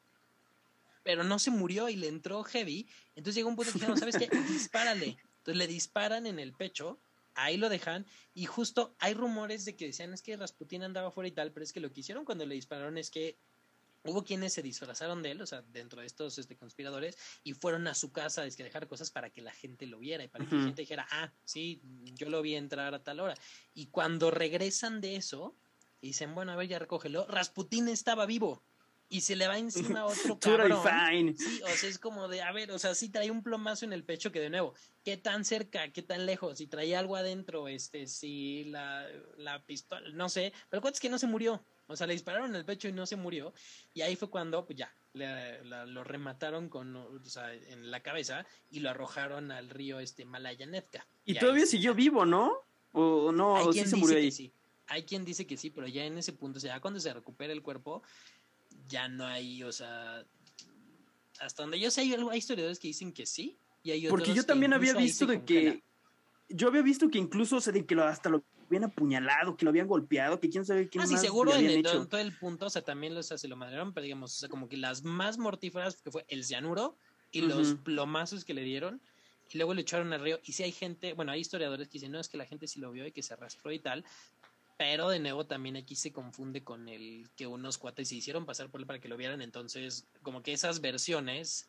pero 1.02 1.24
no 1.24 1.38
se 1.38 1.50
murió 1.50 1.88
y 1.88 1.96
le 1.96 2.08
entró 2.08 2.42
heavy. 2.44 2.88
Entonces 3.14 3.36
llegó 3.36 3.48
un 3.48 3.56
punto 3.56 3.72
que 3.72 3.78
dijeron, 3.78 3.98
¿sabes 3.98 4.16
qué? 4.16 4.28
Dispárale. 4.48 5.16
Entonces 5.38 5.56
le 5.56 5.66
disparan 5.66 6.26
en 6.26 6.38
el 6.38 6.52
pecho, 6.52 7.00
ahí 7.34 7.56
lo 7.56 7.68
dejan, 7.68 8.06
y 8.34 8.44
justo 8.46 8.94
hay 8.98 9.14
rumores 9.14 9.64
de 9.64 9.74
que 9.74 9.86
decían, 9.86 10.12
es 10.12 10.22
que 10.22 10.36
Rasputín 10.36 10.82
andaba 10.82 11.10
fuera 11.10 11.28
y 11.28 11.32
tal, 11.32 11.52
pero 11.52 11.64
es 11.64 11.72
que 11.72 11.80
lo 11.80 11.92
que 11.92 12.00
hicieron 12.00 12.24
cuando 12.24 12.44
le 12.44 12.54
dispararon 12.54 12.98
es 12.98 13.10
que 13.10 13.38
hubo 14.04 14.24
quienes 14.24 14.52
se 14.52 14.62
disfrazaron 14.62 15.22
de 15.22 15.32
él, 15.32 15.42
o 15.42 15.46
sea, 15.46 15.62
dentro 15.62 16.00
de 16.00 16.06
estos 16.06 16.38
este, 16.38 16.56
conspiradores, 16.56 17.16
y 17.42 17.54
fueron 17.54 17.86
a 17.86 17.94
su 17.94 18.12
casa 18.12 18.42
a 18.42 18.50
que 18.50 18.64
dejar 18.64 18.86
cosas 18.86 19.10
para 19.10 19.30
que 19.30 19.42
la 19.42 19.52
gente 19.52 19.86
lo 19.86 19.98
viera 19.98 20.24
y 20.24 20.28
para 20.28 20.46
que 20.46 20.54
la 20.54 20.64
gente 20.64 20.82
dijera, 20.82 21.06
ah, 21.10 21.32
sí, 21.44 21.82
yo 22.14 22.30
lo 22.30 22.42
vi 22.42 22.54
entrar 22.54 22.94
a 22.94 23.02
tal 23.02 23.20
hora. 23.20 23.34
Y 23.74 23.86
cuando 23.86 24.30
regresan 24.30 25.00
de 25.00 25.16
eso, 25.16 25.54
y 26.00 26.08
dicen, 26.08 26.34
bueno, 26.34 26.52
a 26.52 26.56
ver, 26.56 26.68
ya 26.68 26.78
recógelo, 26.78 27.26
Rasputín 27.26 27.88
estaba 27.88 28.24
vivo. 28.26 28.62
Y 29.12 29.22
se 29.22 29.34
le 29.36 29.48
va 29.48 29.58
encima 29.58 30.04
otro 30.06 30.38
cabrón. 30.40 30.82
fine. 31.10 31.34
Sí, 31.36 31.60
o 31.64 31.68
sea, 31.68 31.88
es 31.90 31.98
como 31.98 32.28
de, 32.28 32.42
a 32.42 32.52
ver, 32.52 32.70
o 32.70 32.78
sea, 32.78 32.94
sí 32.94 33.08
trae 33.08 33.30
un 33.30 33.42
plomazo 33.42 33.84
en 33.84 33.92
el 33.92 34.04
pecho 34.04 34.30
que 34.30 34.38
de 34.40 34.50
nuevo, 34.50 34.72
¿qué 35.04 35.16
tan 35.16 35.44
cerca, 35.44 35.92
qué 35.92 36.00
tan 36.02 36.26
lejos? 36.26 36.58
Si 36.58 36.68
traía 36.68 37.00
algo 37.00 37.16
adentro, 37.16 37.66
este, 37.68 38.06
si 38.06 38.64
la, 38.66 39.04
la 39.36 39.60
pistola, 39.64 40.08
no 40.10 40.28
sé, 40.28 40.52
pero 40.68 40.80
cuate 40.80 40.94
es 40.94 41.00
que 41.00 41.08
no 41.10 41.18
se 41.18 41.26
murió. 41.26 41.60
O 41.88 41.96
sea, 41.96 42.06
le 42.06 42.12
dispararon 42.12 42.50
en 42.50 42.54
el 42.56 42.64
pecho 42.64 42.86
y 42.86 42.92
no 42.92 43.04
se 43.04 43.16
murió. 43.16 43.52
Y 43.94 44.02
ahí 44.02 44.14
fue 44.14 44.30
cuando, 44.30 44.64
pues 44.64 44.78
ya, 44.78 44.94
le- 45.12 45.64
la- 45.64 45.86
lo 45.86 46.04
remataron 46.04 46.68
con, 46.68 46.94
o 46.94 47.24
sea, 47.24 47.52
en 47.52 47.90
la 47.90 47.98
cabeza 48.00 48.46
y 48.70 48.78
lo 48.78 48.90
arrojaron 48.90 49.50
al 49.50 49.68
río 49.70 49.98
este 49.98 50.24
Malaya 50.24 50.66
Netka. 50.66 51.04
Y 51.24 51.32
ahí 51.32 51.38
todavía 51.40 51.66
siguió 51.66 51.92
vivo, 51.94 52.24
¿no? 52.24 52.52
O 52.92 53.32
no, 53.32 53.54
o 53.54 53.72
sí 53.72 53.84
se 53.86 53.96
murió 53.96 54.18
ahí. 54.18 54.30
sí. 54.30 54.52
Hay 54.86 55.04
quien 55.04 55.24
dice 55.24 55.46
que 55.46 55.56
sí, 55.56 55.70
pero 55.70 55.86
ya 55.86 56.04
en 56.04 56.18
ese 56.18 56.32
punto, 56.32 56.58
o 56.58 56.60
sea, 56.60 56.74
ya 56.76 56.80
cuando 56.80 56.98
se 56.98 57.12
recupera 57.14 57.52
el 57.52 57.62
cuerpo, 57.62 58.02
ya 58.90 59.08
no 59.08 59.24
hay, 59.24 59.62
o 59.62 59.72
sea, 59.72 60.24
hasta 61.40 61.62
donde 61.62 61.80
yo 61.80 61.90
sé, 61.90 62.02
hay, 62.02 62.38
historiadores 62.38 62.78
que 62.78 62.88
dicen 62.88 63.12
que 63.12 63.24
sí. 63.24 63.58
Y 63.82 63.92
hay 63.92 64.08
Porque 64.08 64.34
yo 64.34 64.44
también 64.44 64.72
había 64.72 64.94
visto 64.94 65.26
de 65.26 65.42
que. 65.44 65.82
Yo 66.52 66.66
había 66.66 66.82
visto 66.82 67.08
que 67.08 67.18
incluso, 67.18 67.56
o 67.56 67.60
sea, 67.60 67.72
de 67.72 67.86
que 67.86 67.94
lo- 67.94 68.02
hasta 68.02 68.28
lo 68.28 68.42
habían 68.66 68.84
apuñalado, 68.84 69.56
que 69.56 69.64
lo 69.64 69.70
habían 69.70 69.86
golpeado, 69.86 70.40
que 70.40 70.50
quién 70.50 70.64
sabe 70.64 70.88
quién 70.88 71.02
Ah, 71.02 71.06
sí, 71.06 71.12
más 71.12 71.22
seguro 71.22 71.52
le 71.52 71.74
en, 71.74 71.86
en 71.86 72.08
todo, 72.08 72.20
el 72.20 72.36
punto, 72.36 72.66
o 72.66 72.70
sea, 72.70 72.82
también 72.82 73.14
los, 73.14 73.26
o 73.26 73.28
sea, 73.28 73.38
se 73.38 73.46
lo 73.46 73.56
madrearon, 73.56 73.94
pero 73.94 74.02
digamos, 74.02 74.34
o 74.34 74.38
sea, 74.38 74.48
como 74.48 74.68
que 74.68 74.76
las 74.76 75.04
más 75.04 75.38
mortíferas, 75.38 76.02
que 76.02 76.10
fue 76.10 76.24
el 76.28 76.44
cianuro 76.44 76.96
y 77.30 77.42
los 77.42 77.74
plomazos 77.74 78.44
que 78.44 78.52
le 78.52 78.62
dieron, 78.62 79.00
y 79.52 79.58
luego 79.58 79.74
le 79.74 79.82
echaron 79.82 80.12
al 80.12 80.20
río. 80.20 80.40
Y 80.44 80.52
sí 80.52 80.64
hay 80.64 80.72
gente, 80.72 81.12
bueno, 81.12 81.30
hay 81.32 81.40
historiadores 81.40 81.88
que 81.88 81.94
dicen, 81.94 82.12
no, 82.12 82.20
es 82.20 82.28
que 82.28 82.36
la 82.36 82.46
gente 82.46 82.66
sí 82.66 82.80
lo 82.80 82.90
vio 82.90 83.06
y 83.06 83.12
que 83.12 83.22
se 83.22 83.34
arrastró 83.34 83.70
y 83.72 83.78
tal, 83.78 84.04
pero 84.80 85.10
de 85.10 85.20
nuevo 85.20 85.44
también 85.44 85.76
aquí 85.76 85.94
se 85.94 86.10
confunde 86.10 86.64
con 86.64 86.88
el 86.88 87.28
que 87.36 87.46
unos 87.46 87.76
cuates 87.76 88.08
se 88.08 88.14
hicieron 88.14 88.46
pasar 88.46 88.70
por 88.70 88.80
él 88.80 88.86
para 88.86 88.98
que 88.98 89.08
lo 89.08 89.18
vieran, 89.18 89.42
entonces, 89.42 90.06
como 90.22 90.42
que 90.42 90.54
esas 90.54 90.80
versiones, 90.80 91.68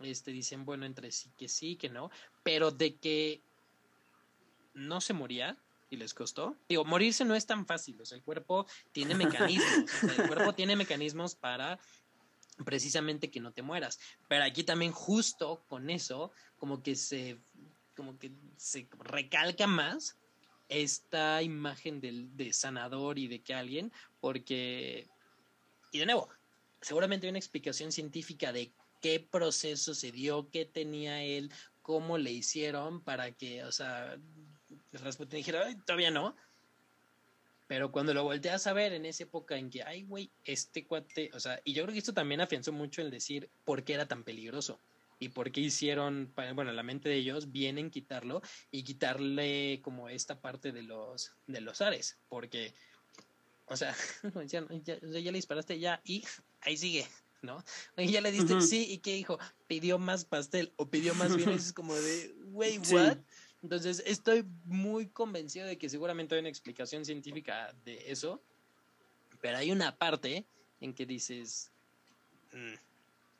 este, 0.00 0.30
dicen, 0.30 0.64
bueno, 0.64 0.86
entre 0.86 1.10
sí 1.10 1.32
que 1.36 1.48
sí, 1.48 1.74
que 1.74 1.88
no, 1.88 2.12
pero 2.44 2.70
de 2.70 2.94
que 2.94 3.42
no 4.74 5.00
se 5.00 5.12
moría 5.12 5.58
y 5.90 5.96
les 5.96 6.14
costó. 6.14 6.56
Digo, 6.68 6.84
morirse 6.84 7.24
no 7.24 7.34
es 7.34 7.46
tan 7.46 7.66
fácil, 7.66 8.00
o 8.00 8.04
sea, 8.04 8.16
el 8.16 8.22
cuerpo 8.22 8.64
tiene 8.92 9.16
mecanismos, 9.16 9.90
el 10.16 10.28
cuerpo 10.28 10.54
tiene 10.54 10.76
mecanismos 10.76 11.34
para 11.34 11.80
precisamente 12.64 13.28
que 13.28 13.40
no 13.40 13.50
te 13.50 13.62
mueras. 13.62 13.98
Pero 14.28 14.44
aquí 14.44 14.62
también 14.62 14.92
justo 14.92 15.64
con 15.66 15.90
eso, 15.90 16.30
como 16.58 16.80
que 16.80 16.94
se, 16.94 17.40
como 17.96 18.20
que 18.20 18.30
se 18.56 18.88
recalca 19.00 19.66
más 19.66 20.16
esta 20.68 21.42
imagen 21.42 22.00
del, 22.00 22.36
de 22.36 22.52
sanador 22.52 23.18
y 23.18 23.28
de 23.28 23.42
que 23.42 23.54
alguien, 23.54 23.92
porque, 24.20 25.08
y 25.92 25.98
de 25.98 26.06
nuevo, 26.06 26.28
seguramente 26.80 27.26
hay 27.26 27.30
una 27.30 27.38
explicación 27.38 27.92
científica 27.92 28.52
de 28.52 28.72
qué 29.00 29.20
proceso 29.20 29.94
se 29.94 30.12
dio, 30.12 30.48
qué 30.50 30.64
tenía 30.64 31.22
él, 31.22 31.52
cómo 31.82 32.18
le 32.18 32.30
hicieron 32.30 33.02
para 33.02 33.32
que, 33.32 33.64
o 33.64 33.72
sea, 33.72 34.16
Rasputin 34.92 35.38
dijera, 35.38 35.66
"Ay, 35.66 35.76
todavía 35.84 36.10
no. 36.10 36.36
Pero 37.66 37.90
cuando 37.90 38.12
lo 38.12 38.24
volteas 38.24 38.66
a 38.66 38.72
ver 38.72 38.92
en 38.92 39.06
esa 39.06 39.24
época 39.24 39.56
en 39.56 39.70
que, 39.70 39.82
ay, 39.82 40.04
güey, 40.04 40.30
este 40.44 40.86
cuate, 40.86 41.30
o 41.32 41.40
sea, 41.40 41.60
y 41.64 41.72
yo 41.72 41.82
creo 41.82 41.92
que 41.92 41.98
esto 42.00 42.12
también 42.12 42.40
afianzó 42.40 42.72
mucho 42.72 43.00
el 43.02 43.10
decir 43.10 43.50
por 43.64 43.82
qué 43.82 43.94
era 43.94 44.06
tan 44.06 44.24
peligroso 44.24 44.78
y 45.22 45.28
por 45.28 45.52
qué 45.52 45.60
hicieron, 45.60 46.32
bueno, 46.34 46.72
la 46.72 46.82
mente 46.82 47.08
de 47.08 47.14
ellos 47.14 47.52
vienen 47.52 47.90
quitarlo 47.92 48.42
y 48.72 48.82
quitarle 48.82 49.80
como 49.80 50.08
esta 50.08 50.40
parte 50.40 50.72
de 50.72 50.82
los, 50.82 51.30
de 51.46 51.60
los 51.60 51.80
ares, 51.80 52.18
porque, 52.28 52.74
o 53.66 53.76
sea, 53.76 53.94
ya, 54.46 54.66
ya- 54.82 54.98
ya 55.00 55.20
le 55.30 55.38
disparaste 55.38 55.78
ya 55.78 56.00
y 56.04 56.24
ahí 56.62 56.76
sigue, 56.76 57.06
¿no? 57.40 57.62
Y 57.96 58.10
ya 58.10 58.20
le 58.20 58.32
diste, 58.32 58.60
sí, 58.60 58.84
¿y 58.90 58.98
qué 58.98 59.14
dijo? 59.14 59.38
Pidió 59.68 59.96
más 60.00 60.24
pastel 60.24 60.72
o 60.76 60.90
pidió 60.90 61.14
más 61.14 61.38
y 61.38 61.44
es 61.44 61.72
como 61.72 61.94
de, 61.94 62.34
Sí. 62.82 62.94
what? 62.96 63.18
Entonces, 63.62 64.02
estoy 64.04 64.42
muy 64.64 65.08
convencido 65.10 65.68
de 65.68 65.78
que 65.78 65.88
seguramente 65.88 66.34
hay 66.34 66.40
una 66.40 66.48
explicación 66.48 67.04
científica 67.04 67.72
de 67.84 68.10
eso, 68.10 68.42
pero 69.40 69.56
hay 69.58 69.70
una 69.70 69.96
parte 69.96 70.48
en 70.80 70.92
que 70.92 71.06
dices, 71.06 71.70
"Mm, 72.52 72.74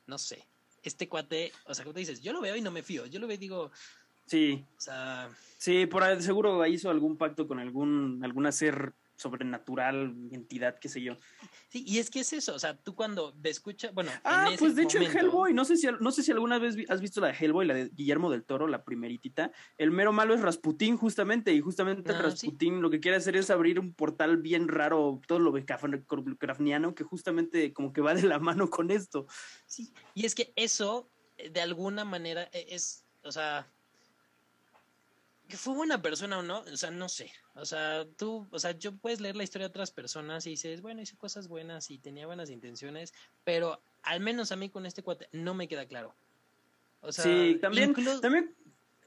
no 0.07 0.19
sé, 0.19 0.47
este 0.83 1.09
cuate, 1.09 1.53
o 1.67 1.75
sea, 1.75 1.85
como 1.85 1.95
te 1.95 2.01
dices, 2.01 2.23
yo 2.23 2.33
lo 2.33 2.41
veo 2.41 2.57
y 2.57 2.61
no 2.61 2.71
me 2.71 2.83
fío, 2.83 3.07
yo 3.07 3.21
lo 3.21 3.27
veo 3.27 3.37
y 3.37 3.39
digo, 3.39 3.71
Sí, 4.27 4.65
o 4.77 4.81
sea, 4.81 5.29
sí, 5.59 5.87
por 5.87 6.03
ahí 6.03 6.21
seguro 6.23 6.65
hizo 6.67 6.91
algún 6.91 7.17
pacto 7.17 7.47
con 7.47 7.59
algún, 7.59 8.21
algún 8.23 8.51
ser 8.53 8.93
sobrenatural, 9.23 10.15
entidad, 10.33 10.79
qué 10.79 10.89
sé 10.89 11.01
yo. 11.01 11.17
sí, 11.69 11.85
y 11.87 11.99
es 11.99 12.11
que 12.11 12.21
es 12.21 12.33
eso, 12.33 12.55
o 12.55 12.59
sea, 12.59 12.77
tú 12.77 12.95
cuando 12.95 13.35
escuchas, 13.45 13.95
bueno, 13.95 14.11
Ah, 14.25 14.45
en 14.49 14.55
ese 14.55 14.59
pues 14.59 14.75
de 14.77 14.83
hecho 14.83 14.99
en 14.99 15.05
Hellboy, 15.17 15.55
no 15.55 15.65
sé 15.65 15.77
si 15.77 15.87
no 16.01 16.11
sé 16.11 16.23
si 16.23 16.33
alguna 16.33 16.59
vez 16.59 16.77
has 16.89 17.01
visto 17.01 17.21
la 17.21 17.29
de 17.29 17.35
Hellboy, 17.35 17.67
la 17.67 17.75
de 17.75 17.89
Guillermo 17.89 18.31
del 18.31 18.45
Toro, 18.45 18.67
la 18.67 18.85
primeritita. 18.85 19.53
El 19.79 19.91
mero 19.91 20.13
malo 20.13 20.35
es 20.35 20.41
Rasputín 20.41 20.97
justamente 20.97 21.53
y 21.53 21.61
justamente 21.61 22.13
Ah, 22.13 22.17
sí. 22.17 22.23
Rasputín 22.23 22.83
lo 22.83 22.91
que 22.91 23.01
quiere 23.01 23.17
hacer 23.17 23.37
es 23.37 23.51
abrir 23.51 23.79
un 23.79 23.95
portal 23.95 24.37
bien 24.39 24.69
raro, 24.69 25.21
todo 25.27 25.39
lo 25.39 25.53
Lovecraftiano 25.53 26.95
que 26.95 27.05
justamente 27.05 27.73
como 27.73 27.93
que 27.93 28.01
va 28.01 28.15
de 28.15 28.23
la 28.23 28.39
mano 28.39 28.69
con 28.69 28.91
esto. 28.91 29.27
Sí, 29.67 29.93
y 30.15 30.27
es 30.27 30.35
que 30.35 30.53
eso, 30.57 31.09
eh, 31.37 31.51
de 31.51 31.61
alguna 31.61 32.05
manera, 32.05 32.49
e- 32.53 32.67
es, 32.71 33.05
o 33.25 33.33
sea, 33.33 33.67
que 35.53 35.59
fue 35.59 35.75
buena 35.75 36.01
persona 36.01 36.39
o 36.39 36.43
no, 36.43 36.61
o 36.61 36.77
sea, 36.79 36.91
no 36.91 37.11
sé. 37.11 37.31
O 37.57 37.67
sea, 37.67 38.07
tú, 38.17 38.47
o 38.51 38.59
sea, 38.59 38.71
yo 38.71 38.97
puedes 38.97 39.21
leer 39.21 39.37
la 39.37 39.45
historia 39.45 39.67
de 39.67 39.71
otras 39.71 39.91
personas 39.91 40.47
y 40.47 40.51
dices, 40.51 40.81
bueno, 40.81 41.03
hizo 41.03 41.19
cosas 41.19 41.47
buenas 41.47 41.91
y 41.91 41.99
tenía 41.99 42.25
buenas 42.25 42.49
intenciones, 42.49 43.13
pero 43.45 43.79
al 44.03 44.21
menos 44.21 44.51
a 44.51 44.57
mí 44.57 44.71
con 44.71 44.87
este 44.87 45.03
cuate 45.03 45.29
no 45.33 45.53
me 45.53 45.69
queda 45.69 45.85
claro. 45.85 46.15
O 47.03 47.13
sea, 47.13 47.25
sí, 47.25 47.59
también, 47.61 47.95
también 48.23 48.55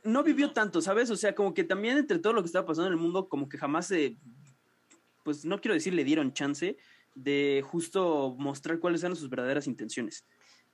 no 0.03 0.21
vivió 0.21 0.51
tanto, 0.51 0.81
¿sabes? 0.81 1.09
O 1.09 1.15
sea, 1.15 1.33
como 1.33 1.51
que 1.51 1.63
también 1.63 1.97
entre 1.97 2.19
todo 2.19 2.33
lo 2.33 2.43
que 2.43 2.45
estaba 2.45 2.67
pasando 2.67 2.89
en 2.89 2.93
el 2.93 2.99
mundo, 2.99 3.27
como 3.27 3.49
que 3.49 3.57
jamás 3.57 3.87
se, 3.87 4.15
pues 5.23 5.45
no 5.45 5.59
quiero 5.59 5.73
decir 5.73 5.95
le 5.95 6.03
dieron 6.03 6.31
chance 6.31 6.77
de 7.15 7.65
justo 7.65 8.35
mostrar 8.37 8.77
cuáles 8.77 9.01
eran 9.01 9.15
sus 9.15 9.31
verdaderas 9.31 9.65
intenciones. 9.65 10.23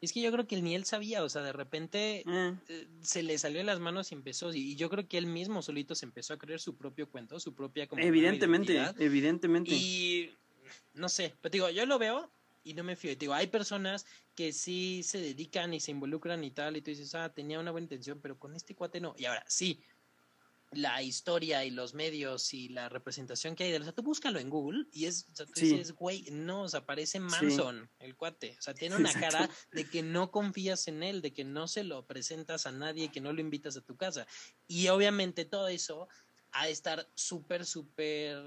Es 0.02 0.12
que 0.14 0.22
yo 0.22 0.32
creo 0.32 0.47
que 0.47 0.62
ni 0.62 0.76
él 0.76 0.86
sabía, 0.86 1.24
o 1.24 1.30
sea, 1.30 1.43
de 1.43 1.54
repente 1.54 2.24
Eh, 2.28 2.56
eh, 2.70 2.88
se 3.02 3.24
le 3.24 3.38
salió 3.38 3.60
de 3.60 3.64
las 3.64 3.80
manos 3.80 4.12
y 4.12 4.16
empezó, 4.16 4.54
y, 4.54 4.72
y 4.72 4.76
yo 4.76 4.89
creo 4.89 5.08
que 5.08 5.18
él 5.18 5.28
mismo 5.28 5.62
solito 5.62 5.95
se 5.95 6.06
empezó 6.06 6.34
a 6.34 6.38
creer 6.38 6.60
su 6.60 6.76
propio 6.76 7.10
cuento, 7.10 7.39
su 7.39 7.54
propia 7.54 7.88
como 7.88 8.02
evidentemente, 8.04 8.78
evidentemente. 8.97 9.72
Y 9.74 10.32
no 10.93 11.10
sé, 11.10 11.36
pero 11.41 11.52
digo, 11.52 11.70
yo 11.70 11.86
lo 11.86 11.99
veo 11.99 12.32
y 12.64 12.74
no 12.74 12.84
me 12.84 12.95
fío. 12.95 13.12
Y 13.12 13.16
digo, 13.16 13.34
hay 13.34 13.47
personas 13.47 14.06
que 14.36 14.54
sí 14.54 15.02
se 15.04 15.20
dedican 15.20 15.74
y 15.74 15.80
se 15.80 15.91
involucran 15.91 16.43
y 16.43 16.52
tal, 16.52 16.78
y 16.78 16.82
tú 16.82 16.91
dices, 16.91 17.14
ah, 17.16 17.34
tenía 17.34 17.60
una 17.60 17.72
buena 17.72 17.86
intención, 17.86 18.20
pero 18.22 18.38
con 18.39 18.56
este 18.56 18.76
cuate 18.76 19.02
no. 19.02 19.14
Y 19.18 19.26
ahora, 19.26 19.43
sí, 19.47 19.82
la 20.72 21.01
historia 21.03 21.65
y 21.65 21.72
los 21.72 21.93
medios 21.93 22.53
y 22.53 22.69
la 22.69 22.88
representación 22.88 23.55
que 23.55 23.65
hay 23.65 23.72
de 23.72 23.76
él. 23.78 23.82
O 23.82 23.86
sea, 23.86 23.93
tú 23.93 24.03
búscalo 24.03 24.39
en 24.39 24.49
Google 24.49 24.86
y 24.91 25.05
es, 25.05 25.28
o 25.32 25.36
sea, 25.36 25.45
tú 25.45 25.59
dices, 25.59 25.93
güey, 25.93 26.26
no, 26.32 26.63
o 26.63 26.69
sea, 26.69 26.86
parece 26.86 27.19
Manson, 27.19 27.89
el 27.99 28.15
cuate. 28.15 28.55
O 28.57 28.61
sea, 28.61 28.74
tiene 28.74 28.95
una 28.95 29.13
cara 29.13 29.49
de 29.72 29.89
que 29.89 30.01
no 30.01 30.32
confías 30.32 30.88
en 30.88 31.03
él, 31.03 31.22
de 31.22 31.34
que 31.34 31.43
no 31.43 31.67
se 31.67 31.84
lo 31.84 32.05
presentas 32.05 32.65
a 32.65 32.72
nadie, 32.72 33.11
que 33.11 33.22
no 33.22 33.34
lo 33.34 33.41
invitas 33.41 33.76
a 33.76 33.82
tu 33.82 33.97
casa. 33.97 34.26
Y 34.67 34.88
obviamente 34.88 35.43
todo 35.45 35.67
eso 35.67 36.07
ha 36.53 36.65
de 36.65 36.72
estar 36.72 37.07
súper, 37.15 37.65
súper, 37.65 38.38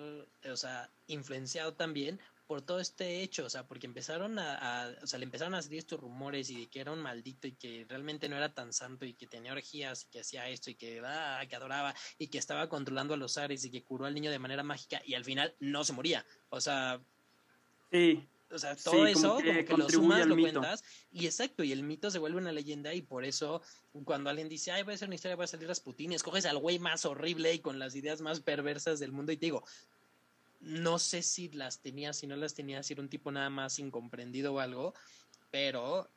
o 0.50 0.56
sea, 0.56 0.90
influenciado 1.06 1.74
también 1.74 2.20
por 2.47 2.62
todo 2.62 2.78
este 2.80 3.22
hecho, 3.22 3.47
o 3.47 3.51
sea, 3.51 3.66
porque 3.66 3.86
empezaron 3.86 4.38
a, 4.38 4.95
o 5.03 5.07
sea, 5.07 5.18
le 5.18 5.24
empezaron 5.24 5.55
a 5.55 5.62
salir 5.62 5.78
estos 5.78 6.01
rumores 6.01 6.51
y 6.51 6.61
de 6.61 6.66
que 6.68 6.80
era 6.80 6.92
un 6.92 7.01
maldito 7.01 7.47
y 7.47 7.53
que 7.53 7.86
realmente 7.88 8.28
no 8.28 8.36
era 8.36 8.53
tan 8.53 8.72
santo 8.72 9.07
y 9.07 9.14
que 9.14 9.26
tenía 9.26 9.53
orgías 9.53 10.05
y 10.05 10.11
que 10.11 10.20
hacía 10.20 10.49
esto 10.49 10.70
y 10.70 10.74
que, 10.74 11.01
ah, 11.05 11.42
que 11.49 11.57
adoraba 11.57 11.95
y 12.18 12.28
que 12.28 12.38
estaba 12.38 12.68
controlando 12.68 13.14
a 13.14 13.16
los 13.16 13.38
ares 13.38 13.64
y 13.64 13.70
que 13.70 13.82
curó 13.82 14.05
al 14.05 14.14
niño 14.14 14.30
de 14.30 14.38
manera 14.38 14.62
mágica 14.62 15.01
y 15.05 15.14
al 15.14 15.24
final 15.24 15.55
no 15.59 15.84
se 15.84 15.95
moría. 15.95 16.26
O 16.51 16.61
sea, 16.61 17.01
sí. 17.90 18.28
O 18.51 18.59
sea, 18.59 18.76
todo 18.76 19.05
eso, 19.07 19.34
como 19.34 19.64
que, 19.64 19.76
lo 19.76 19.88
sumas, 19.88 20.26
lo 20.26 20.36
cuentas, 20.36 20.84
y 21.11 21.26
exacto, 21.26 21.64
y 21.64 21.72
el 21.72 21.82
mito 21.82 22.09
se 22.11 22.20
vuelve 22.20 22.38
una 22.38 22.53
leyenda, 22.53 22.95
y 22.95 23.03
por 23.03 23.24
eso, 23.24 23.62
cuando 24.05 24.30
alguien 24.30 24.49
dice, 24.49 24.70
ay, 24.70 24.84
voy 24.84 24.92
a 24.92 24.95
hacer 24.95 25.09
una 25.09 25.16
historia, 25.16 25.34
voy 25.34 25.45
a 25.45 25.49
salir 25.49 25.66
Rasputín, 25.66 26.12
escoges 26.12 26.47
al 26.47 26.59
güey 26.59 26.78
más 26.78 27.05
horrible 27.05 27.53
y 27.53 27.59
con 27.59 27.80
las 27.80 27.97
ideas 27.97 28.20
más 28.20 28.38
perversas 28.40 29.01
del 29.01 29.11
mundo, 29.11 29.32
y 29.32 29.38
te 29.38 29.47
digo, 29.47 29.64
no 30.64 30.98
sé 30.98 31.22
si 31.22 31.50
las 31.50 31.80
tenía, 31.80 32.12
si 32.12 32.26
no 32.26 32.36
las 32.36 32.54
tenía, 32.54 32.82
si 32.82 32.94
era 32.94 33.02
un 33.02 33.08
tipo 33.08 33.30
nada 33.30 33.50
más 33.50 33.78
incomprendido 33.78 34.54
o 34.54 34.60
algo, 34.60 34.94
pero, 35.50 36.08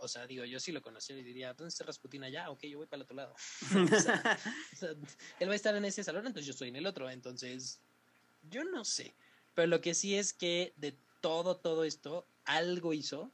o 0.00 0.08
sea, 0.08 0.26
digo, 0.26 0.44
yo 0.44 0.60
sí 0.60 0.70
lo 0.70 0.82
conocía 0.82 1.16
y 1.16 1.22
diría, 1.22 1.54
¿dónde 1.54 1.70
está 1.70 1.84
Rasputin 1.84 2.24
allá? 2.24 2.50
Ok, 2.50 2.64
yo 2.64 2.78
voy 2.78 2.86
para 2.86 2.98
el 2.98 3.02
otro 3.04 3.16
lado. 3.16 3.34
él 5.40 5.48
va 5.48 5.52
a 5.52 5.56
estar 5.56 5.74
en 5.74 5.84
ese 5.86 6.04
salón, 6.04 6.26
entonces 6.26 6.46
yo 6.46 6.52
estoy 6.52 6.68
en 6.68 6.76
el 6.76 6.86
otro, 6.86 7.08
entonces, 7.08 7.80
yo 8.50 8.64
no 8.64 8.84
sé. 8.84 9.14
Pero 9.54 9.66
lo 9.68 9.80
que 9.80 9.94
sí 9.94 10.14
es 10.14 10.34
que 10.34 10.74
de 10.76 10.94
todo, 11.22 11.56
todo 11.56 11.84
esto, 11.84 12.26
algo 12.44 12.92
hizo, 12.92 13.32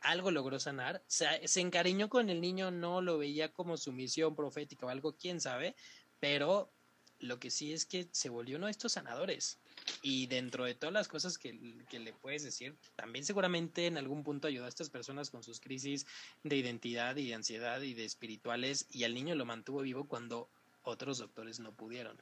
algo 0.00 0.30
logró 0.30 0.58
sanar, 0.58 1.02
se, 1.06 1.46
se 1.46 1.60
encariñó 1.60 2.08
con 2.08 2.30
el 2.30 2.40
niño, 2.40 2.70
no 2.70 3.02
lo 3.02 3.18
veía 3.18 3.52
como 3.52 3.76
su 3.76 3.92
misión 3.92 4.34
profética 4.34 4.86
o 4.86 4.88
algo, 4.88 5.12
quién 5.12 5.38
sabe, 5.38 5.76
pero 6.18 6.72
lo 7.20 7.38
que 7.38 7.50
sí 7.50 7.72
es 7.72 7.86
que 7.86 8.08
se 8.12 8.28
volvió 8.28 8.56
uno 8.56 8.66
de 8.66 8.72
estos 8.72 8.92
sanadores. 8.92 9.58
Y 10.02 10.26
dentro 10.26 10.64
de 10.64 10.74
todas 10.74 10.92
las 10.92 11.08
cosas 11.08 11.38
que, 11.38 11.52
le 11.52 12.12
puedes 12.14 12.42
decir, 12.42 12.76
también 12.96 13.24
seguramente 13.24 13.86
en 13.86 13.96
algún 13.96 14.24
punto 14.24 14.48
ayudó 14.48 14.64
a 14.64 14.68
estas 14.68 14.90
personas 14.90 15.30
con 15.30 15.42
sus 15.42 15.60
crisis 15.60 16.06
de 16.42 16.56
identidad 16.56 17.16
y 17.16 17.28
de 17.28 17.34
ansiedad 17.34 17.80
y 17.82 17.94
de 17.94 18.04
espirituales 18.04 18.86
y 18.90 19.04
al 19.04 19.14
niño 19.14 19.34
lo 19.34 19.44
mantuvo 19.44 19.82
vivo 19.82 20.06
cuando 20.06 20.48
otros 20.82 21.18
doctores 21.18 21.60
no 21.60 21.72
pudieron. 21.74 22.16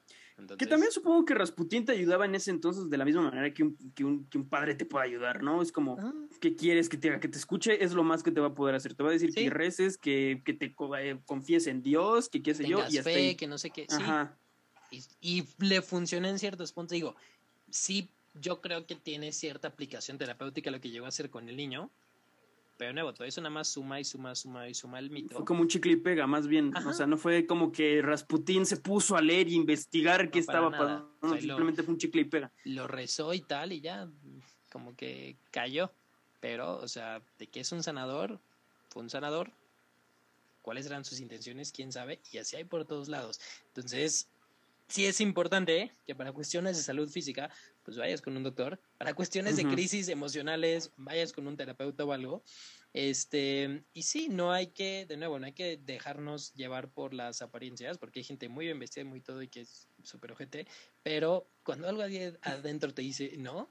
Que 0.59 0.67
también 0.67 0.93
supongo 0.93 1.25
que 1.25 1.35
Rasputín 1.35 1.85
te 1.85 1.93
ayudaba 1.93 2.25
en 2.25 2.35
ese 2.35 2.51
entonces 2.51 2.91
de 2.91 2.97
la 2.97 3.05
misma 3.05 3.23
manera 3.23 3.53
que 3.53 3.63
un, 3.63 3.77
que 3.95 4.05
un, 4.05 4.29
que 4.29 4.39
un 4.39 4.49
padre 4.49 4.75
te 4.75 4.85
puede 4.85 5.07
ayudar, 5.07 5.43
¿no? 5.43 5.63
Es 5.63 5.73
como, 5.73 5.97
ah. 6.01 6.13
¿qué 6.41 6.57
quieres 6.57 6.89
que 6.89 6.97
te 6.97 7.09
haga? 7.09 7.21
Que 7.21 7.29
te 7.29 7.39
escuche 7.39 7.83
es 7.85 7.93
lo 7.93 8.03
más 8.03 8.23
que 8.23 8.31
te 8.31 8.41
va 8.41 8.49
a 8.49 8.55
poder 8.55 8.75
hacer. 8.75 8.95
Te 8.95 9.03
va 9.03 9.11
a 9.11 9.13
decir 9.13 9.33
que 9.33 9.49
reces, 9.51 9.97
que, 9.97 10.43
que 10.45 10.55
te 10.55 10.75
eh, 11.01 11.21
confíes 11.25 11.67
en 11.67 11.83
Dios, 11.83 12.29
que 12.29 12.43
qué 12.43 12.55
sé 12.55 12.69
yo. 12.69 12.85
Y 12.89 12.99
fe, 12.99 13.37
que 13.37 13.47
no 13.47 13.59
sé 13.59 13.71
qué. 13.71 13.87
Ajá. 13.91 14.39
Y, 14.91 15.45
le 15.59 15.83
funciona 15.83 16.29
en 16.29 16.39
ciertos 16.39 16.73
puntos. 16.73 16.93
Digo, 16.93 17.17
sí, 17.71 18.09
yo 18.35 18.61
creo 18.61 18.87
que 18.87 18.95
tiene 18.95 19.33
cierta 19.33 19.69
aplicación 19.69 20.19
terapéutica 20.19 20.71
lo 20.71 20.81
que 20.81 20.91
llegó 20.91 21.07
a 21.07 21.09
hacer 21.09 21.31
con 21.31 21.49
el 21.49 21.57
niño. 21.57 21.91
Pero 22.77 22.93
nuevo, 22.93 23.13
todo 23.13 23.27
eso 23.27 23.41
nada 23.41 23.51
más 23.51 23.69
suma 23.69 23.99
y 23.99 24.05
suma, 24.05 24.37
suma 24.37 24.69
y 24.69 24.75
suma 24.75 25.01
el 25.01 25.11
mito. 25.11 25.35
Fue 25.35 25.45
como 25.45 25.63
un 25.63 25.69
chicle 25.69 25.93
y 25.93 25.97
pega, 25.97 26.29
más 26.29 26.47
bien. 26.47 26.73
O 26.77 26.93
sea, 26.93 27.07
no 27.07 27.17
fue 27.17 27.45
como 27.45 27.73
que 27.73 28.01
Rasputín 28.03 28.67
se 28.67 28.77
puso 28.77 29.17
a 29.17 29.21
leer 29.21 29.49
y 29.49 29.55
investigar 29.55 30.31
qué 30.31 30.39
estaba 30.39 30.71
pasando. 30.71 31.39
simplemente 31.41 31.83
fue 31.83 31.95
un 31.95 31.99
chicle 31.99 32.21
y 32.23 32.25
pega. 32.25 32.53
Lo 32.65 32.87
rezó 32.87 33.35
y 33.35 33.41
tal, 33.41 33.73
y 33.73 33.81
ya, 33.81 34.09
como 34.71 34.95
que 34.95 35.37
cayó. 35.51 35.91
Pero, 36.41 36.79
o 36.79 36.87
sea, 36.87 37.21
de 37.41 37.49
qué 37.49 37.61
es 37.61 37.73
un 37.73 37.83
sanador, 37.83 38.39
fue 38.91 39.03
un 39.03 39.11
sanador. 39.11 39.51
¿Cuáles 40.63 40.87
eran 40.87 41.05
sus 41.05 41.19
intenciones? 41.19 41.73
¿Quién 41.73 41.91
sabe? 41.93 42.21
Y 42.31 42.39
así 42.39 42.55
hay 42.55 42.65
por 42.65 42.85
todos 42.85 43.09
lados. 43.09 43.41
Entonces, 43.69 44.29
sí 44.89 45.07
es 45.07 45.21
importante 45.21 45.93
que 46.07 46.15
para 46.15 46.33
cuestiones 46.33 46.77
de 46.77 46.83
salud 46.83 47.09
física, 47.09 47.51
pues 47.85 47.97
vayas 47.97 48.23
con 48.23 48.37
un 48.37 48.43
doctor. 48.43 48.81
Para 48.97 49.15
cuestiones 49.15 49.57
de 49.57 49.67
crisis 49.67 50.09
emocionales, 50.09 50.91
vayas 50.97 51.33
con 51.33 51.47
un 51.47 51.57
terapeuta 51.57 52.05
o 52.05 52.13
algo. 52.13 52.43
Este, 52.95 53.85
y 53.93 54.03
sí, 54.03 54.29
no 54.29 54.53
hay 54.53 54.69
que, 54.69 55.05
de 55.07 55.17
nuevo, 55.17 55.39
no 55.39 55.47
hay 55.47 55.53
que 55.53 55.77
dejarnos 55.77 56.55
llevar 56.55 56.89
por 56.89 57.13
las 57.13 57.43
apariencias, 57.43 57.99
porque 57.99 58.21
hay 58.21 58.25
gente 58.25 58.49
muy 58.49 58.65
bien 58.65 58.79
vestida 58.79 59.03
y 59.03 59.09
muy 59.09 59.21
todo 59.21 59.43
y 59.43 59.49
que 59.49 59.61
es 59.61 59.89
súper 60.03 60.33
ojete, 60.33 60.67
pero 61.03 61.47
cuando 61.63 61.87
algo 61.87 62.03
adentro 62.03 62.95
te 62.95 63.03
dice 63.03 63.35
no, 63.37 63.69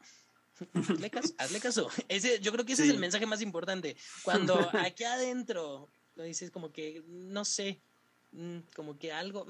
hazle 0.73 1.09
caso. 1.09 1.33
Hazle 1.37 1.59
caso. 1.59 1.89
Ese, 2.09 2.39
yo 2.39 2.51
creo 2.51 2.65
que 2.65 2.73
ese 2.73 2.83
es 2.83 2.89
el 2.89 2.99
mensaje 2.99 3.25
más 3.25 3.41
importante. 3.41 3.97
Cuando 4.23 4.55
aquí 4.91 5.03
adentro 5.03 5.89
dices 6.15 6.51
como 6.51 6.71
que, 6.71 7.03
no 7.07 7.45
sé, 7.45 7.81
mm, 8.31 8.59
como 8.75 8.97
que 8.97 9.11
algo, 9.11 9.45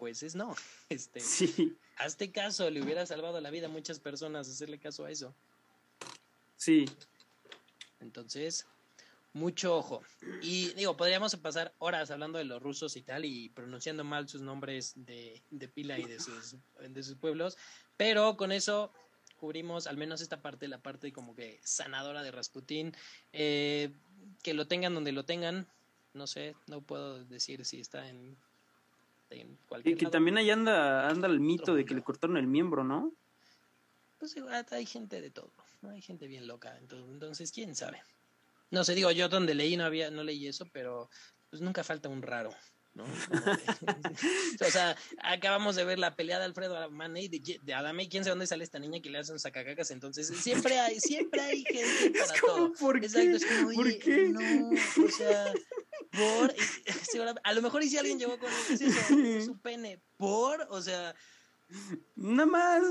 pues 0.00 0.22
es 0.24 0.34
no. 0.34 0.56
Este, 0.88 1.20
sí. 1.20 1.76
Hazte 1.98 2.32
caso, 2.32 2.68
le 2.70 2.82
hubiera 2.82 3.06
salvado 3.06 3.40
la 3.40 3.50
vida 3.50 3.66
a 3.66 3.70
muchas 3.70 4.00
personas 4.00 4.48
hacerle 4.48 4.80
caso 4.80 5.04
a 5.04 5.10
eso. 5.10 5.34
Sí. 6.56 6.86
Entonces, 8.00 8.66
mucho 9.34 9.76
ojo. 9.76 10.02
Y 10.42 10.72
digo, 10.72 10.96
podríamos 10.96 11.36
pasar 11.36 11.74
horas 11.78 12.10
hablando 12.10 12.38
de 12.38 12.44
los 12.44 12.62
rusos 12.62 12.96
y 12.96 13.02
tal 13.02 13.26
y 13.26 13.50
pronunciando 13.50 14.02
mal 14.02 14.26
sus 14.26 14.40
nombres 14.40 14.94
de, 14.96 15.42
pila 15.74 15.98
y 15.98 16.04
de 16.04 16.18
sus, 16.18 16.56
de 16.80 17.02
sus 17.02 17.16
pueblos, 17.16 17.58
pero 17.98 18.38
con 18.38 18.50
eso 18.52 18.92
cubrimos 19.36 19.86
al 19.86 19.98
menos 19.98 20.22
esta 20.22 20.40
parte, 20.40 20.66
la 20.66 20.82
parte 20.82 21.12
como 21.12 21.34
que 21.36 21.60
sanadora 21.62 22.22
de 22.22 22.30
Rasputín. 22.30 22.96
Eh, 23.32 23.92
que 24.42 24.54
lo 24.54 24.66
tengan 24.66 24.94
donde 24.94 25.12
lo 25.12 25.24
tengan, 25.24 25.66
no 26.14 26.26
sé, 26.26 26.56
no 26.66 26.80
puedo 26.80 27.22
decir 27.24 27.64
si 27.64 27.80
está 27.80 28.08
en 28.08 28.36
y 29.84 29.94
que 29.94 30.06
también 30.06 30.38
ahí 30.38 30.50
anda, 30.50 31.08
anda 31.08 31.28
el 31.28 31.40
mito 31.40 31.74
de 31.74 31.84
que 31.84 31.94
le 31.94 32.02
cortaron 32.02 32.36
el 32.36 32.46
miembro, 32.46 32.84
¿no? 32.84 33.12
Pues 34.18 34.36
igual 34.36 34.66
hay 34.70 34.86
gente 34.86 35.20
de 35.20 35.30
todo, 35.30 35.52
¿no? 35.80 35.90
Hay 35.90 36.02
gente 36.02 36.26
bien 36.26 36.46
loca, 36.46 36.76
entonces, 36.78 37.52
quién 37.52 37.74
sabe. 37.74 38.02
No 38.70 38.84
sé, 38.84 38.94
digo, 38.94 39.10
yo 39.10 39.28
donde 39.28 39.54
leí 39.54 39.76
no 39.76 39.84
había, 39.84 40.10
no 40.10 40.22
leí 40.22 40.46
eso, 40.46 40.66
pero 40.72 41.08
pues 41.48 41.62
nunca 41.62 41.82
falta 41.82 42.08
un 42.08 42.22
raro. 42.22 42.50
¿no? 42.92 43.04
o 44.60 44.70
sea, 44.70 44.96
acabamos 45.22 45.76
de 45.76 45.84
ver 45.84 45.98
la 45.98 46.16
pelea 46.16 46.38
de 46.38 46.44
Alfredo 46.44 46.76
Adame 46.76 47.28
de, 47.28 47.60
de 47.62 47.74
Adame, 47.74 48.08
quién 48.08 48.24
sabe 48.24 48.32
dónde 48.32 48.46
sale 48.48 48.64
esta 48.64 48.80
niña 48.80 49.00
que 49.00 49.10
le 49.10 49.18
hacen 49.18 49.38
sacacacas, 49.38 49.92
entonces 49.92 50.26
siempre 50.26 50.78
hay, 50.78 50.98
siempre 50.98 51.40
hay 51.40 51.64
gente 51.64 52.18
para 52.18 52.40
todo. 52.40 52.72
¿por 52.72 52.96
Exacto, 52.96 53.36
es 53.36 53.46
como, 53.46 53.72
¿Por 53.74 53.98
qué? 53.98 54.28
no, 54.28 54.70
o 54.70 55.08
sea, 55.08 55.52
por, 56.10 56.54
a 57.44 57.52
lo 57.52 57.62
mejor 57.62 57.82
y 57.82 57.88
si 57.88 57.98
alguien 57.98 58.18
llegó 58.18 58.38
con 58.38 58.50
eso, 58.70 59.44
su 59.44 59.58
pene, 59.58 60.00
por, 60.16 60.66
o 60.70 60.80
sea, 60.80 61.14
Nada 62.16 62.46
más. 62.46 62.82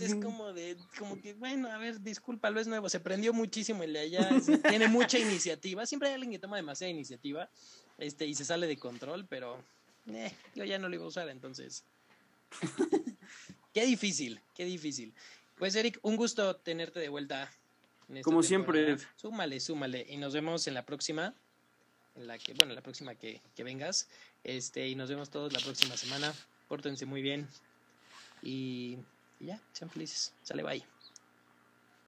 es, 0.00 0.14
como 0.14 0.52
de, 0.52 0.76
como 0.98 1.20
que, 1.20 1.34
bueno, 1.34 1.70
a 1.70 1.78
ver, 1.78 2.00
disculpa, 2.00 2.50
lo 2.50 2.60
es 2.60 2.66
nuevo. 2.66 2.88
Se 2.88 3.00
prendió 3.00 3.32
muchísimo 3.32 3.82
el 3.82 3.92
de 3.92 4.00
allá. 4.00 4.30
tiene 4.68 4.88
mucha 4.88 5.18
iniciativa. 5.18 5.86
Siempre 5.86 6.08
hay 6.08 6.14
alguien 6.14 6.32
que 6.32 6.38
toma 6.38 6.56
demasiada 6.56 6.90
iniciativa 6.90 7.50
este, 7.98 8.26
y 8.26 8.34
se 8.34 8.44
sale 8.44 8.66
de 8.66 8.76
control, 8.76 9.26
pero 9.28 9.62
eh, 10.06 10.32
yo 10.54 10.64
ya 10.64 10.78
no 10.78 10.88
lo 10.88 10.94
iba 10.94 11.04
a 11.04 11.08
usar, 11.08 11.28
entonces. 11.28 11.84
qué 13.74 13.84
difícil, 13.84 14.40
qué 14.54 14.64
difícil. 14.64 15.14
Pues 15.56 15.74
Eric, 15.76 15.98
un 16.02 16.16
gusto 16.16 16.56
tenerte 16.56 17.00
de 17.00 17.08
vuelta. 17.08 17.52
Como 18.22 18.42
siempre. 18.42 18.96
Súmale, 19.16 19.60
súmale. 19.60 20.06
Y 20.08 20.16
nos 20.16 20.34
vemos 20.34 20.66
en 20.66 20.74
la 20.74 20.84
próxima. 20.84 21.34
En 22.16 22.26
la 22.26 22.38
que, 22.38 22.54
bueno, 22.54 22.74
la 22.74 22.80
próxima 22.80 23.14
que, 23.14 23.40
que 23.56 23.64
vengas. 23.64 24.08
Este, 24.44 24.88
y 24.88 24.94
nos 24.94 25.08
vemos 25.08 25.30
todos 25.30 25.52
la 25.52 25.60
próxima 25.60 25.96
semana. 25.96 26.32
Pórtense 26.68 27.06
muy 27.06 27.22
bien. 27.22 27.48
Y, 28.42 28.98
y 29.40 29.46
ya, 29.46 29.60
sean 29.72 29.90
felices. 29.90 30.32
Sale, 30.42 30.62
bye. 30.62 30.93